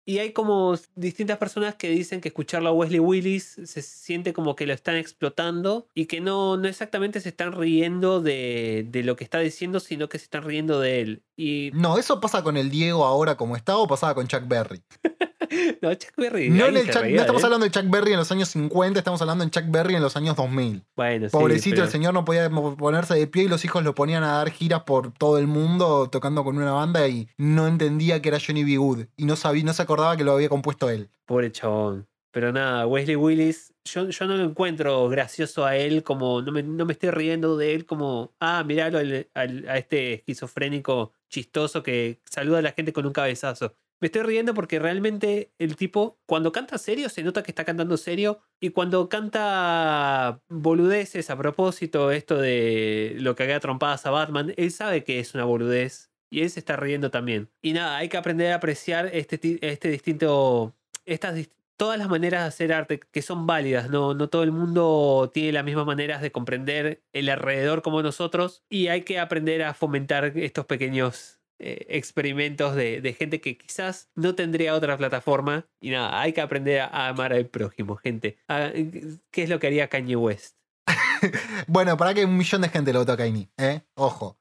Y 0.10 0.18
hay 0.18 0.34
como 0.34 0.76
distintas 0.96 1.38
personas 1.38 1.76
que 1.76 1.88
dicen 1.88 2.20
que 2.20 2.30
escucharlo 2.30 2.70
a 2.70 2.72
Wesley 2.72 3.00
Willis 3.00 3.60
se 3.64 3.84
siente 3.84 4.34
como 4.34 4.56
que 4.56 4.66
lo 4.66 4.74
están 4.74 4.96
explotando 4.96 5.86
y 5.94 6.08
que 6.08 6.20
no, 6.20 6.58
no 6.58 6.68
exactamente 6.68 7.22
se 7.22 7.30
están 7.30 7.52
riendo 7.52 8.20
de, 8.20 8.88
de 8.90 9.04
lo 9.04 9.16
que 9.16 9.24
está 9.24 9.38
diciendo, 9.38 9.80
sino 9.80 10.10
que 10.10 10.18
se 10.18 10.24
están 10.24 10.46
riendo 10.46 10.80
de 10.80 11.02
él. 11.02 11.24
Y 11.38 11.70
No, 11.76 12.00
eso 12.00 12.20
pasa 12.20 12.42
con 12.42 12.58
el 12.58 12.72
Diego 12.72 13.06
ahora 13.06 13.38
como 13.38 13.56
está 13.56 13.78
o 13.78 13.88
pasaba 13.88 14.16
con 14.16 14.28
Chuck 14.28 14.48
Berry. 14.48 14.82
no, 15.82 15.94
Chuck 15.96 16.14
Berry. 16.18 16.50
No, 16.50 16.66
ahí 16.66 16.70
en 16.72 16.78
el 16.78 16.86
se 16.86 16.92
Chuck- 16.94 17.02
reía 17.02 17.16
no 17.16 17.22
estamos 17.22 17.44
hablando 17.44 17.66
de 17.66 17.72
Chuck 17.72 17.90
Berry 17.90 18.12
en 18.14 18.18
los 18.20 18.32
años 18.32 18.50
50, 18.50 19.00
estamos 19.00 19.22
hablando 19.22 19.44
de 19.46 19.52
Chuck 19.52 19.66
Berry 19.68 19.96
en 19.96 20.02
los 20.02 20.16
años 20.16 20.36
2000. 20.36 20.84
Bueno, 20.96 21.28
sí, 21.28 21.32
Pobrecito, 21.32 21.76
pero- 21.76 21.86
el 21.86 21.92
señor 21.92 22.14
no 22.14 22.26
podía 22.26 22.50
ponerse 22.50 23.16
de 23.16 23.28
pie 23.28 23.44
y 23.44 23.48
los 23.48 23.64
hijos 23.66 23.84
lo 23.84 23.96
ponían 23.96 24.24
a 24.24 24.34
dar 24.34 24.52
giras 24.52 24.84
por 24.84 25.12
todo 25.12 25.38
el 25.38 25.48
mundo 25.48 26.10
tocando 26.10 26.44
con 26.44 26.58
una 26.58 26.72
banda 26.72 27.08
y 27.08 27.28
no 27.38 27.68
entendía 27.68 28.22
que 28.22 28.30
era 28.30 28.38
Johnny 28.46 28.64
B. 28.64 28.78
Good 28.78 29.06
y 29.18 29.26
no 29.26 29.36
sabía, 29.36 29.64
no 29.64 29.74
se 29.74 29.82
acordaba 29.82 30.16
que 30.18 30.24
lo 30.24 30.32
había 30.34 30.50
compuesto 30.50 30.90
él. 30.90 31.10
Pobre 31.26 31.52
chabón. 31.52 32.08
Pero 32.32 32.54
nada, 32.54 32.86
Wesley 32.86 33.16
Willis, 33.16 33.74
yo, 33.86 34.08
yo 34.08 34.26
no 34.28 34.38
lo 34.38 34.44
encuentro 34.44 35.10
gracioso 35.10 35.66
a 35.66 35.76
él 35.78 36.04
como, 36.04 36.44
no 36.44 36.52
me, 36.52 36.62
no 36.62 36.86
me 36.86 36.94
estoy 36.94 37.10
riendo 37.10 37.58
de 37.58 37.74
él 37.74 37.88
como, 37.88 38.36
ah, 38.40 38.64
miralo 38.64 39.00
al- 39.00 39.28
al- 39.34 39.68
a 39.68 39.78
este 39.80 40.14
esquizofrénico 40.14 41.12
chistoso 41.28 41.82
que 41.84 42.20
saluda 42.30 42.60
a 42.60 42.62
la 42.62 42.72
gente 42.72 42.94
con 42.94 43.06
un 43.08 43.14
cabezazo. 43.14 43.74
Me 44.02 44.06
estoy 44.06 44.24
riendo 44.24 44.54
porque 44.54 44.80
realmente 44.80 45.52
el 45.60 45.76
tipo, 45.76 46.18
cuando 46.26 46.52
canta 46.52 46.78
serio, 46.78 47.10
se 47.10 47.24
nota 47.24 47.44
que 47.44 47.52
está 47.52 47.66
cantando 47.66 47.98
serio. 47.98 48.40
Y 48.62 48.70
cuando 48.70 49.10
canta 49.10 50.42
boludeces 50.48 51.30
a 51.30 51.38
propósito, 51.38 52.12
esto 52.12 52.38
de 52.38 53.16
lo 53.20 53.36
que 53.36 53.44
haga 53.44 53.60
trompadas 53.60 54.06
a 54.06 54.12
Batman, 54.12 54.54
él 54.56 54.72
sabe 54.72 55.04
que 55.04 55.20
es 55.20 55.34
una 55.34 55.44
boludez. 55.44 56.12
Y 56.32 56.42
él 56.42 56.50
se 56.50 56.60
está 56.60 56.76
riendo 56.78 57.12
también. 57.12 57.50
Y 57.62 57.74
nada, 57.74 57.98
hay 57.98 58.08
que 58.08 58.18
aprender 58.18 58.52
a 58.52 58.56
apreciar 58.56 59.10
este, 59.14 59.40
este 59.62 59.90
distinto. 59.90 60.76
Estas 61.06 61.36
todas 61.76 61.98
las 61.98 62.10
maneras 62.10 62.42
de 62.42 62.48
hacer 62.50 62.74
arte 62.74 63.00
que 63.00 63.22
son 63.22 63.48
válidas. 63.48 63.90
No, 63.90 64.14
no 64.14 64.30
todo 64.30 64.44
el 64.44 64.52
mundo 64.52 65.32
tiene 65.34 65.54
las 65.54 65.64
mismas 65.64 65.86
maneras 65.86 66.22
de 66.22 66.32
comprender 66.32 67.02
el 67.14 67.30
alrededor 67.30 67.82
como 67.82 68.04
nosotros. 68.04 68.64
Y 68.70 68.88
hay 68.88 69.04
que 69.04 69.18
aprender 69.18 69.64
a 69.64 69.74
fomentar 69.74 70.38
estos 70.38 70.66
pequeños 70.66 71.39
eh, 71.60 71.86
experimentos 71.90 72.76
de, 72.76 73.02
de 73.02 73.14
gente 73.14 73.42
que 73.42 73.58
quizás 73.58 74.10
no 74.16 74.34
tendría 74.36 74.74
otra 74.76 74.98
plataforma. 74.98 75.68
Y 75.82 75.90
nada, 75.92 76.20
hay 76.22 76.34
que 76.34 76.42
aprender 76.42 76.82
a, 76.82 77.10
amar 77.10 77.34
al 77.34 77.46
prójimo, 77.48 77.96
gente. 77.98 78.38
Ah, 78.48 78.72
¿Qué 79.32 79.44
es 79.44 79.50
lo 79.50 79.60
que 79.60 79.68
haría 79.68 79.88
Kanye 79.90 80.16
West? 80.16 80.56
Bueno, 81.68 81.98
para 81.98 82.14
que 82.14 82.26
un 82.26 82.38
millón 82.38 82.62
de 82.62 82.70
gente 82.70 82.94
lo 82.94 83.00
votó 83.00 83.12
a 83.14 83.18
Kanye, 83.18 83.50
¿eh? 83.58 83.82
Ojo. 83.96 84.40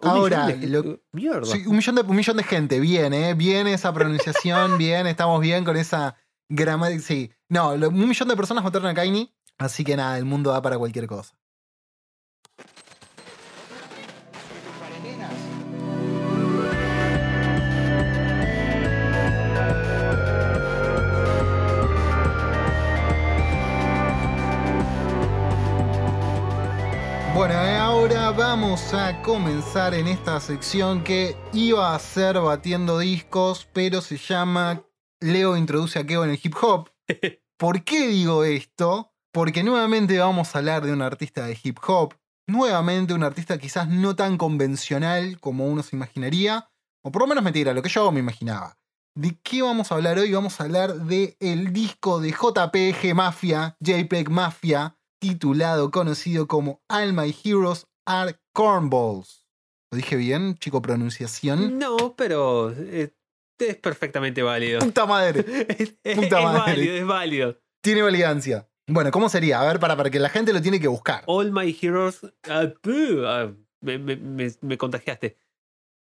Un 0.00 0.08
Ahora, 0.10 0.46
millón 0.46 0.60
de- 0.60 0.66
lo- 0.68 1.00
Mierda. 1.12 1.44
sí, 1.46 1.62
un, 1.66 1.76
millón 1.76 1.94
de, 1.96 2.02
un 2.02 2.16
millón 2.16 2.36
de 2.36 2.42
gente, 2.42 2.80
bien, 2.80 3.12
¿eh? 3.12 3.34
Bien 3.34 3.66
esa 3.66 3.92
pronunciación, 3.92 4.76
bien, 4.78 5.06
estamos 5.06 5.40
bien 5.40 5.64
con 5.64 5.76
esa 5.76 6.16
gramática. 6.48 7.00
Sí, 7.02 7.30
no, 7.48 7.76
lo- 7.76 7.88
un 7.90 8.08
millón 8.08 8.28
de 8.28 8.36
personas 8.36 8.64
votaron 8.64 8.88
a 8.88 8.94
Kanye, 8.94 9.32
así 9.58 9.84
que 9.84 9.96
nada, 9.96 10.18
el 10.18 10.24
mundo 10.24 10.50
da 10.50 10.60
para 10.62 10.78
cualquier 10.78 11.06
cosa. 11.06 11.34
Vamos 28.36 28.92
a 28.94 29.22
comenzar 29.22 29.94
en 29.94 30.08
esta 30.08 30.40
sección 30.40 31.04
que 31.04 31.36
iba 31.52 31.94
a 31.94 31.98
ser 31.98 32.40
batiendo 32.40 32.98
discos, 32.98 33.68
pero 33.72 34.00
se 34.00 34.16
llama 34.16 34.82
Leo 35.20 35.56
introduce 35.56 35.98
a 35.98 36.06
Keo 36.06 36.24
en 36.24 36.30
el 36.30 36.40
hip 36.42 36.54
hop. 36.60 36.90
¿Por 37.58 37.84
qué 37.84 38.08
digo 38.08 38.42
esto? 38.42 39.12
Porque 39.32 39.62
nuevamente 39.62 40.18
vamos 40.18 40.54
a 40.54 40.58
hablar 40.58 40.84
de 40.84 40.92
un 40.92 41.02
artista 41.02 41.46
de 41.46 41.58
hip 41.62 41.78
hop, 41.86 42.14
nuevamente 42.48 43.14
un 43.14 43.22
artista 43.22 43.58
quizás 43.58 43.88
no 43.88 44.16
tan 44.16 44.36
convencional 44.36 45.38
como 45.38 45.66
uno 45.66 45.82
se 45.82 45.94
imaginaría, 45.94 46.70
o 47.04 47.12
por 47.12 47.22
lo 47.22 47.28
menos 47.28 47.44
mentira, 47.44 47.72
lo 47.72 47.82
que 47.82 47.88
yo 47.88 48.10
me 48.10 48.20
imaginaba. 48.20 48.78
¿De 49.16 49.38
qué 49.44 49.62
vamos 49.62 49.92
a 49.92 49.94
hablar 49.94 50.18
hoy? 50.18 50.32
Vamos 50.32 50.60
a 50.60 50.64
hablar 50.64 50.94
del 50.94 51.36
el 51.38 51.72
disco 51.72 52.20
de 52.20 52.30
JPG 52.32 53.14
Mafia, 53.14 53.76
JPEG 53.78 54.28
Mafia, 54.30 54.96
titulado, 55.20 55.92
conocido 55.92 56.48
como 56.48 56.82
All 56.88 57.12
My 57.12 57.34
Heroes 57.44 57.86
Are 58.06 58.34
Cornballs. 58.52 59.46
¿Lo 59.90 59.96
dije 59.96 60.16
bien, 60.16 60.56
chico 60.58 60.82
pronunciación? 60.82 61.78
No, 61.78 62.14
pero 62.16 62.72
eh, 62.72 63.14
es 63.58 63.76
perfectamente 63.76 64.42
válido. 64.42 64.80
¡Puta 64.80 65.06
madre! 65.06 65.44
es, 65.78 65.94
es- 66.02 66.16
Puta 66.16 66.38
es 66.38 66.44
madre. 66.44 66.58
válido, 66.72 66.94
es 66.96 67.06
válido. 67.06 67.58
Tiene 67.82 68.02
validancia. 68.02 68.68
Bueno, 68.86 69.10
¿cómo 69.10 69.28
sería? 69.28 69.60
A 69.60 69.66
ver, 69.66 69.78
para, 69.80 69.96
para 69.96 70.10
que 70.10 70.18
la 70.18 70.28
gente 70.28 70.52
lo 70.52 70.60
tiene 70.60 70.80
que 70.80 70.88
buscar. 70.88 71.22
All 71.26 71.50
my 71.52 71.74
heroes. 71.80 72.20
ah, 72.50 72.72
ah, 73.26 73.52
me, 73.80 73.98
me- 73.98 74.16
me- 74.16 74.52
me 74.60 74.76
contagiaste. 74.78 75.38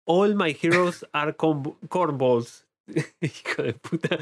All 0.06 0.34
my 0.34 0.52
heroes 0.60 1.04
are 1.12 1.32
corn- 1.34 1.76
cornballs. 1.88 2.66
Hijo 3.20 3.62
de 3.62 3.72
puta. 3.74 4.18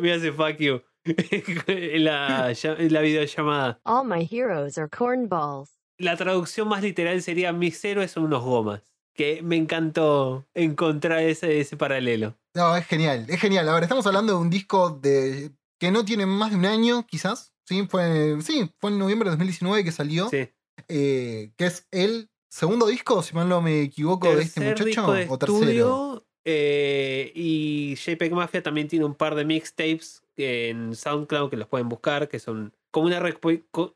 Me 0.00 0.12
hace 0.12 0.32
fuck 0.32 0.58
you. 0.58 0.82
en, 1.04 2.04
la, 2.04 2.52
la 2.52 3.00
videollamada. 3.00 3.80
All 3.84 4.04
my 4.04 4.24
heroes 4.24 4.76
are 4.78 4.88
cornballs. 4.88 5.70
La 6.02 6.16
traducción 6.16 6.68
más 6.68 6.82
literal 6.82 7.22
sería 7.22 7.52
mis 7.52 7.84
héroes 7.84 8.10
son 8.10 8.24
unos 8.24 8.42
gomas. 8.42 8.82
Que 9.14 9.42
me 9.42 9.56
encantó 9.56 10.46
encontrar 10.54 11.20
ese, 11.20 11.60
ese 11.60 11.76
paralelo. 11.76 12.34
No, 12.54 12.74
es 12.76 12.86
genial, 12.86 13.26
es 13.28 13.40
genial. 13.40 13.68
A 13.68 13.74
ver, 13.74 13.82
estamos 13.82 14.06
hablando 14.06 14.32
de 14.32 14.38
un 14.38 14.48
disco 14.50 14.90
de 14.90 15.50
que 15.78 15.90
no 15.90 16.04
tiene 16.04 16.24
más 16.26 16.50
de 16.50 16.56
un 16.56 16.64
año, 16.66 17.06
quizás. 17.06 17.52
Sí, 17.66 17.86
fue, 17.88 18.36
sí, 18.42 18.70
fue 18.78 18.90
en 18.90 18.98
noviembre 18.98 19.26
de 19.28 19.32
2019 19.36 19.84
que 19.84 19.92
salió. 19.92 20.28
Sí. 20.28 20.48
eh, 20.88 21.52
que 21.56 21.66
es 21.66 21.86
el 21.90 22.30
segundo 22.50 22.86
disco, 22.86 23.22
si 23.22 23.34
mal 23.34 23.48
no 23.48 23.60
me 23.62 23.82
equivoco, 23.82 24.34
de 24.34 24.42
este 24.42 24.60
Tercer 24.60 24.86
muchacho. 24.86 24.86
disco 24.86 25.12
de 25.12 25.26
o 25.28 25.38
tercero. 25.38 25.60
estudio. 25.60 26.26
eh, 26.44 27.32
y 27.34 27.94
JPEG 27.96 28.32
Mafia 28.32 28.62
también 28.62 28.88
tiene 28.88 29.04
un 29.04 29.14
par 29.14 29.34
de 29.34 29.44
mixtapes 29.44 30.22
en 30.36 30.94
SoundCloud 30.96 31.50
que 31.50 31.56
los 31.56 31.68
pueden 31.68 31.88
buscar, 31.88 32.28
que 32.28 32.38
son 32.38 32.72
como 32.90 33.06
una, 33.06 33.22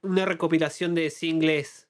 una 0.02 0.24
recopilación 0.26 0.94
de 0.94 1.10
singles 1.10 1.85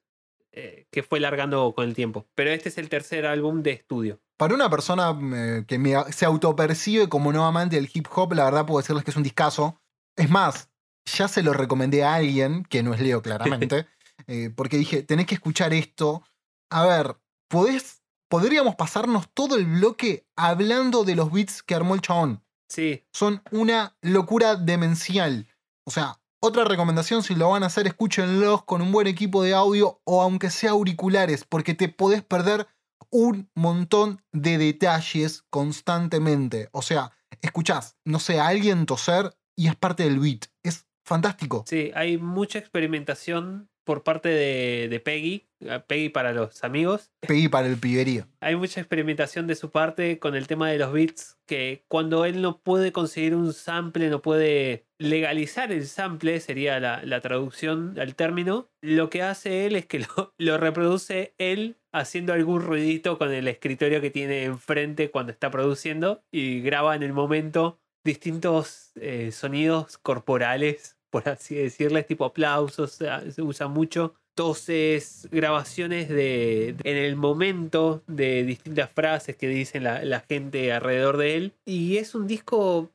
eh, 0.56 0.86
que 0.90 1.02
fue 1.02 1.20
largando 1.20 1.72
con 1.74 1.86
el 1.86 1.94
tiempo. 1.94 2.26
Pero 2.34 2.50
este 2.50 2.70
es 2.70 2.78
el 2.78 2.88
tercer 2.88 3.26
álbum 3.26 3.62
de 3.62 3.70
estudio. 3.72 4.20
Para 4.36 4.54
una 4.54 4.68
persona 4.68 5.16
eh, 5.34 5.64
que 5.68 5.78
me- 5.78 6.12
se 6.12 6.24
autopercibe 6.26 7.08
como 7.08 7.32
no 7.32 7.46
amante 7.46 7.76
del 7.76 7.90
hip 7.92 8.06
hop, 8.14 8.32
la 8.32 8.44
verdad 8.46 8.66
puedo 8.66 8.80
decirles 8.80 9.04
que 9.04 9.10
es 9.12 9.16
un 9.16 9.22
discazo. 9.22 9.80
Es 10.16 10.28
más, 10.30 10.68
ya 11.04 11.28
se 11.28 11.42
lo 11.42 11.52
recomendé 11.52 12.02
a 12.04 12.14
alguien, 12.16 12.64
que 12.64 12.82
no 12.82 12.92
es 12.94 13.00
Leo 13.00 13.22
claramente, 13.22 13.86
eh, 14.26 14.50
porque 14.54 14.76
dije, 14.78 15.02
tenés 15.02 15.26
que 15.26 15.34
escuchar 15.34 15.72
esto. 15.72 16.22
A 16.70 16.84
ver, 16.86 17.16
¿podés, 17.48 18.02
podríamos 18.28 18.74
pasarnos 18.74 19.28
todo 19.32 19.56
el 19.56 19.66
bloque 19.66 20.26
hablando 20.36 21.04
de 21.04 21.14
los 21.14 21.30
beats 21.30 21.62
que 21.62 21.74
armó 21.74 21.94
el 21.94 22.00
chabón. 22.00 22.42
Sí, 22.68 23.04
Son 23.12 23.42
una 23.52 23.96
locura 24.02 24.56
demencial. 24.56 25.46
O 25.84 25.90
sea, 25.92 26.18
otra 26.46 26.64
recomendación, 26.64 27.22
si 27.22 27.34
lo 27.34 27.50
van 27.50 27.64
a 27.64 27.66
hacer, 27.66 27.86
escúchenlos 27.86 28.64
con 28.64 28.80
un 28.80 28.92
buen 28.92 29.06
equipo 29.06 29.42
de 29.42 29.52
audio 29.52 30.00
o 30.04 30.22
aunque 30.22 30.50
sea 30.50 30.70
auriculares, 30.70 31.44
porque 31.44 31.74
te 31.74 31.88
podés 31.88 32.22
perder 32.22 32.68
un 33.10 33.50
montón 33.54 34.22
de 34.32 34.56
detalles 34.56 35.44
constantemente. 35.50 36.68
O 36.72 36.82
sea, 36.82 37.12
escuchás, 37.42 37.96
no 38.04 38.18
sé, 38.18 38.38
a 38.38 38.46
alguien 38.46 38.86
toser 38.86 39.36
y 39.56 39.68
es 39.68 39.74
parte 39.74 40.04
del 40.04 40.20
beat. 40.20 40.46
Es 40.62 40.86
fantástico. 41.04 41.64
sí, 41.66 41.90
hay 41.94 42.18
mucha 42.18 42.58
experimentación 42.58 43.68
por 43.86 44.02
parte 44.02 44.28
de, 44.28 44.88
de 44.90 45.00
Peggy, 45.00 45.46
Peggy 45.86 46.08
para 46.08 46.32
los 46.32 46.64
amigos, 46.64 47.12
Pedí 47.20 47.48
para 47.48 47.68
el 47.68 47.78
piberío. 47.78 48.26
Hay 48.40 48.56
mucha 48.56 48.80
experimentación 48.80 49.46
de 49.46 49.54
su 49.54 49.70
parte 49.70 50.18
con 50.18 50.34
el 50.34 50.48
tema 50.48 50.68
de 50.68 50.78
los 50.78 50.92
beats, 50.92 51.38
que 51.46 51.84
cuando 51.88 52.24
él 52.24 52.42
no 52.42 52.60
puede 52.60 52.90
conseguir 52.92 53.34
un 53.36 53.52
sample, 53.52 54.10
no 54.10 54.20
puede 54.20 54.86
legalizar 54.98 55.70
el 55.70 55.86
sample, 55.86 56.40
sería 56.40 56.80
la, 56.80 57.02
la 57.04 57.20
traducción 57.20 57.96
al 57.98 58.16
término, 58.16 58.68
lo 58.82 59.08
que 59.08 59.22
hace 59.22 59.66
él 59.66 59.76
es 59.76 59.86
que 59.86 60.00
lo, 60.16 60.34
lo 60.36 60.58
reproduce 60.58 61.34
él 61.38 61.76
haciendo 61.92 62.32
algún 62.32 62.62
ruidito 62.62 63.18
con 63.18 63.32
el 63.32 63.46
escritorio 63.46 64.00
que 64.00 64.10
tiene 64.10 64.44
enfrente 64.44 65.12
cuando 65.12 65.30
está 65.30 65.50
produciendo 65.50 66.24
y 66.32 66.60
graba 66.60 66.96
en 66.96 67.04
el 67.04 67.12
momento 67.12 67.78
distintos 68.06 68.92
eh, 68.94 69.32
sonidos 69.32 69.98
corporales, 69.98 70.95
por 71.16 71.30
así 71.30 71.54
decirles, 71.54 72.06
tipo 72.06 72.26
aplausos, 72.26 72.92
se 72.92 73.40
usa 73.40 73.68
mucho 73.68 74.14
toses, 74.34 75.26
grabaciones 75.30 76.10
de, 76.10 76.76
en 76.84 76.96
el 76.98 77.16
momento 77.16 78.02
de 78.06 78.44
distintas 78.44 78.90
frases 78.90 79.34
que 79.34 79.48
dicen 79.48 79.82
la, 79.84 80.20
gente 80.28 80.74
alrededor 80.74 81.16
de 81.16 81.36
él. 81.36 81.52
Y 81.64 81.96
es 81.96 82.14
un 82.14 82.26
disco 82.26 82.90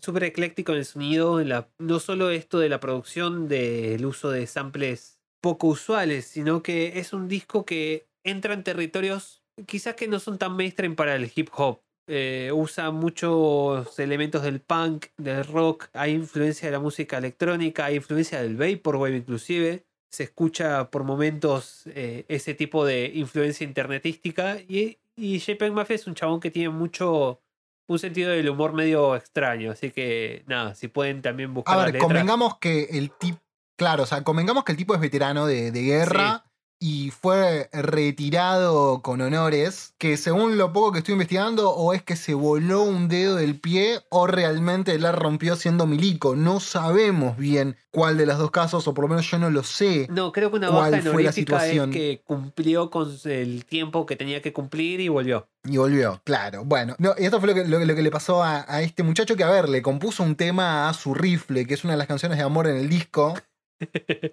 súper 0.00 0.24
ecléctico 0.24 0.72
en 0.72 0.78
el 0.78 0.84
sonido, 0.84 1.40
no 1.78 2.00
solo 2.00 2.30
esto 2.30 2.58
de 2.58 2.68
la 2.68 2.80
producción, 2.80 3.46
del 3.46 4.04
uso 4.04 4.30
de 4.30 4.48
samples 4.48 5.20
poco 5.40 5.68
usuales, 5.68 6.24
sino 6.24 6.64
que 6.64 6.98
es 6.98 7.12
un 7.12 7.28
disco 7.28 7.64
que 7.64 8.08
entra 8.24 8.54
en 8.54 8.64
territorios 8.64 9.44
quizás 9.66 9.94
que 9.94 10.08
no 10.08 10.18
son 10.18 10.36
tan 10.36 10.56
mainstream 10.56 10.96
para 10.96 11.14
el 11.14 11.30
hip 11.32 11.48
hop. 11.52 11.78
Eh, 12.06 12.50
usa 12.54 12.90
muchos 12.90 13.98
elementos 13.98 14.42
del 14.42 14.60
punk, 14.60 15.06
del 15.16 15.44
rock, 15.44 15.88
hay 15.92 16.12
influencia 16.12 16.68
de 16.68 16.72
la 16.72 16.78
música 16.80 17.18
electrónica, 17.18 17.86
hay 17.86 17.96
influencia 17.96 18.40
del 18.40 18.56
vaporwave 18.56 19.16
inclusive. 19.16 19.84
Se 20.10 20.22
escucha 20.24 20.90
por 20.90 21.04
momentos 21.04 21.82
eh, 21.86 22.24
ese 22.28 22.54
tipo 22.54 22.84
de 22.86 23.10
influencia 23.14 23.64
internetística 23.64 24.56
y, 24.68 24.98
y 25.16 25.38
JPEG 25.38 25.72
Mafia 25.72 25.96
es 25.96 26.06
un 26.06 26.14
chabón 26.14 26.40
que 26.40 26.50
tiene 26.50 26.68
mucho 26.70 27.40
un 27.88 27.98
sentido 27.98 28.30
del 28.30 28.48
humor 28.48 28.72
medio 28.72 29.14
extraño, 29.14 29.70
así 29.72 29.90
que 29.90 30.42
nada, 30.46 30.74
si 30.74 30.88
pueden 30.88 31.22
también 31.22 31.52
buscar 31.54 31.74
A 31.74 31.78
la 31.78 31.84
ver, 31.84 31.94
letra. 31.94 32.06
convengamos 32.08 32.58
que 32.58 32.84
el 32.84 33.10
tipo. 33.12 33.38
Claro, 33.76 34.04
o 34.04 34.06
sea, 34.06 34.24
convengamos 34.24 34.64
que 34.64 34.72
el 34.72 34.78
tipo 34.78 34.94
es 34.94 35.00
veterano 35.00 35.46
de, 35.46 35.70
de 35.70 35.82
guerra 35.82 36.45
y 36.78 37.10
fue 37.10 37.68
retirado 37.72 39.00
con 39.02 39.20
honores. 39.20 39.94
Que 39.98 40.16
según 40.16 40.58
lo 40.58 40.72
poco 40.72 40.92
que 40.92 40.98
estoy 40.98 41.12
investigando, 41.12 41.70
o 41.70 41.92
es 41.94 42.02
que 42.02 42.16
se 42.16 42.34
voló 42.34 42.82
un 42.82 43.08
dedo 43.08 43.36
del 43.36 43.58
pie 43.58 44.00
o 44.10 44.26
realmente 44.26 44.98
la 44.98 45.12
rompió 45.12 45.56
siendo 45.56 45.86
milico. 45.86 46.36
No 46.36 46.60
sabemos 46.60 47.36
bien 47.36 47.76
cuál 47.90 48.18
de 48.18 48.26
los 48.26 48.38
dos 48.38 48.50
casos, 48.50 48.86
o 48.86 48.94
por 48.94 49.04
lo 49.04 49.08
menos 49.08 49.30
yo 49.30 49.38
no 49.38 49.50
lo 49.50 49.62
sé. 49.62 50.06
No, 50.10 50.32
creo 50.32 50.50
que 50.50 50.56
una 50.56 50.68
¿Cuál 50.68 50.90
baja 50.92 51.02
fue 51.02 51.04
la 51.04 51.10
honorífica 51.10 51.30
es 51.30 51.34
situación? 51.34 51.90
que 51.90 52.22
cumplió 52.26 52.90
con 52.90 53.08
el 53.24 53.64
tiempo 53.64 54.04
que 54.06 54.16
tenía 54.16 54.42
que 54.42 54.52
cumplir 54.52 55.00
y 55.00 55.08
volvió. 55.08 55.48
Y 55.64 55.78
volvió, 55.78 56.20
claro. 56.24 56.64
Bueno, 56.64 56.94
no, 56.98 57.14
y 57.18 57.24
esto 57.24 57.40
fue 57.40 57.48
lo 57.48 57.54
que, 57.54 57.64
lo, 57.66 57.78
que- 57.78 57.86
lo 57.86 57.94
que 57.94 58.02
le 58.02 58.10
pasó 58.10 58.42
a, 58.42 58.64
a 58.68 58.82
este 58.82 59.02
muchacho 59.02 59.34
que, 59.36 59.44
a 59.44 59.50
ver, 59.50 59.68
le 59.68 59.82
compuso 59.82 60.22
un 60.22 60.36
tema 60.36 60.88
a 60.88 60.94
su 60.94 61.14
rifle, 61.14 61.66
que 61.66 61.74
es 61.74 61.84
una 61.84 61.94
de 61.94 61.98
las 61.98 62.06
canciones 62.06 62.38
de 62.38 62.44
amor 62.44 62.66
en 62.68 62.76
el 62.76 62.88
disco. 62.88 63.34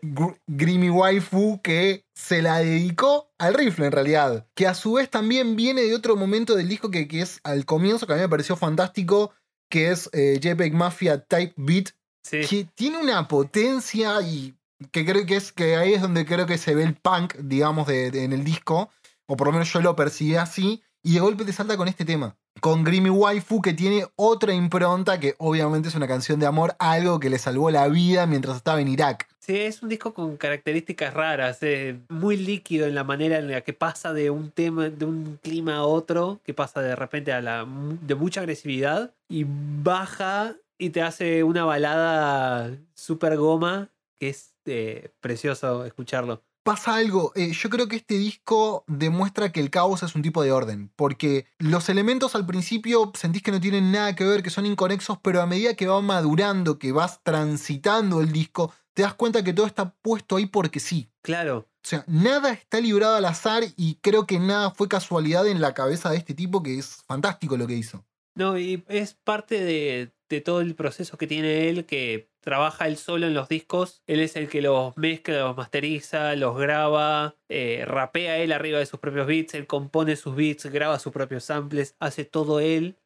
Gr- 0.02 0.38
Grimy 0.48 0.90
Waifu, 0.90 1.60
que 1.62 2.06
se 2.16 2.42
la 2.42 2.60
dedicó 2.60 3.32
al 3.38 3.54
rifle 3.54 3.88
en 3.88 3.92
realidad. 3.92 4.48
Que 4.56 4.68
a 4.68 4.74
su 4.74 4.94
vez 4.94 5.10
también 5.10 5.56
viene 5.56 5.82
de 5.82 5.96
otro 5.96 6.16
momento 6.16 6.56
del 6.56 6.70
disco 6.70 6.90
que, 6.92 7.08
que 7.08 7.22
es 7.22 7.40
al 7.44 7.66
comienzo, 7.66 8.08
que 8.08 8.14
a 8.14 8.16
mí 8.16 8.22
me 8.22 8.30
pareció 8.30 8.56
fantástico, 8.56 9.32
que 9.70 9.92
es 9.92 10.10
eh, 10.14 10.40
JPEG 10.42 10.74
Mafia 10.74 11.20
Type 11.24 11.54
Beat, 11.58 11.90
Sí. 12.26 12.40
que 12.50 12.66
tiene 12.74 13.00
una 13.00 13.28
potencia 13.28 14.22
y 14.22 14.56
que 14.94 15.06
creo 15.06 15.26
que 15.26 15.36
es 15.36 15.52
que 15.52 15.76
ahí 15.76 15.94
es 15.94 16.02
donde 16.02 16.26
creo 16.26 16.46
que 16.46 16.58
se 16.58 16.74
ve 16.74 16.84
el 16.84 16.96
punk, 16.96 17.36
digamos, 17.36 17.86
de, 17.88 18.12
de- 18.12 18.24
en 18.24 18.32
el 18.32 18.46
disco, 18.46 18.90
o 19.28 19.36
por 19.36 19.48
lo 19.48 19.52
menos 19.54 19.74
yo 19.74 19.82
lo 19.82 19.94
percibí 19.96 20.36
así, 20.36 20.82
y 21.04 21.16
de 21.16 21.20
golpe 21.20 21.44
te 21.44 21.52
salta 21.52 21.76
con 21.76 21.90
este 21.90 22.06
tema, 22.06 22.38
con 22.62 22.84
Grimy 22.84 23.10
Waifu, 23.10 23.62
que 23.62 23.74
tiene 23.74 24.06
otra 24.16 24.54
impronta, 24.54 25.20
que 25.20 25.36
obviamente 25.38 25.90
es 25.90 25.96
una 25.96 26.08
canción 26.08 26.40
de 26.40 26.46
amor, 26.46 26.76
algo 26.80 27.20
que 27.20 27.30
le 27.30 27.38
salvó 27.38 27.70
la 27.72 27.88
vida 27.88 28.26
mientras 28.26 28.58
estaba 28.58 28.80
en 28.82 28.88
Irak. 28.88 29.28
Sí, 29.40 29.58
es 29.58 29.84
un 29.84 29.90
disco 29.90 30.14
con 30.14 30.38
características 30.38 31.14
raras, 31.14 31.58
eh, 31.62 32.00
muy 32.08 32.38
líquido 32.38 32.88
en 32.88 32.96
la 32.96 33.04
manera 33.04 33.38
en 33.38 33.52
la 33.52 33.62
que 33.62 33.74
pasa 33.74 34.14
de 34.14 34.30
un 34.30 34.52
tema, 34.52 34.90
de 34.90 35.04
un 35.04 35.38
clima 35.42 35.78
a 35.78 35.84
otro, 35.84 36.40
que 36.46 36.54
pasa 36.54 36.82
de 36.82 36.96
repente 36.96 37.34
a 37.34 37.42
la 37.42 37.68
de 37.68 38.16
mucha 38.16 38.40
agresividad 38.40 39.12
y 39.28 39.46
baja 39.46 40.56
y 40.78 40.92
te 40.92 41.02
hace 41.02 41.44
una 41.44 41.66
balada 41.66 42.72
super 42.94 43.36
goma 43.36 43.90
que 44.18 44.30
es 44.30 44.54
eh, 44.66 45.10
precioso 45.20 45.84
escucharlo. 45.86 46.42
Pasa 46.64 46.96
algo, 46.96 47.34
eh, 47.36 47.52
yo 47.52 47.70
creo 47.70 47.90
que 47.90 47.98
este 47.98 48.18
disco 48.18 48.86
demuestra 48.88 49.52
que 49.52 49.60
el 49.60 49.70
caos 49.70 50.02
es 50.02 50.16
un 50.16 50.22
tipo 50.22 50.42
de 50.44 50.54
orden, 50.54 50.90
porque 50.96 51.46
los 51.60 51.90
elementos 51.90 52.36
al 52.36 52.46
principio 52.46 53.12
sentís 53.16 53.44
que 53.44 53.52
no 53.52 53.60
tienen 53.60 53.92
nada 53.92 54.16
que 54.16 54.24
ver, 54.24 54.44
que 54.44 54.50
son 54.50 54.66
inconexos, 54.66 55.18
pero 55.22 55.42
a 55.42 55.46
medida 55.46 55.74
que 55.74 55.88
va 55.88 56.02
madurando, 56.02 56.80
que 56.80 56.94
vas 56.94 57.22
transitando 57.24 58.22
el 58.22 58.32
disco, 58.32 58.74
te 58.94 59.02
das 59.02 59.14
cuenta 59.14 59.44
que 59.44 59.52
todo 59.52 59.66
está 59.66 59.94
puesto 59.96 60.38
ahí 60.38 60.46
porque 60.46 60.80
sí. 60.80 61.10
Claro, 61.22 61.68
O 61.84 61.88
sea, 61.88 62.06
nada 62.08 62.54
está 62.54 62.80
librado 62.80 63.16
al 63.16 63.26
azar 63.26 63.64
y 63.76 63.96
creo 63.96 64.26
que 64.26 64.40
nada 64.40 64.72
fue 64.72 64.88
casualidad 64.88 65.46
en 65.48 65.60
la 65.60 65.74
cabeza 65.74 66.12
de 66.12 66.18
este 66.18 66.34
tipo 66.34 66.64
que 66.64 66.78
es 66.80 67.04
fantástico 67.08 67.58
lo 67.58 67.68
que 67.68 67.76
hizo. 67.76 68.06
No, 68.36 68.58
y 68.58 68.84
es 68.88 69.16
parte 69.16 69.62
de, 69.64 70.14
de 70.30 70.42
todo 70.42 70.62
el 70.62 70.76
proceso 70.76 71.18
que 71.18 71.28
tiene 71.28 71.68
él, 71.70 71.86
que 71.86 72.30
trabaja 72.44 72.88
él 72.88 72.98
solo 72.98 73.26
en 73.26 73.34
los 73.34 73.50
discos. 73.50 74.04
Él 74.06 74.20
es 74.20 74.36
el 74.36 74.50
que 74.50 74.62
los 74.62 74.96
mezcla, 74.98 75.40
los 75.40 75.58
masteriza, 75.58 76.36
los 76.36 76.58
graba, 76.58 77.36
eh, 77.50 77.84
rapea 77.86 78.38
él 78.38 78.52
arriba 78.52 78.80
de 78.80 78.86
sus 78.86 79.00
propios 79.00 79.26
beats, 79.26 79.54
él 79.54 79.66
compone 79.66 80.16
sus 80.16 80.36
beats, 80.36 80.66
graba 80.68 81.00
sus 81.00 81.14
propios 81.14 81.46
samples, 81.46 81.96
hace 82.00 82.26
todo 82.26 82.60
él. 82.60 82.98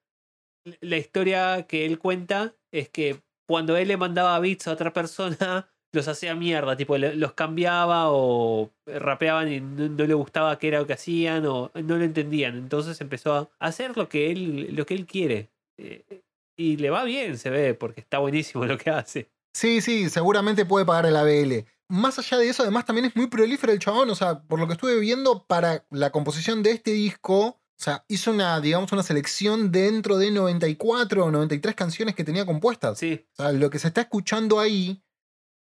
La 0.81 0.97
historia 0.97 1.65
que 1.67 1.85
él 1.85 1.99
cuenta 1.99 2.55
es 2.71 2.89
que 2.89 3.21
cuando 3.47 3.77
él 3.77 3.87
le 3.87 3.97
mandaba 3.97 4.39
beats 4.39 4.67
a 4.67 4.73
otra 4.73 4.91
persona, 4.91 5.69
los 5.93 6.07
hacía 6.07 6.35
mierda, 6.35 6.75
tipo 6.75 6.97
los 6.97 7.33
cambiaba 7.33 8.11
o 8.11 8.71
rapeaban 8.85 9.51
y 9.51 9.61
no, 9.61 9.87
no 9.87 10.05
le 10.05 10.13
gustaba 10.13 10.59
qué 10.59 10.67
era 10.67 10.79
lo 10.79 10.87
que 10.87 10.93
hacían 10.93 11.45
o 11.45 11.71
no 11.75 11.97
lo 11.97 12.03
entendían. 12.03 12.57
Entonces 12.57 12.99
empezó 13.01 13.33
a 13.35 13.49
hacer 13.59 13.95
lo 13.95 14.09
que 14.09 14.31
él, 14.31 14.75
lo 14.75 14.85
que 14.85 14.95
él 14.95 15.05
quiere. 15.05 15.49
Eh, 15.77 16.23
y 16.57 16.77
le 16.77 16.89
va 16.89 17.03
bien, 17.05 17.37
se 17.37 17.49
ve, 17.49 17.73
porque 17.73 18.01
está 18.01 18.17
buenísimo 18.19 18.65
lo 18.65 18.77
que 18.77 18.89
hace. 18.89 19.31
Sí, 19.53 19.81
sí, 19.81 20.09
seguramente 20.09 20.65
puede 20.65 20.85
pagar 20.85 21.05
el 21.05 21.15
ABL. 21.15 21.65
Más 21.89 22.19
allá 22.19 22.37
de 22.37 22.49
eso, 22.49 22.63
además 22.63 22.85
también 22.85 23.05
es 23.05 23.15
muy 23.15 23.27
prolífero 23.27 23.71
el 23.71 23.79
chabón. 23.79 24.09
O 24.09 24.15
sea, 24.15 24.41
por 24.43 24.59
lo 24.59 24.67
que 24.67 24.73
estuve 24.73 24.99
viendo, 24.99 25.45
para 25.47 25.85
la 25.89 26.11
composición 26.11 26.61
de 26.61 26.71
este 26.71 26.91
disco, 26.91 27.45
o 27.45 27.59
sea, 27.79 28.03
hizo 28.07 28.31
una, 28.31 28.59
digamos, 28.59 28.91
una 28.91 29.03
selección 29.03 29.71
dentro 29.71 30.17
de 30.17 30.31
94 30.31 31.25
o 31.25 31.31
93 31.31 31.75
canciones 31.75 32.13
que 32.15 32.23
tenía 32.23 32.45
compuestas. 32.45 32.97
Sí, 32.99 33.25
O 33.33 33.35
sea, 33.43 33.51
lo 33.53 33.69
que 33.69 33.79
se 33.79 33.87
está 33.87 34.01
escuchando 34.01 34.59
ahí, 34.59 35.01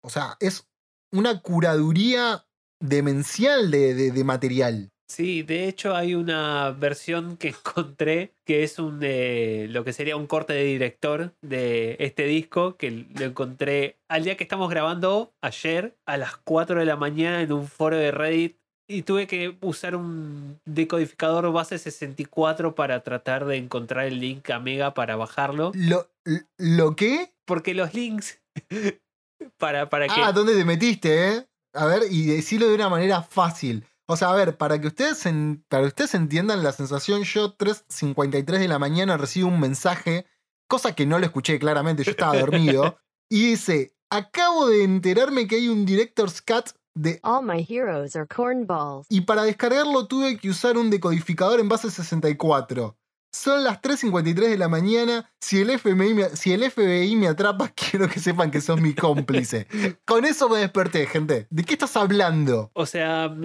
o 0.03 0.09
sea, 0.09 0.35
es 0.39 0.67
una 1.11 1.41
curaduría 1.41 2.45
demencial 2.81 3.69
de, 3.71 3.93
de- 3.93 4.11
de 4.11 4.23
material. 4.23 4.91
Sí, 5.07 5.43
de 5.43 5.67
hecho 5.67 5.95
hay 5.95 6.15
una 6.15 6.71
versión 6.71 7.37
que 7.37 7.49
encontré 7.65 8.33
que 8.45 8.63
es 8.63 8.79
un 8.79 8.99
eh, 9.01 9.67
lo 9.69 9.83
que 9.83 9.93
sería 9.93 10.15
un 10.15 10.27
corte 10.27 10.53
de 10.53 10.63
director 10.63 11.33
de 11.41 11.97
este 11.99 12.25
disco, 12.25 12.77
que 12.77 12.91
lo 12.91 13.25
encontré 13.25 13.97
al 14.09 14.23
día 14.23 14.37
que 14.37 14.43
estamos 14.43 14.69
grabando, 14.69 15.33
ayer, 15.41 15.95
a 16.05 16.17
las 16.17 16.37
4 16.37 16.79
de 16.79 16.85
la 16.85 16.95
mañana 16.95 17.41
en 17.41 17.51
un 17.51 17.67
foro 17.67 17.97
de 17.97 18.11
Reddit. 18.11 18.57
Y 18.87 19.01
tuve 19.01 19.25
que 19.25 19.57
usar 19.61 19.95
un 19.95 20.59
decodificador 20.63 21.51
base 21.51 21.79
64 21.79 22.75
para 22.75 23.01
tratar 23.01 23.45
de 23.45 23.57
encontrar 23.57 24.05
el 24.05 24.19
link 24.19 24.47
a 24.51 24.59
Mega 24.59 24.93
para 24.93 25.15
bajarlo. 25.15 25.71
Lo, 25.73 26.07
¿Lo 26.59 26.95
qué? 26.95 27.33
Porque 27.45 27.73
los 27.73 27.95
links 27.95 28.39
para, 29.57 29.89
para 29.89 30.07
que... 30.07 30.21
Ah, 30.21 30.31
¿dónde 30.31 30.53
te 30.53 30.65
metiste, 30.65 31.29
eh? 31.29 31.47
A 31.73 31.87
ver, 31.87 32.03
y 32.11 32.27
decirlo 32.27 32.67
de 32.67 32.75
una 32.75 32.89
manera 32.89 33.23
fácil. 33.23 33.83
O 34.07 34.17
sea, 34.17 34.29
a 34.29 34.35
ver, 34.35 34.57
para 34.57 34.79
que 34.79 34.87
ustedes, 34.87 35.25
en- 35.25 35.63
para 35.67 35.83
que 35.83 35.87
ustedes 35.89 36.13
entiendan 36.13 36.63
la 36.63 36.71
sensación, 36.71 37.23
yo 37.23 37.55
3.53 37.57 38.59
de 38.59 38.67
la 38.67 38.79
mañana 38.79 39.17
recibo 39.17 39.47
un 39.49 39.59
mensaje, 39.59 40.25
cosa 40.67 40.93
que 40.93 41.05
no 41.05 41.17
lo 41.19 41.25
escuché 41.25 41.57
claramente, 41.59 42.03
yo 42.03 42.11
estaba 42.11 42.37
dormido, 42.37 42.97
y 43.29 43.49
dice, 43.49 43.95
acabo 44.09 44.67
de 44.67 44.83
enterarme 44.83 45.47
que 45.47 45.55
hay 45.55 45.67
un 45.69 45.85
Director's 45.85 46.41
Cut 46.41 46.71
de... 46.93 47.19
All 47.23 47.43
my 47.43 47.65
heroes 47.67 48.15
are 48.15 48.27
cornballs. 48.27 49.07
Y 49.09 49.21
para 49.21 49.43
descargarlo 49.43 50.07
tuve 50.07 50.37
que 50.37 50.49
usar 50.49 50.77
un 50.77 50.89
decodificador 50.89 51.59
en 51.59 51.67
base 51.67 51.89
64. 51.89 52.95
Son 53.33 53.65
las 53.65 53.81
3.53 53.81 54.33
de 54.33 54.57
la 54.57 54.69
mañana. 54.69 55.29
Si 55.41 55.59
el, 55.59 55.77
FBI 55.77 56.13
me, 56.13 56.29
si 56.37 56.53
el 56.53 56.71
FBI 56.71 57.17
me 57.17 57.27
atrapa, 57.27 57.67
quiero 57.75 58.07
que 58.07 58.21
sepan 58.21 58.49
que 58.49 58.61
sos 58.61 58.79
mi 58.79 58.93
cómplice. 58.93 59.67
Con 60.05 60.23
eso 60.23 60.47
me 60.47 60.59
desperté, 60.59 61.05
gente. 61.05 61.47
¿De 61.49 61.63
qué 61.65 61.73
estás 61.73 61.97
hablando? 61.97 62.71
O 62.73 62.85
sea, 62.85 63.35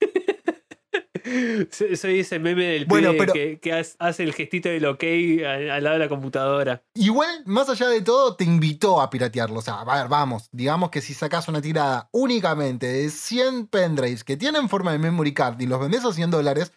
Soy 1.70 2.20
ese 2.20 2.38
meme 2.38 2.64
del 2.64 2.86
Bueno, 2.86 3.12
pero- 3.16 3.32
que, 3.32 3.60
que 3.60 3.72
hace- 3.72 4.22
el 4.22 4.32
gestito 4.32 4.68
del 4.68 4.84
ok 4.86 5.04
al, 5.46 5.70
al 5.70 5.84
lado 5.84 5.94
de 5.94 6.04
la 6.04 6.08
computadora. 6.08 6.82
Igual, 6.94 7.42
más 7.46 7.68
allá 7.68 7.88
de 7.88 8.00
todo, 8.00 8.34
te 8.36 8.44
invitó 8.44 9.00
a 9.00 9.10
piratearlo. 9.10 9.58
O 9.58 9.62
sea, 9.62 9.80
a 9.82 9.98
ver, 10.00 10.08
vamos. 10.08 10.48
Digamos 10.50 10.90
que 10.90 11.00
si 11.00 11.14
sacas 11.14 11.46
una 11.48 11.60
tirada 11.60 12.08
únicamente 12.12 12.86
de 12.86 13.10
100 13.10 13.66
pendrives 13.66 14.24
que 14.24 14.36
tienen 14.36 14.68
forma 14.68 14.92
de 14.92 14.98
memory 14.98 15.34
card 15.34 15.60
y 15.60 15.66
los 15.66 15.78
vendés 15.80 16.04
a 16.04 16.12
100 16.12 16.30
dólares, 16.30 16.72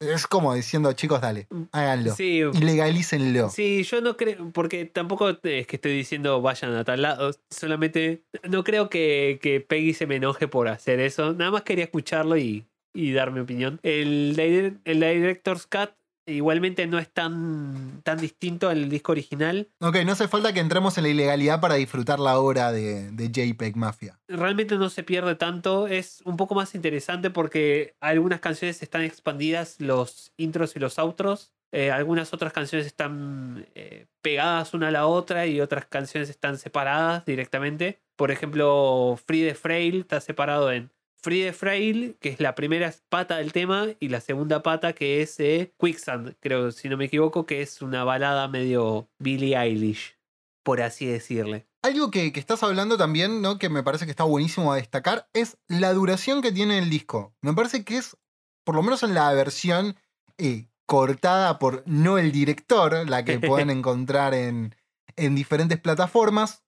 es 0.00 0.26
como 0.26 0.54
diciendo, 0.54 0.92
chicos, 0.92 1.20
dale, 1.20 1.46
háganlo. 1.72 2.14
Sí, 2.14 2.40
Y 2.52 2.58
legalícenlo. 2.58 3.48
sí, 3.50 3.82
yo 3.84 4.00
no 4.00 4.16
creo, 4.16 4.50
porque 4.52 4.84
tampoco 4.84 5.30
es 5.30 5.66
que 5.66 5.76
estoy 5.76 5.92
diciendo 5.96 6.40
vayan 6.42 6.74
a 6.74 6.84
tal 6.84 7.02
lado, 7.02 7.30
solamente 7.50 8.24
no 8.48 8.64
creo 8.64 8.88
que, 8.90 9.38
que 9.40 9.60
Peggy 9.60 9.94
se 9.94 10.06
me 10.06 10.16
enoje 10.16 10.48
por 10.48 10.68
hacer 10.68 11.00
eso, 11.00 11.32
nada 11.32 11.50
más 11.50 11.62
quería 11.62 11.84
escucharlo 11.84 12.36
y, 12.36 12.66
y 12.92 13.12
dar 13.12 13.30
mi 13.32 13.40
opinión. 13.40 13.80
El, 13.82 14.38
el 14.84 15.00
Director's 15.00 15.66
Cut 15.66 15.90
igualmente 16.26 16.86
no 16.86 16.98
es 16.98 17.12
tan, 17.12 18.00
tan 18.02 18.18
distinto 18.18 18.68
al 18.68 18.88
disco 18.88 19.12
original. 19.12 19.68
Ok, 19.80 19.96
no 20.04 20.12
hace 20.12 20.28
falta 20.28 20.52
que 20.52 20.60
entremos 20.60 20.96
en 20.98 21.04
la 21.04 21.10
ilegalidad 21.10 21.60
para 21.60 21.74
disfrutar 21.74 22.20
la 22.20 22.38
obra 22.38 22.72
de, 22.72 23.10
de 23.10 23.30
JPEG 23.30 23.76
Mafia. 23.76 24.18
realmente 24.28 24.76
no 24.76 24.90
se 24.90 25.02
pierde 25.02 25.34
tanto. 25.34 25.86
Es 25.86 26.22
un 26.24 26.36
poco 26.36 26.54
más 26.54 26.74
interesante 26.74 27.30
porque 27.30 27.96
algunas 28.00 28.40
canciones 28.40 28.82
están 28.82 29.02
expandidas, 29.02 29.76
los 29.80 30.32
intros 30.36 30.76
y 30.76 30.80
los 30.80 30.98
outros. 30.98 31.52
Eh, 31.72 31.90
algunas 31.90 32.32
otras 32.32 32.52
canciones 32.52 32.86
están 32.86 33.66
eh, 33.74 34.06
pegadas 34.22 34.74
una 34.74 34.88
a 34.88 34.90
la 34.92 35.08
otra 35.08 35.46
y 35.46 35.60
otras 35.60 35.86
canciones 35.86 36.30
están 36.30 36.56
separadas 36.56 37.24
directamente. 37.24 38.00
Por 38.16 38.30
ejemplo, 38.30 39.18
Free 39.26 39.42
the 39.42 39.56
Frail 39.56 40.00
está 40.00 40.20
separado 40.20 40.70
en 40.70 40.92
Free 41.24 41.50
Frail, 41.52 42.18
que 42.20 42.28
es 42.28 42.38
la 42.38 42.54
primera 42.54 42.94
pata 43.08 43.38
del 43.38 43.54
tema, 43.54 43.86
y 43.98 44.10
la 44.10 44.20
segunda 44.20 44.62
pata 44.62 44.92
que 44.92 45.22
es 45.22 45.40
eh, 45.40 45.72
Quicksand, 45.80 46.36
creo, 46.38 46.70
si 46.70 46.90
no 46.90 46.98
me 46.98 47.06
equivoco, 47.06 47.46
que 47.46 47.62
es 47.62 47.80
una 47.80 48.04
balada 48.04 48.46
medio 48.46 49.08
Billie 49.18 49.56
Eilish, 49.56 50.18
por 50.62 50.82
así 50.82 51.06
decirle. 51.06 51.66
Algo 51.82 52.10
que, 52.10 52.30
que 52.30 52.40
estás 52.40 52.62
hablando 52.62 52.98
también, 52.98 53.40
¿no? 53.40 53.58
Que 53.58 53.70
me 53.70 53.82
parece 53.82 54.04
que 54.04 54.10
está 54.10 54.24
buenísimo 54.24 54.70
a 54.70 54.76
destacar, 54.76 55.26
es 55.32 55.56
la 55.66 55.94
duración 55.94 56.42
que 56.42 56.52
tiene 56.52 56.76
el 56.76 56.90
disco. 56.90 57.34
Me 57.40 57.54
parece 57.54 57.84
que 57.84 57.96
es, 57.96 58.18
por 58.62 58.74
lo 58.74 58.82
menos 58.82 59.02
en 59.02 59.14
la 59.14 59.32
versión 59.32 59.96
eh, 60.36 60.66
cortada 60.84 61.58
por 61.58 61.84
no 61.86 62.18
el 62.18 62.32
director, 62.32 63.08
la 63.08 63.24
que 63.24 63.38
pueden 63.40 63.70
encontrar 63.70 64.34
en, 64.34 64.76
en 65.16 65.34
diferentes 65.34 65.80
plataformas, 65.80 66.64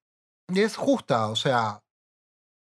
es 0.49 0.77
justa, 0.77 1.29
o 1.29 1.37
sea, 1.37 1.83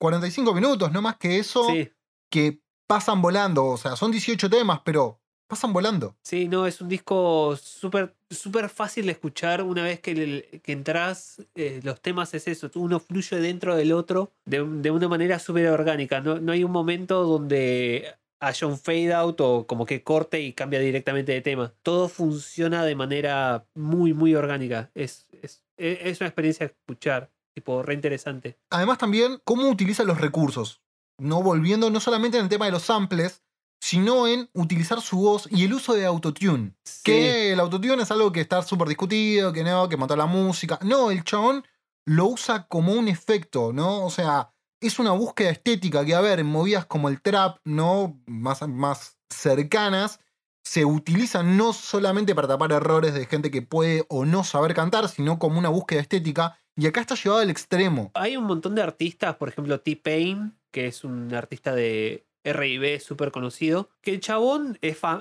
45 0.02 0.54
minutos, 0.56 0.91
no 0.91 1.02
más 1.02 1.18
que 1.18 1.38
eso, 1.38 1.68
Sí. 1.70 1.89
que 2.32 2.60
pasan 2.88 3.22
volando, 3.22 3.66
o 3.68 3.78
sea, 3.78 3.95
son 3.95 4.12
18 4.12 4.49
temas, 4.49 4.82
pero 4.84 5.20
pasan 5.47 5.74
volando. 5.74 6.16
Sí, 6.24 6.47
no, 6.47 6.66
es 6.66 6.82
un 6.82 6.89
disco 6.89 7.56
súper 7.56 8.16
súper 8.30 8.70
fácil 8.70 9.06
de 9.06 9.12
escuchar 9.12 9.62
una 9.62 9.84
vez 9.84 9.99
que, 9.99 10.62
que 10.64 10.72
entras. 10.72 11.41
eh, 11.56 11.82
los 11.84 12.02
temas 12.02 12.34
es 12.34 12.47
eso, 12.47 12.72
uno 12.76 12.99
fluye 12.99 13.36
dentro 13.39 13.76
del 13.76 13.91
otro 13.91 14.32
de, 14.45 14.64
de 14.66 14.89
una 14.91 15.08
manera 15.10 15.38
súper 15.38 15.68
orgánica. 15.68 16.20
No, 16.22 16.39
no 16.39 16.52
hay 16.54 16.64
un 16.64 16.72
momento 16.72 17.24
donde 17.24 18.16
haya 18.39 18.66
un 18.68 18.78
fade 18.80 19.14
out 19.14 19.39
o 19.41 19.68
como 19.68 19.86
que 19.86 20.02
corte 20.02 20.39
y 20.41 20.54
cambia 20.54 20.80
directamente 20.80 21.32
de 21.34 21.41
tema. 21.41 21.74
Todo 21.84 22.08
funciona 22.10 22.84
de 22.86 22.95
manera 22.95 23.66
muy, 23.76 24.14
muy 24.14 24.34
orgánica. 24.34 24.89
Es, 24.95 25.28
es, 25.43 25.64
e, 25.78 25.99
es 26.10 26.20
una 26.22 26.30
experiencia 26.30 26.66
de 26.68 26.72
escuchar, 26.74 27.30
tipo, 27.54 27.84
re 27.84 27.93
interesante. 27.93 28.58
Además 28.70 28.97
también 28.97 29.41
cómo 29.43 29.70
utiliza 29.70 30.04
los 30.04 30.20
recursos. 30.20 30.82
No 31.18 31.43
volviendo 31.43 31.89
no 31.89 31.99
solamente 31.99 32.38
en 32.38 32.45
el 32.45 32.49
tema 32.49 32.66
de 32.66 32.72
los 32.72 32.84
samples, 32.84 33.43
sino 33.82 34.28
en 34.28 34.49
utilizar 34.54 35.02
su 35.02 35.18
voz 35.18 35.47
y 35.52 35.66
el 35.66 35.74
uso 35.74 35.93
de 35.93 36.06
autotune. 36.06 36.74
Sí. 36.86 37.02
Que 37.04 37.54
el 37.54 37.60
autotune 37.60 38.04
es 38.04 38.12
algo 38.12 38.32
que 38.32 38.41
está 38.41 38.62
súper 38.62 38.88
discutido, 38.88 39.52
que 39.52 39.64
no, 39.64 39.89
que 39.89 39.97
mató 39.97 40.16
la 40.16 40.28
música. 40.28 40.80
No, 40.84 41.12
el 41.12 41.24
chabón 41.24 41.66
lo 42.06 42.28
usa 42.28 42.68
como 42.68 42.93
un 42.93 43.08
efecto, 43.08 43.74
¿no? 43.74 44.06
O 44.06 44.10
sea, 44.10 44.54
es 44.80 44.99
una 44.99 45.12
búsqueda 45.12 45.49
estética 45.49 46.06
que, 46.06 46.16
a 46.16 46.22
ver, 46.22 46.39
en 46.39 46.47
movidas 46.47 46.86
como 46.86 47.10
el 47.10 47.22
trap, 47.22 47.60
¿no? 47.64 48.20
Más, 48.26 48.68
más 48.68 49.18
cercanas, 49.30 50.20
se 50.64 50.86
utilizan 50.86 51.58
no 51.58 51.74
solamente 51.74 52.36
para 52.36 52.47
tapar 52.47 52.72
errores 52.72 53.14
de 53.14 53.26
gente 53.26 53.52
que 53.52 53.62
puede 53.62 54.06
o 54.10 54.26
no 54.26 54.43
saber 54.43 54.74
cantar, 54.74 55.10
sino 55.10 55.39
como 55.39 55.58
una 55.58 55.70
búsqueda 55.70 56.02
estética. 56.02 56.58
Y 56.82 56.88
acá 56.88 57.01
está 57.01 57.13
llevado 57.13 57.43
al 57.43 57.51
extremo. 57.51 58.09
Hay 58.15 58.36
un 58.38 58.45
montón 58.45 58.73
de 58.73 58.82
artistas, 58.82 59.36
por 59.36 59.49
ejemplo, 59.49 59.79
T-Pain, 59.82 60.55
que 60.71 60.88
es 60.88 61.03
un 61.03 61.32
artista 61.32 61.75
de 61.75 62.25
RB 62.43 62.99
súper 62.99 63.32
conocido, 63.32 63.91
que 64.01 64.15
el 64.15 64.19
chabón 64.19 64.79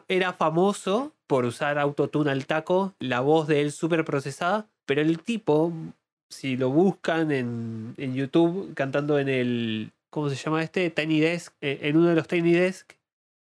era 0.08 0.32
famoso 0.32 1.14
por 1.26 1.44
usar 1.44 1.78
autotune 1.78 2.30
al 2.30 2.46
taco, 2.46 2.94
la 2.98 3.20
voz 3.20 3.46
de 3.46 3.60
él 3.60 3.72
súper 3.72 4.06
procesada, 4.06 4.70
pero 4.86 5.02
el 5.02 5.18
tipo, 5.18 5.70
si 6.30 6.56
lo 6.56 6.70
buscan 6.70 7.30
en, 7.30 7.92
en 7.98 8.14
YouTube 8.14 8.72
cantando 8.72 9.18
en 9.18 9.28
el, 9.28 9.92
¿cómo 10.08 10.30
se 10.30 10.36
llama 10.36 10.62
este? 10.62 10.88
Tiny 10.88 11.20
Desk, 11.20 11.52
eh, 11.60 11.80
en 11.82 11.98
uno 11.98 12.08
de 12.08 12.14
los 12.14 12.26
Tiny 12.26 12.54
Desk, 12.54 12.94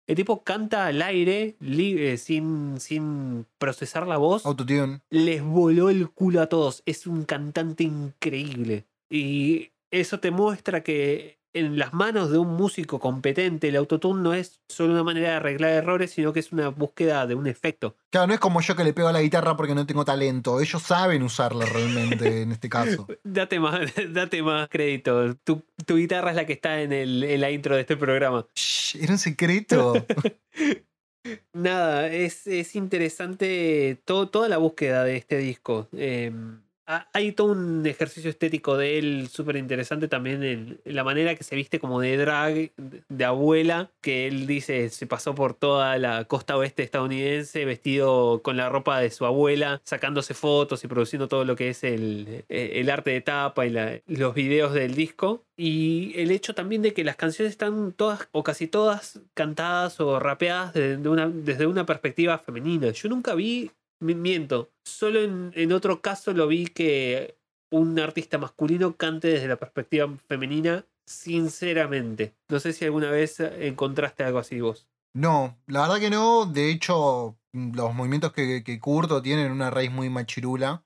el 0.07 0.15
tipo 0.15 0.43
canta 0.43 0.85
al 0.85 1.01
aire, 1.01 1.55
li- 1.59 1.97
eh, 1.99 2.17
sin, 2.17 2.79
sin 2.79 3.45
procesar 3.57 4.05
la 4.07 4.17
voz 4.17 4.45
Autotune. 4.45 5.01
les 5.09 5.41
voló 5.43 5.89
el 5.89 6.09
culo 6.09 6.41
a 6.41 6.47
todos. 6.47 6.83
Es 6.85 7.07
un 7.07 7.23
cantante 7.25 7.83
increíble. 7.83 8.85
Y 9.09 9.71
eso 9.91 10.19
te 10.19 10.31
muestra 10.31 10.81
que 10.83 11.39
en 11.55 11.79
las 11.79 11.93
manos 11.93 12.29
de 12.31 12.37
un 12.37 12.49
músico 12.55 12.99
competente, 12.99 13.69
el 13.69 13.77
autotune 13.77 14.21
no 14.21 14.33
es 14.33 14.59
solo 14.69 14.91
una 14.93 15.03
manera 15.03 15.29
de 15.29 15.35
arreglar 15.35 15.71
errores, 15.71 16.11
sino 16.11 16.33
que 16.33 16.41
es 16.41 16.51
una 16.51 16.67
búsqueda 16.67 17.25
de 17.25 17.33
un 17.33 17.47
efecto. 17.47 17.95
Claro, 18.11 18.27
no 18.27 18.33
es 18.33 18.39
como 18.39 18.59
yo 18.61 18.75
que 18.75 18.83
le 18.83 18.93
pego 18.93 19.07
a 19.07 19.13
la 19.13 19.21
guitarra 19.21 19.55
porque 19.55 19.73
no 19.73 19.85
tengo 19.85 20.03
talento. 20.05 20.59
Ellos 20.59 20.83
saben 20.83 21.23
usarla 21.23 21.65
realmente 21.65 22.41
en 22.43 22.51
este 22.51 22.69
caso. 22.69 23.07
Date 23.23 23.59
más, 23.59 23.79
date 24.13 24.43
más 24.43 24.67
crédito. 24.69 25.35
Tu, 25.43 25.63
tu 25.85 25.95
guitarra 25.95 26.31
es 26.31 26.35
la 26.35 26.45
que 26.45 26.53
está 26.53 26.81
en, 26.81 26.91
el, 26.91 27.23
en 27.23 27.41
la 27.41 27.49
intro 27.51 27.75
de 27.75 27.81
este 27.81 27.97
programa. 27.97 28.45
Shh, 28.53 28.97
era 29.01 29.13
un 29.13 29.17
secreto. 29.19 29.93
Nada, 31.53 32.07
es, 32.07 32.45
es 32.45 32.75
interesante 32.75 33.99
todo, 34.05 34.29
toda 34.29 34.47
la 34.47 34.57
búsqueda 34.57 35.03
de 35.03 35.17
este 35.17 35.37
disco. 35.37 35.87
Eh, 35.93 36.31
ha- 36.33 36.64
hay 36.85 37.31
todo 37.31 37.51
un 37.51 37.85
ejercicio 37.85 38.29
estético 38.29 38.77
de 38.77 38.99
él 38.99 39.27
súper 39.29 39.55
interesante 39.55 40.07
también 40.07 40.43
en, 40.43 40.79
la 40.85 41.03
manera 41.03 41.35
que 41.35 41.43
se 41.43 41.55
viste 41.55 41.79
como 41.79 41.99
de 41.99 42.17
drag, 42.17 42.71
de, 42.77 43.25
abuela, 43.25 43.91
que 44.01 44.27
él 44.27 44.47
dice 44.47 44.89
se 44.89 45.07
pasó 45.07 45.33
por 45.35 45.53
toda 45.53 45.97
la 45.97 46.25
costa 46.25 46.57
oeste 46.57 46.83
estadounidense 46.83 47.65
vestido 47.65 48.41
con 48.43 48.57
la 48.57 48.69
ropa 48.69 48.99
de 48.99 49.09
su 49.09 49.25
abuela, 49.25 49.81
sacándose 49.83 50.33
fotos 50.33 50.83
y 50.83 50.87
produciendo 50.87 51.27
todo 51.27 51.45
lo 51.45 51.55
que 51.55 51.69
es 51.69 51.83
el, 51.83 52.45
eh, 52.49 52.71
el 52.75 52.89
arte 52.89 53.11
de 53.11 53.21
tapa 53.21 53.65
y 53.65 53.73
los 54.07 54.33
videos 54.35 54.73
del 54.73 54.95
disco. 54.95 55.43
Y 55.57 56.13
el 56.19 56.31
hecho 56.31 56.53
también 56.53 56.81
de 56.81 56.93
que 56.93 57.03
las 57.03 57.15
canciones 57.15 57.51
están 57.51 57.93
todas 57.93 58.27
o 58.31 58.43
casi 58.43 58.67
todas 58.67 59.21
cantadas 59.33 59.99
o 60.01 60.19
rapeadas 60.19 60.73
desde 60.73 61.07
una, 61.07 61.29
desde 61.29 61.65
una 61.65 61.85
perspectiva 61.85 62.37
femenina. 62.37 62.91
Yo 62.91 63.09
nunca 63.09 63.35
vi, 63.35 63.71
miento, 63.99 64.71
solo 64.85 65.21
en, 65.21 65.51
en 65.55 65.71
otro 65.71 66.01
caso 66.01 66.33
lo 66.33 66.47
vi 66.47 66.65
que 66.67 67.37
un 67.71 67.97
artista 67.99 68.37
masculino 68.37 68.95
cante 68.95 69.27
desde 69.29 69.47
la 69.47 69.55
perspectiva 69.57 70.07
femenina, 70.27 70.85
sinceramente. 71.07 72.35
No 72.49 72.59
sé 72.59 72.73
si 72.73 72.85
alguna 72.85 73.11
vez 73.11 73.39
encontraste 73.39 74.23
algo 74.23 74.39
así 74.39 74.59
vos. 74.61 74.87
No, 75.15 75.57
la 75.67 75.81
verdad 75.83 75.99
que 75.99 76.09
no. 76.09 76.45
De 76.45 76.69
hecho, 76.69 77.37
los 77.53 77.93
movimientos 77.93 78.33
que, 78.33 78.63
que 78.63 78.79
Curto 78.79 79.21
tienen 79.21 79.51
una 79.51 79.69
raíz 79.69 79.91
muy 79.91 80.09
machirula, 80.09 80.83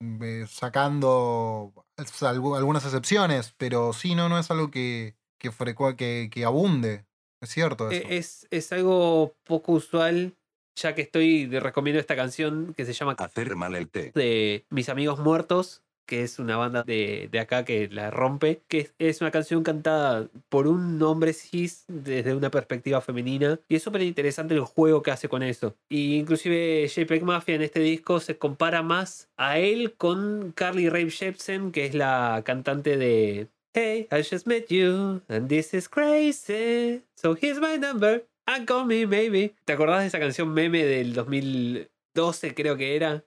eh, 0.00 0.46
sacando 0.48 1.72
algu- 1.96 2.56
algunas 2.56 2.84
excepciones, 2.84 3.54
pero 3.56 3.92
sí, 3.92 4.14
no, 4.14 4.28
no 4.28 4.38
es 4.38 4.50
algo 4.50 4.70
que, 4.70 5.16
que, 5.38 5.50
que, 5.96 6.30
que 6.32 6.44
abunde. 6.44 7.06
Es 7.40 7.50
cierto 7.50 7.90
eso. 7.90 8.06
Eh, 8.08 8.16
Es, 8.18 8.46
es 8.50 8.72
algo 8.72 9.34
poco 9.44 9.72
usual, 9.72 10.36
ya 10.74 10.94
que 10.94 11.02
estoy 11.02 11.46
recomiendo 11.58 12.00
esta 12.00 12.16
canción 12.16 12.74
que 12.76 12.84
se 12.84 12.92
llama 12.92 13.16
Hacer 13.18 13.56
mal 13.56 13.74
el 13.74 13.88
té. 13.88 14.12
de 14.14 14.64
Mis 14.70 14.88
Amigos 14.88 15.18
Muertos, 15.18 15.82
que 16.06 16.22
es 16.22 16.38
una 16.38 16.56
banda 16.56 16.82
de, 16.82 17.28
de 17.30 17.38
acá 17.40 17.64
que 17.64 17.88
la 17.88 18.10
rompe, 18.10 18.62
que 18.68 18.80
es, 18.80 18.94
es 18.98 19.20
una 19.20 19.30
canción 19.30 19.62
cantada 19.62 20.28
por 20.48 20.66
un 20.66 21.00
hombre 21.02 21.32
cis 21.32 21.84
desde 21.88 22.34
una 22.34 22.50
perspectiva 22.50 23.00
femenina 23.00 23.60
y 23.68 23.76
es 23.76 23.82
súper 23.82 24.02
interesante 24.02 24.54
el 24.54 24.60
juego 24.60 25.02
que 25.02 25.12
hace 25.12 25.28
con 25.28 25.42
eso. 25.42 25.76
Y 25.88 26.16
inclusive 26.16 26.88
JPEG 26.88 27.22
Mafia 27.22 27.54
en 27.54 27.62
este 27.62 27.80
disco 27.80 28.20
se 28.20 28.36
compara 28.36 28.82
más 28.82 29.28
a 29.36 29.58
él 29.58 29.94
con 29.96 30.52
Carly 30.52 30.88
Rae 30.88 31.08
Jepsen, 31.08 31.72
que 31.72 31.86
es 31.86 31.94
la 31.94 32.42
cantante 32.44 32.96
de 32.96 33.48
Hey, 33.74 34.06
I 34.12 34.22
just 34.22 34.46
met 34.46 34.66
you 34.68 35.22
and 35.28 35.48
this 35.48 35.72
is 35.72 35.88
crazy, 35.88 37.00
so 37.16 37.34
here's 37.34 37.58
my 37.58 37.78
number. 37.78 38.26
And 38.46 38.66
call 38.66 38.86
me 38.86 39.06
maybe. 39.06 39.54
¿Te 39.64 39.72
acordás 39.72 40.00
de 40.00 40.06
esa 40.08 40.18
canción 40.18 40.52
meme 40.52 40.84
del 40.84 41.14
2012 41.14 42.54
creo 42.54 42.76
que 42.76 42.96
era? 42.96 43.24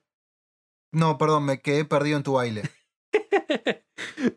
No, 0.91 1.17
perdón, 1.17 1.45
me 1.45 1.61
quedé 1.61 1.85
perdido 1.85 2.17
en 2.17 2.23
tu 2.23 2.33
baile. 2.33 2.63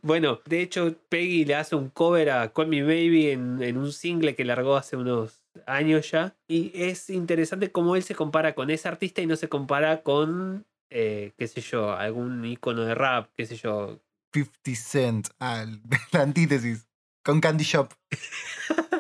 bueno, 0.03 0.41
de 0.45 0.63
hecho, 0.63 0.95
Peggy 1.09 1.45
le 1.45 1.55
hace 1.55 1.77
un 1.77 1.89
cover 1.89 2.31
a 2.31 2.53
Call 2.53 2.69
Me 2.69 2.83
Baby 2.83 3.31
en, 3.31 3.63
en, 3.63 3.77
un 3.77 3.93
single 3.93 4.35
que 4.35 4.45
largó 4.45 4.77
hace 4.77 4.97
unos 4.97 5.43
años 5.67 6.11
ya. 6.11 6.37
Y 6.49 6.73
es 6.75 7.11
interesante 7.11 7.71
cómo 7.71 7.97
él 7.97 8.03
se 8.03 8.15
compara 8.15 8.55
con 8.55 8.71
ese 8.71 8.89
artista 8.89 9.21
y 9.21 9.27
no 9.27 9.37
se 9.37 9.49
compara 9.49 10.03
con, 10.03 10.67
eh, 10.91 11.33
qué 11.37 11.47
sé 11.49 11.61
yo, 11.61 11.93
algún 11.93 12.45
icono 12.45 12.85
de 12.85 12.95
rap, 12.95 13.31
qué 13.37 13.47
sé 13.47 13.57
yo. 13.57 14.01
50 14.33 14.75
Cent, 14.75 15.29
ah, 15.41 15.65
la 16.13 16.23
antítesis, 16.23 16.87
con 17.23 17.41
Candy 17.41 17.65
Shop. 17.65 17.93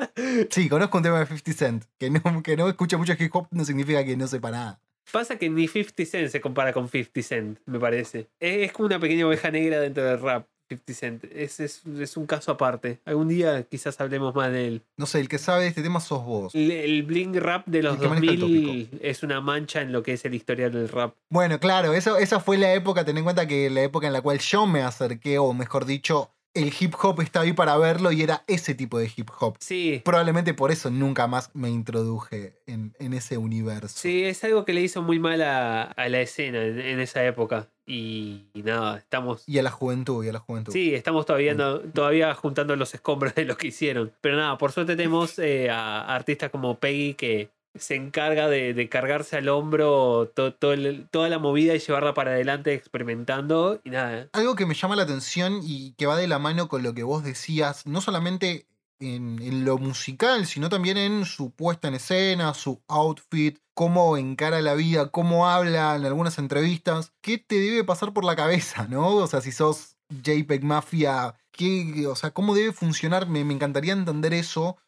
Sí, 0.50 0.68
conozco 0.68 0.98
un 0.98 1.04
tema 1.04 1.20
de 1.20 1.26
50 1.26 1.52
Cent. 1.52 1.84
Que 1.98 2.10
no, 2.10 2.42
que 2.42 2.56
no 2.56 2.68
escucha 2.68 2.96
mucho 2.96 3.14
hip 3.18 3.34
hop 3.34 3.48
no 3.50 3.64
significa 3.64 4.04
que 4.04 4.16
no 4.16 4.26
sepa 4.26 4.50
nada. 4.50 4.80
Pasa 5.12 5.36
que 5.36 5.48
ni 5.48 5.68
50 5.68 6.04
Cent 6.04 6.30
se 6.30 6.40
compara 6.40 6.72
con 6.72 6.88
50 6.88 7.22
Cent, 7.22 7.58
me 7.66 7.78
parece. 7.78 8.28
Es, 8.40 8.68
es 8.68 8.72
como 8.72 8.86
una 8.86 8.98
pequeña 8.98 9.26
oveja 9.26 9.50
negra 9.50 9.80
dentro 9.80 10.04
del 10.04 10.20
rap. 10.20 10.46
50 10.68 10.94
Cent. 10.94 11.24
Es, 11.32 11.60
es, 11.60 11.82
es, 11.86 12.16
un 12.16 12.26
caso 12.26 12.52
aparte. 12.52 13.00
Algún 13.06 13.28
día 13.28 13.62
quizás 13.62 13.98
hablemos 14.00 14.34
más 14.34 14.52
de 14.52 14.68
él. 14.68 14.82
No 14.98 15.06
sé, 15.06 15.20
el 15.20 15.28
que 15.28 15.38
sabe 15.38 15.62
de 15.62 15.68
este 15.68 15.82
tema 15.82 16.00
sos 16.00 16.24
vos. 16.24 16.54
El, 16.54 16.70
el 16.70 17.02
bling 17.04 17.34
rap 17.40 17.66
de 17.66 17.82
los 17.82 17.98
2000 17.98 18.98
es 19.00 19.22
una 19.22 19.40
mancha 19.40 19.80
en 19.80 19.92
lo 19.92 20.02
que 20.02 20.12
es 20.12 20.24
el 20.26 20.34
historial 20.34 20.72
del 20.72 20.88
rap. 20.90 21.14
Bueno, 21.30 21.58
claro, 21.58 21.94
eso, 21.94 22.18
esa 22.18 22.38
fue 22.40 22.58
la 22.58 22.74
época, 22.74 23.04
ten 23.04 23.16
en 23.16 23.24
cuenta 23.24 23.48
que 23.48 23.70
la 23.70 23.82
época 23.82 24.06
en 24.06 24.12
la 24.12 24.20
cual 24.20 24.38
yo 24.40 24.66
me 24.66 24.82
acerqué, 24.82 25.38
o 25.38 25.54
mejor 25.54 25.86
dicho, 25.86 26.30
el 26.58 26.72
hip 26.78 26.94
hop 27.00 27.20
estaba 27.20 27.44
ahí 27.44 27.52
para 27.52 27.76
verlo 27.76 28.12
y 28.12 28.22
era 28.22 28.44
ese 28.46 28.74
tipo 28.74 28.98
de 28.98 29.10
hip 29.14 29.30
hop. 29.38 29.56
Sí. 29.60 30.02
Probablemente 30.04 30.54
por 30.54 30.70
eso 30.70 30.90
nunca 30.90 31.26
más 31.26 31.50
me 31.54 31.70
introduje 31.70 32.54
en, 32.66 32.94
en 32.98 33.12
ese 33.14 33.38
universo. 33.38 33.98
Sí, 33.98 34.24
es 34.24 34.42
algo 34.44 34.64
que 34.64 34.72
le 34.72 34.80
hizo 34.80 35.02
muy 35.02 35.18
mal 35.18 35.40
a, 35.42 35.82
a 35.82 36.08
la 36.08 36.20
escena 36.20 36.64
en, 36.64 36.80
en, 36.80 37.00
esa 37.00 37.24
época. 37.24 37.68
Y, 37.86 38.46
y, 38.52 38.62
nada, 38.62 38.98
estamos. 38.98 39.44
Y 39.48 39.58
a 39.58 39.62
la 39.62 39.70
juventud, 39.70 40.24
y 40.24 40.28
a 40.28 40.32
la 40.32 40.40
juventud. 40.40 40.72
Sí, 40.72 40.94
estamos 40.94 41.24
todavía, 41.24 41.54
no, 41.54 41.78
todavía 41.78 42.34
juntando 42.34 42.76
los 42.76 42.92
escombros 42.92 43.34
de 43.34 43.44
lo 43.44 43.56
que 43.56 43.68
hicieron. 43.68 44.12
Pero 44.20 44.36
nada, 44.36 44.58
por 44.58 44.72
suerte 44.72 44.94
tenemos 44.94 45.38
eh, 45.38 45.70
a 45.70 46.14
artistas 46.14 46.50
como 46.50 46.78
Peggy 46.78 47.14
que 47.14 47.50
se 47.74 47.94
encarga 47.94 48.48
de, 48.48 48.74
de 48.74 48.88
cargarse 48.88 49.36
al 49.36 49.48
hombro 49.48 50.32
to, 50.34 50.54
toda 50.54 51.28
la 51.28 51.38
movida 51.38 51.74
y 51.74 51.78
llevarla 51.78 52.14
para 52.14 52.32
adelante 52.32 52.74
experimentando 52.74 53.80
y 53.84 53.90
nada. 53.90 54.28
Algo 54.32 54.54
que 54.54 54.66
me 54.66 54.74
llama 54.74 54.96
la 54.96 55.02
atención 55.02 55.60
y 55.62 55.92
que 55.92 56.06
va 56.06 56.16
de 56.16 56.28
la 56.28 56.38
mano 56.38 56.68
con 56.68 56.82
lo 56.82 56.94
que 56.94 57.02
vos 57.02 57.22
decías, 57.22 57.86
no 57.86 58.00
solamente 58.00 58.66
en, 59.00 59.40
en, 59.40 59.64
lo 59.64 59.78
musical, 59.78 60.46
sino 60.46 60.68
también 60.68 60.96
en 60.96 61.24
su 61.24 61.50
puesta 61.50 61.88
en 61.88 61.94
escena, 61.94 62.54
su 62.54 62.82
outfit, 62.88 63.58
cómo 63.74 64.16
encara 64.16 64.60
la 64.60 64.74
vida, 64.74 65.10
cómo 65.10 65.48
habla 65.48 65.94
en 65.94 66.04
algunas 66.04 66.38
entrevistas, 66.38 67.12
qué 67.20 67.38
te 67.38 67.60
debe 67.60 67.84
pasar 67.84 68.12
por 68.12 68.24
la 68.24 68.34
cabeza, 68.34 68.86
¿no? 68.90 69.16
O 69.16 69.26
sea, 69.26 69.40
si 69.40 69.52
sos 69.52 69.96
JPEG 70.10 70.64
Mafia, 70.64 71.34
¿qué, 71.52 72.06
o 72.08 72.16
sea, 72.16 72.30
cómo 72.30 72.54
debe 72.54 72.72
funcionar, 72.72 73.28
me, 73.28 73.44
me 73.44 73.54
encantaría 73.54 73.92
entender 73.92 74.34
eso 74.34 74.78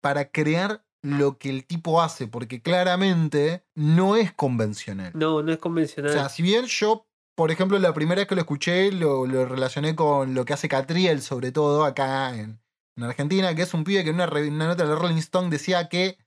para 0.00 0.30
crear 0.30 0.85
lo 1.06 1.38
que 1.38 1.50
el 1.50 1.64
tipo 1.64 2.02
hace, 2.02 2.26
porque 2.26 2.60
claramente 2.60 3.64
no 3.74 4.16
es 4.16 4.32
convencional. 4.32 5.12
No, 5.14 5.42
no 5.42 5.52
es 5.52 5.58
convencional. 5.58 6.10
O 6.10 6.14
sea, 6.14 6.28
si 6.28 6.42
bien 6.42 6.66
yo, 6.66 7.06
por 7.34 7.50
ejemplo, 7.50 7.78
la 7.78 7.94
primera 7.94 8.20
vez 8.20 8.28
que 8.28 8.34
lo 8.34 8.40
escuché, 8.40 8.90
lo, 8.92 9.26
lo 9.26 9.46
relacioné 9.46 9.94
con 9.94 10.34
lo 10.34 10.44
que 10.44 10.52
hace 10.52 10.68
Catriel, 10.68 11.22
sobre 11.22 11.52
todo 11.52 11.84
acá 11.84 12.34
en, 12.34 12.60
en, 12.96 13.04
Argentina, 13.04 13.54
que 13.54 13.62
es 13.62 13.74
un 13.74 13.84
pibe 13.84 14.02
que 14.02 14.10
en 14.10 14.16
una, 14.16 14.28
una 14.28 14.66
nota 14.66 14.86
de 14.86 14.94
Rolling 14.94 15.18
Stone 15.18 15.48
decía 15.48 15.88
que 15.88 16.18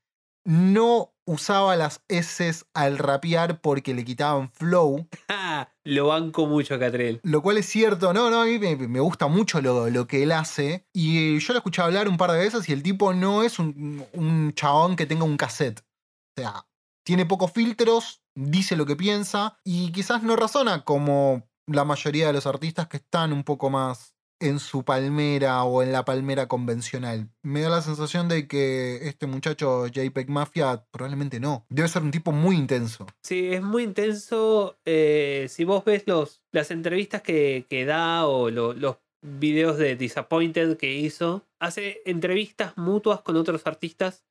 no 0.46 1.14
usaba 1.30 1.76
las 1.76 2.02
S 2.08 2.52
al 2.74 2.98
rapear 2.98 3.62
porque 3.62 3.94
le 3.94 4.04
quitaban 4.04 4.52
flow. 4.52 5.08
lo 5.84 6.08
banco 6.08 6.48
mucho 6.48 6.74
a 6.74 6.80
Catrell. 6.80 7.20
Lo 7.24 7.42
cual 7.44 7.58
es 7.58 7.68
cierto, 7.68 8.14
no, 8.14 8.32
no, 8.32 8.42
a 8.42 8.46
mí 8.46 8.58
me, 8.58 8.76
me 8.76 9.00
gusta 9.00 9.28
mucho 9.28 9.62
lo, 9.62 9.90
lo, 9.90 10.08
que 10.08 10.24
él 10.24 10.32
hace. 10.32 10.88
Y 10.92 11.38
yo 11.40 11.54
lo 11.54 11.60
escuché 11.60 11.84
hablar 11.84 12.08
un 12.08 12.18
par 12.18 12.32
de 12.32 12.40
veces 12.40 12.68
y 12.68 12.74
el 12.74 12.82
tipo 12.82 13.14
no 13.14 13.44
es 13.44 13.60
un, 13.60 14.06
un 14.14 14.54
chabón 14.54 14.96
que 14.96 15.06
tenga 15.06 15.24
un 15.24 15.38
cassette. 15.38 15.82
O 15.82 16.42
sea, 16.42 16.66
tiene 17.06 17.28
pocos 17.28 17.52
filtros, 17.52 18.24
dice 18.34 18.76
lo 18.76 18.88
que 18.88 18.96
piensa 18.96 19.60
y 19.64 19.92
quizás 19.92 20.24
no 20.24 20.36
razona 20.36 20.84
como 20.84 21.48
la 21.68 21.86
mayoría 21.86 22.28
de 22.28 22.34
los 22.34 22.48
artistas 22.48 22.88
que 22.88 22.98
están 22.98 23.34
un 23.34 23.44
poco 23.44 23.70
más 23.70 24.16
en 24.40 24.60
su 24.60 24.84
palmera 24.84 25.64
o 25.64 25.84
en 25.84 25.92
la 25.92 26.06
palmera 26.06 26.48
convencional. 26.48 27.30
Me 27.44 27.62
da 27.62 27.70
la 27.70 27.82
sensación 27.82 28.28
de 28.28 28.48
que 28.48 29.08
este 29.08 29.28
muchacho 29.28 29.88
JPEG 29.88 30.30
Mafia 30.30 30.86
probablemente 30.92 31.40
no. 31.40 31.66
Debe 31.70 31.88
ser 31.88 32.04
un 32.04 32.12
tipo 32.12 32.32
muy 32.32 32.56
intenso. 32.56 33.08
Sí, 33.24 33.54
es 33.54 33.62
muy 33.62 33.84
intenso. 33.84 34.78
Eh, 34.86 35.48
si 35.50 35.64
vos 35.64 35.84
ves 35.86 36.04
los, 36.06 36.42
las 36.52 36.72
entrevistas 36.72 37.22
que, 37.22 37.66
que 37.70 37.86
da 37.86 38.26
o 38.26 38.50
lo, 38.50 38.74
los 38.74 38.98
videos 39.22 39.78
de 39.78 39.96
Disappointed 39.96 40.78
que 40.78 40.94
hizo, 40.94 41.46
hace 41.60 42.02
entrevistas 42.06 42.78
mutuas 42.78 43.22
con 43.22 43.36
otros 43.36 43.66
artistas. 43.66 44.26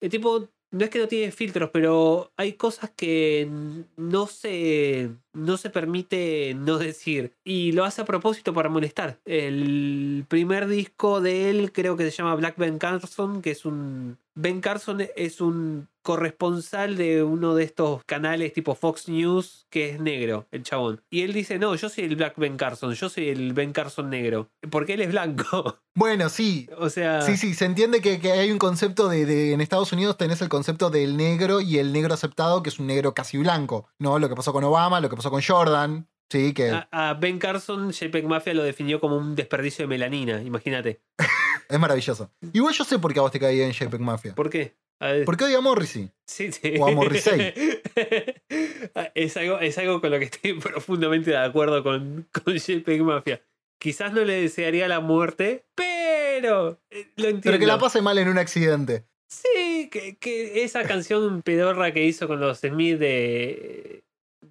El 0.00 0.10
tipo 0.10 0.48
no 0.70 0.84
es 0.84 0.90
que 0.90 0.98
no 0.98 1.08
tiene 1.08 1.32
filtros, 1.32 1.70
pero 1.72 2.32
hay 2.36 2.52
cosas 2.54 2.90
que 2.90 3.48
no 3.96 4.26
se, 4.26 5.10
no 5.38 5.56
se 5.56 5.70
permite 5.70 6.54
no 6.54 6.78
decir. 6.78 7.32
Y 7.44 7.72
lo 7.72 7.84
hace 7.84 8.02
a 8.02 8.04
propósito 8.04 8.52
para 8.52 8.68
molestar. 8.68 9.18
El 9.24 10.24
primer 10.28 10.68
disco 10.68 11.20
de 11.20 11.50
él 11.50 11.72
creo 11.72 11.96
que 11.96 12.04
se 12.04 12.16
llama 12.16 12.34
Black 12.34 12.56
Ben 12.56 12.78
Carson, 12.78 13.42
que 13.42 13.52
es 13.52 13.64
un... 13.64 14.18
Ben 14.34 14.60
Carson 14.60 15.04
es 15.16 15.40
un 15.40 15.88
corresponsal 16.08 16.96
de 16.96 17.22
uno 17.22 17.54
de 17.54 17.64
estos 17.64 18.02
canales 18.04 18.54
tipo 18.54 18.74
Fox 18.74 19.10
News 19.10 19.66
que 19.68 19.90
es 19.90 20.00
negro, 20.00 20.46
el 20.52 20.62
chabón. 20.62 21.02
Y 21.10 21.20
él 21.20 21.34
dice, 21.34 21.58
no, 21.58 21.74
yo 21.74 21.90
soy 21.90 22.04
el 22.04 22.16
Black 22.16 22.34
Ben 22.36 22.56
Carson, 22.56 22.94
yo 22.94 23.10
soy 23.10 23.28
el 23.28 23.52
Ben 23.52 23.74
Carson 23.74 24.08
negro, 24.08 24.48
porque 24.70 24.94
él 24.94 25.02
es 25.02 25.10
blanco. 25.10 25.78
Bueno, 25.98 26.28
sí. 26.28 26.70
O 26.78 26.90
sea... 26.90 27.22
Sí, 27.22 27.36
sí, 27.36 27.54
se 27.54 27.64
entiende 27.64 28.00
que, 28.00 28.20
que 28.20 28.30
hay 28.30 28.52
un 28.52 28.58
concepto 28.58 29.08
de, 29.08 29.26
de, 29.26 29.52
En 29.52 29.60
Estados 29.60 29.92
Unidos 29.92 30.16
tenés 30.16 30.40
el 30.40 30.48
concepto 30.48 30.90
del 30.90 31.16
negro 31.16 31.60
y 31.60 31.78
el 31.78 31.92
negro 31.92 32.14
aceptado, 32.14 32.62
que 32.62 32.68
es 32.68 32.78
un 32.78 32.86
negro 32.86 33.14
casi 33.14 33.36
blanco, 33.36 33.88
¿no? 33.98 34.20
Lo 34.20 34.28
que 34.28 34.36
pasó 34.36 34.52
con 34.52 34.62
Obama, 34.62 35.00
lo 35.00 35.10
que 35.10 35.16
pasó 35.16 35.27
con 35.30 35.42
Jordan. 35.42 36.08
Sí, 36.30 36.52
que... 36.52 36.70
A, 36.70 36.88
a 36.90 37.14
Ben 37.14 37.38
Carson, 37.38 37.90
JPEG 37.90 38.26
Mafia 38.26 38.52
lo 38.52 38.62
definió 38.62 39.00
como 39.00 39.16
un 39.16 39.34
desperdicio 39.34 39.84
de 39.84 39.88
melanina, 39.88 40.42
imagínate. 40.42 41.00
es 41.68 41.78
maravilloso. 41.78 42.30
Igual 42.52 42.74
yo 42.74 42.84
sé 42.84 42.98
por 42.98 43.12
qué 43.12 43.18
a 43.18 43.22
vos 43.22 43.32
te 43.32 43.40
caía 43.40 43.66
en 43.66 43.72
JPEG 43.72 44.00
Mafia. 44.00 44.34
¿Por 44.34 44.50
qué? 44.50 44.76
¿Por 45.24 45.36
qué 45.36 45.44
odia 45.44 45.58
a 45.58 45.60
Morrissey? 45.60 46.10
Sí, 46.26 46.50
sí. 46.50 46.74
O 46.78 46.88
a 46.88 46.90
Morrissey. 46.90 47.54
es, 49.14 49.36
algo, 49.36 49.60
es 49.60 49.78
algo 49.78 50.00
con 50.00 50.10
lo 50.10 50.18
que 50.18 50.24
estoy 50.24 50.54
profundamente 50.60 51.30
de 51.30 51.36
acuerdo 51.36 51.82
con, 51.82 52.28
con 52.32 52.54
JPEG 52.54 53.02
Mafia. 53.02 53.40
Quizás 53.80 54.12
no 54.12 54.24
le 54.24 54.42
desearía 54.42 54.88
la 54.88 54.98
muerte, 54.98 55.66
pero 55.76 56.80
eh, 56.90 57.12
lo 57.16 57.28
entiendo. 57.28 57.40
Pero 57.44 57.58
que 57.60 57.66
la 57.66 57.78
pase 57.78 58.02
mal 58.02 58.18
en 58.18 58.28
un 58.28 58.38
accidente. 58.38 59.06
Sí, 59.28 59.88
que, 59.92 60.16
que 60.16 60.64
esa 60.64 60.82
canción 60.84 61.42
pedorra 61.42 61.92
que 61.92 62.04
hizo 62.04 62.26
con 62.26 62.40
los 62.40 62.58
Smith 62.58 62.98
de, 62.98 64.02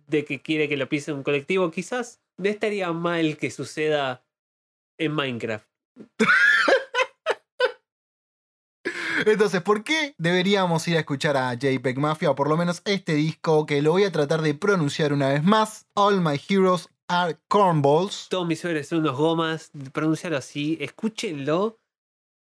de 0.07 0.25
que 0.25 0.41
quiere 0.41 0.67
que 0.67 0.77
lo 0.77 0.89
pise 0.89 1.13
un 1.13 1.23
colectivo, 1.23 1.69
quizás 1.69 2.21
no 2.37 2.49
estaría 2.49 2.91
mal 2.93 3.37
que 3.37 3.51
suceda 3.51 4.25
en 4.97 5.11
Minecraft. 5.13 5.67
Entonces, 9.25 9.61
¿por 9.61 9.83
qué 9.83 10.15
deberíamos 10.17 10.87
ir 10.87 10.95
a 10.95 10.99
escuchar 10.99 11.37
a 11.37 11.53
JPEG 11.53 11.97
Mafia? 11.97 12.31
O 12.31 12.35
por 12.35 12.49
lo 12.49 12.55
menos 12.55 12.81
este 12.85 13.15
disco 13.15 13.65
que 13.65 13.81
lo 13.81 13.91
voy 13.91 14.03
a 14.03 14.11
tratar 14.11 14.41
de 14.41 14.53
pronunciar 14.53 15.11
una 15.11 15.29
vez 15.29 15.43
más. 15.43 15.87
All 15.95 16.21
My 16.21 16.39
Heroes 16.47 16.89
Are 17.07 17.37
Cornballs. 17.47 18.27
Todos 18.29 18.47
mis 18.47 18.63
héroes 18.63 18.87
son 18.87 18.99
unos 18.99 19.17
gomas. 19.17 19.71
Pronunciarlo 19.91 20.37
así. 20.37 20.77
Escúchenlo. 20.79 21.79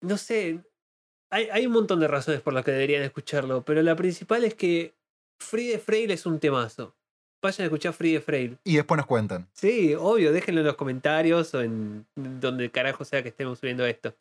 No 0.00 0.16
sé. 0.16 0.64
Hay, 1.30 1.48
hay, 1.52 1.66
un 1.66 1.72
montón 1.72 2.00
de 2.00 2.08
razones 2.08 2.40
por 2.40 2.54
las 2.54 2.64
que 2.64 2.70
deberían 2.70 3.02
escucharlo. 3.02 3.64
Pero 3.64 3.82
la 3.82 3.94
principal 3.94 4.44
es 4.44 4.54
que 4.54 4.96
Free 5.38 5.68
de 5.68 5.78
Frail 5.78 6.10
es 6.10 6.24
un 6.26 6.40
temazo. 6.40 6.96
Vayan 7.44 7.60
a 7.60 7.64
escuchar 7.64 7.92
Free 7.92 8.18
Frail. 8.20 8.56
Y 8.64 8.76
después 8.76 8.96
nos 8.96 9.04
cuentan. 9.04 9.46
Sí, 9.52 9.94
obvio. 9.94 10.32
Déjenlo 10.32 10.62
en 10.62 10.66
los 10.66 10.76
comentarios 10.76 11.52
o 11.52 11.60
en 11.60 12.06
donde 12.14 12.70
carajo 12.70 13.04
sea 13.04 13.22
que 13.22 13.28
estemos 13.28 13.58
subiendo 13.58 13.84
esto. 13.84 14.14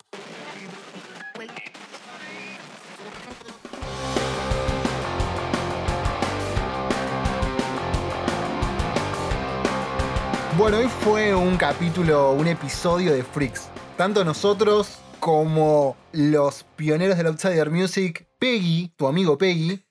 Bueno, 10.58 10.80
hoy 10.80 10.88
fue 10.88 11.34
un 11.34 11.56
capítulo, 11.56 12.34
un 12.34 12.48
episodio 12.48 13.14
de 13.14 13.24
Freaks. 13.24 13.70
Tanto 13.96 14.26
nosotros 14.26 15.00
como 15.22 15.96
los 16.12 16.66
pioneros 16.76 17.16
del 17.16 17.28
Outsider 17.28 17.70
Music, 17.70 18.28
Peggy, 18.38 18.92
tu 18.98 19.08
amigo 19.08 19.38
Peggy. 19.38 19.82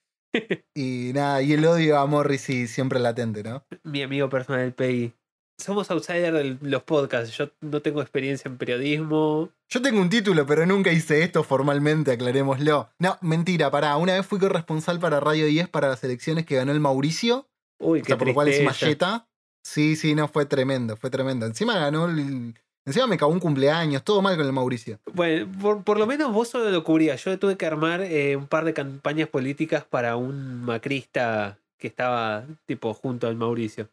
Y 0.74 1.12
nada, 1.14 1.42
y 1.42 1.52
el 1.52 1.64
odio 1.64 1.98
a 1.98 2.06
Morrissey 2.06 2.66
siempre 2.66 2.98
latente, 2.98 3.42
¿no? 3.42 3.64
Mi 3.84 4.02
amigo 4.02 4.28
personal 4.28 4.72
Peggy. 4.72 5.12
Somos 5.58 5.90
outsider 5.90 6.32
de 6.32 6.58
los 6.60 6.82
podcasts. 6.82 7.36
Yo 7.36 7.50
no 7.60 7.80
tengo 7.82 8.00
experiencia 8.00 8.48
en 8.48 8.56
periodismo. 8.56 9.50
Yo 9.68 9.80
tengo 9.80 10.00
un 10.00 10.08
título, 10.10 10.44
pero 10.44 10.66
nunca 10.66 10.90
hice 10.90 11.22
esto 11.22 11.44
formalmente, 11.44 12.10
aclarémoslo. 12.12 12.90
No, 12.98 13.18
mentira, 13.20 13.70
pará. 13.70 13.96
Una 13.96 14.14
vez 14.14 14.26
fui 14.26 14.38
corresponsal 14.38 14.98
para 14.98 15.20
Radio 15.20 15.46
10 15.46 15.68
para 15.68 15.88
las 15.88 16.02
elecciones 16.02 16.46
que 16.46 16.56
ganó 16.56 16.72
el 16.72 16.80
Mauricio. 16.80 17.48
Uy, 17.78 18.00
O 18.00 18.02
qué 18.02 18.08
sea, 18.08 18.18
por 18.18 18.28
lo 18.28 18.34
cual 18.34 18.48
es. 18.48 18.64
Malleta. 18.64 19.28
Sí, 19.64 19.94
sí, 19.94 20.14
no, 20.14 20.26
fue 20.26 20.46
tremendo, 20.46 20.96
fue 20.96 21.10
tremendo. 21.10 21.46
Encima 21.46 21.78
ganó 21.78 22.06
el... 22.06 22.54
Encima 22.84 23.06
me 23.06 23.16
cagó 23.16 23.30
un 23.32 23.38
cumpleaños, 23.40 24.02
todo 24.02 24.22
mal 24.22 24.36
con 24.36 24.44
el 24.44 24.52
Mauricio. 24.52 24.98
Bueno, 25.14 25.46
por, 25.60 25.84
por 25.84 25.98
lo 25.98 26.06
menos 26.06 26.32
vos 26.32 26.48
solo 26.48 26.68
lo 26.70 26.82
cubrías. 26.82 27.22
Yo 27.24 27.38
tuve 27.38 27.56
que 27.56 27.64
armar 27.66 28.00
eh, 28.02 28.34
un 28.36 28.46
par 28.48 28.64
de 28.64 28.74
campañas 28.74 29.28
políticas 29.28 29.84
para 29.84 30.16
un 30.16 30.62
macrista 30.64 31.58
que 31.78 31.86
estaba 31.86 32.44
tipo 32.66 32.92
junto 32.94 33.28
al 33.28 33.36
Mauricio. 33.36 33.88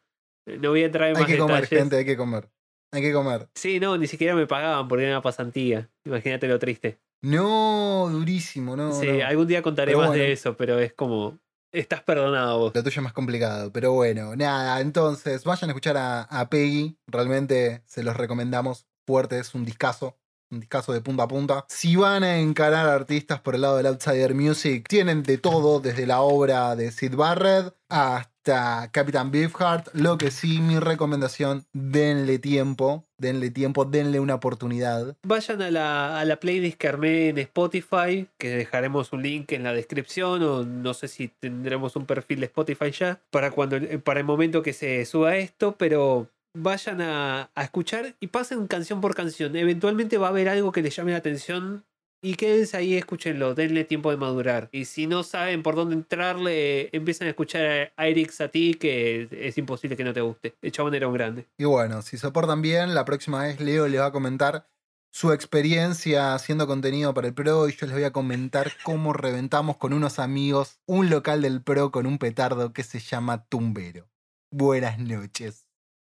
Eh, 0.48 0.58
No 0.60 0.70
voy 0.72 0.82
a 0.84 0.86
entrar 0.88 1.10
en 1.10 1.16
Hay 1.18 1.22
más 1.22 1.32
que 1.32 1.38
comer, 1.38 1.62
detalles. 1.62 1.80
gente, 1.84 1.98
hay 1.98 2.06
que 2.06 2.18
comer. 2.18 2.50
Hay 2.92 3.02
que 3.04 3.14
comer. 3.14 3.48
Sí, 3.54 3.80
no, 3.80 3.96
ni 3.98 4.08
siquiera 4.08 4.34
me 4.34 4.48
pagaban 4.48 4.88
porque 4.88 5.04
era 5.06 5.14
una 5.14 5.22
pasantía. 5.22 5.88
Imagínate 6.06 6.48
lo 6.48 6.58
triste. 6.58 6.98
No, 7.22 8.08
durísimo, 8.12 8.76
no. 8.76 8.92
sí, 8.94 9.06
no. 9.20 9.26
algún 9.28 9.46
día 9.48 9.62
contaré 9.62 9.92
Pero 9.92 10.00
más 10.00 10.08
bueno. 10.10 10.24
de 10.24 10.32
eso, 10.32 10.56
pero 10.58 10.80
es 10.80 10.94
como. 10.94 11.38
Estás 11.72 12.01
perdonado 12.01 12.57
vos. 12.57 12.72
Lo 12.74 12.84
tuyo 12.84 12.99
es 12.99 13.03
más 13.03 13.13
complicado, 13.13 13.72
pero 13.72 13.93
bueno, 13.93 14.36
nada, 14.36 14.82
entonces 14.82 15.43
vayan 15.43 15.70
a 15.70 15.74
escuchar 15.74 15.97
a, 15.97 16.24
a 16.24 16.49
Peggy, 16.49 16.97
realmente 17.05 17.84
se 17.86 18.01
los 18.01 18.17
recomendamos 18.17 18.88
fuerte, 19.05 19.38
es 19.38 19.53
un 19.53 19.65
discazo, 19.65 20.17
un 20.49 20.61
discazo 20.61 20.93
de 20.93 21.01
punta 21.01 21.24
a 21.24 21.28
punta. 21.28 21.65
Si 21.70 21.95
van 21.95 22.24
a 22.24 22.39
encarar 22.39 22.88
artistas 22.88 23.39
por 23.41 23.53
el 23.53 23.61
lado 23.61 23.78
del 23.78 23.86
Outsider 23.86 24.34
Music, 24.34 24.88
tienen 24.89 25.22
de 25.22 25.38
todo, 25.38 25.80
desde 25.80 26.07
la 26.07 26.22
obra 26.22 26.76
de 26.76 26.91
Sid 26.91 27.15
Barrett 27.15 27.76
hasta 27.88 28.29
Captain 28.44 29.32
Beefheart, 29.32 29.90
lo 29.94 30.18
que 30.18 30.32
sí, 30.32 30.60
mi 30.60 30.80
recomendación, 30.80 31.66
denle 31.74 32.40
tiempo, 32.40 33.06
denle 33.18 33.52
tiempo, 33.52 33.86
denle 33.86 34.20
una 34.20 34.36
oportunidad. 34.36 35.18
Vayan 35.24 35.62
a 35.62 35.72
la, 35.72 36.20
a 36.20 36.26
la 36.26 36.40
playlist 36.40 36.78
que 36.78 36.88
armé 36.88 37.30
en 37.30 37.38
Spotify, 37.40 38.28
que 38.38 38.50
dejaremos 38.50 39.14
un 39.14 39.24
link 39.24 39.52
en 39.52 39.64
la 39.64 39.74
descripción, 39.74 40.42
o 40.44 40.64
no 40.64 40.94
sé 40.94 41.08
si 41.08 41.28
tendremos 41.28 41.96
un 41.96 42.06
perfil 42.06 42.40
de 42.40 42.46
Spotify 42.48 42.92
ya, 42.92 43.22
para, 43.30 43.52
cuando, 43.52 43.78
para 44.04 44.20
el 44.20 44.26
momento 44.26 44.62
que 44.62 44.74
se 44.74 45.06
suba 45.06 45.38
esto, 45.38 45.76
pero 45.78 46.30
vayan 46.58 47.02
a, 47.02 47.52
a 47.54 47.64
escuchar 47.64 48.16
y 48.20 48.28
pasen 48.28 48.68
canción 48.68 49.02
por 49.02 49.16
canción. 49.16 49.56
Eventualmente 49.56 50.18
va 50.18 50.28
a 50.28 50.30
haber 50.32 50.50
algo 50.50 50.72
que 50.72 50.82
les 50.82 50.96
llame 50.96 51.12
la 51.12 51.18
atención. 51.18 51.86
Y 52.22 52.36
quédense 52.36 52.76
ahí, 52.76 52.95
escúchenlo, 52.95 53.55
denle 53.55 53.86
tiempo 53.86 54.11
de 54.11 54.17
madurar. 54.17 54.67
Y 54.74 54.86
si 54.86 55.07
no 55.07 55.24
saben 55.24 55.63
por 55.63 55.76
dónde 55.76 55.95
entrarle, 55.95 56.89
empiezan 56.91 57.28
a 57.28 57.30
escuchar 57.30 57.93
a 57.95 58.07
Eric 58.07 58.34
a 58.41 58.49
ti, 58.49 58.74
que 58.74 59.30
es 59.32 59.57
imposible 59.57 59.95
que 59.95 60.03
no 60.03 60.13
te 60.13 60.20
guste. 60.20 60.55
El 60.61 60.72
chabón 60.74 60.95
era 60.95 61.07
un 61.07 61.13
grande. 61.13 61.47
Y 61.57 61.63
bueno, 61.63 62.01
si 62.01 62.17
soportan 62.17 62.61
bien, 62.61 62.93
la 62.93 63.05
próxima 63.05 63.43
vez 63.43 63.61
Leo 63.61 63.88
les 63.88 64.01
va 64.01 64.07
a 64.07 64.11
comentar 64.11 64.67
su 65.11 65.32
experiencia 65.32 66.34
haciendo 66.34 66.67
contenido 66.67 67.13
para 67.13 67.28
el 67.28 67.34
Pro 67.34 67.67
y 67.67 67.76
yo 67.76 67.88
les 67.88 67.95
voy 67.95 68.03
a 68.03 68.11
comentar 68.11 68.72
cómo 68.84 69.13
reventamos 69.13 69.78
con 69.78 69.93
unos 69.93 70.20
amigos 70.20 70.80
un 70.86 71.09
local 71.09 71.41
del 71.41 71.63
Pro 71.63 71.91
con 71.91 72.05
un 72.05 72.17
petardo 72.17 72.74
que 72.74 72.84
se 72.84 72.99
llama 72.99 73.45
Tumbero. 73.45 74.09
Buenas 74.51 74.99
noches. 74.99 75.68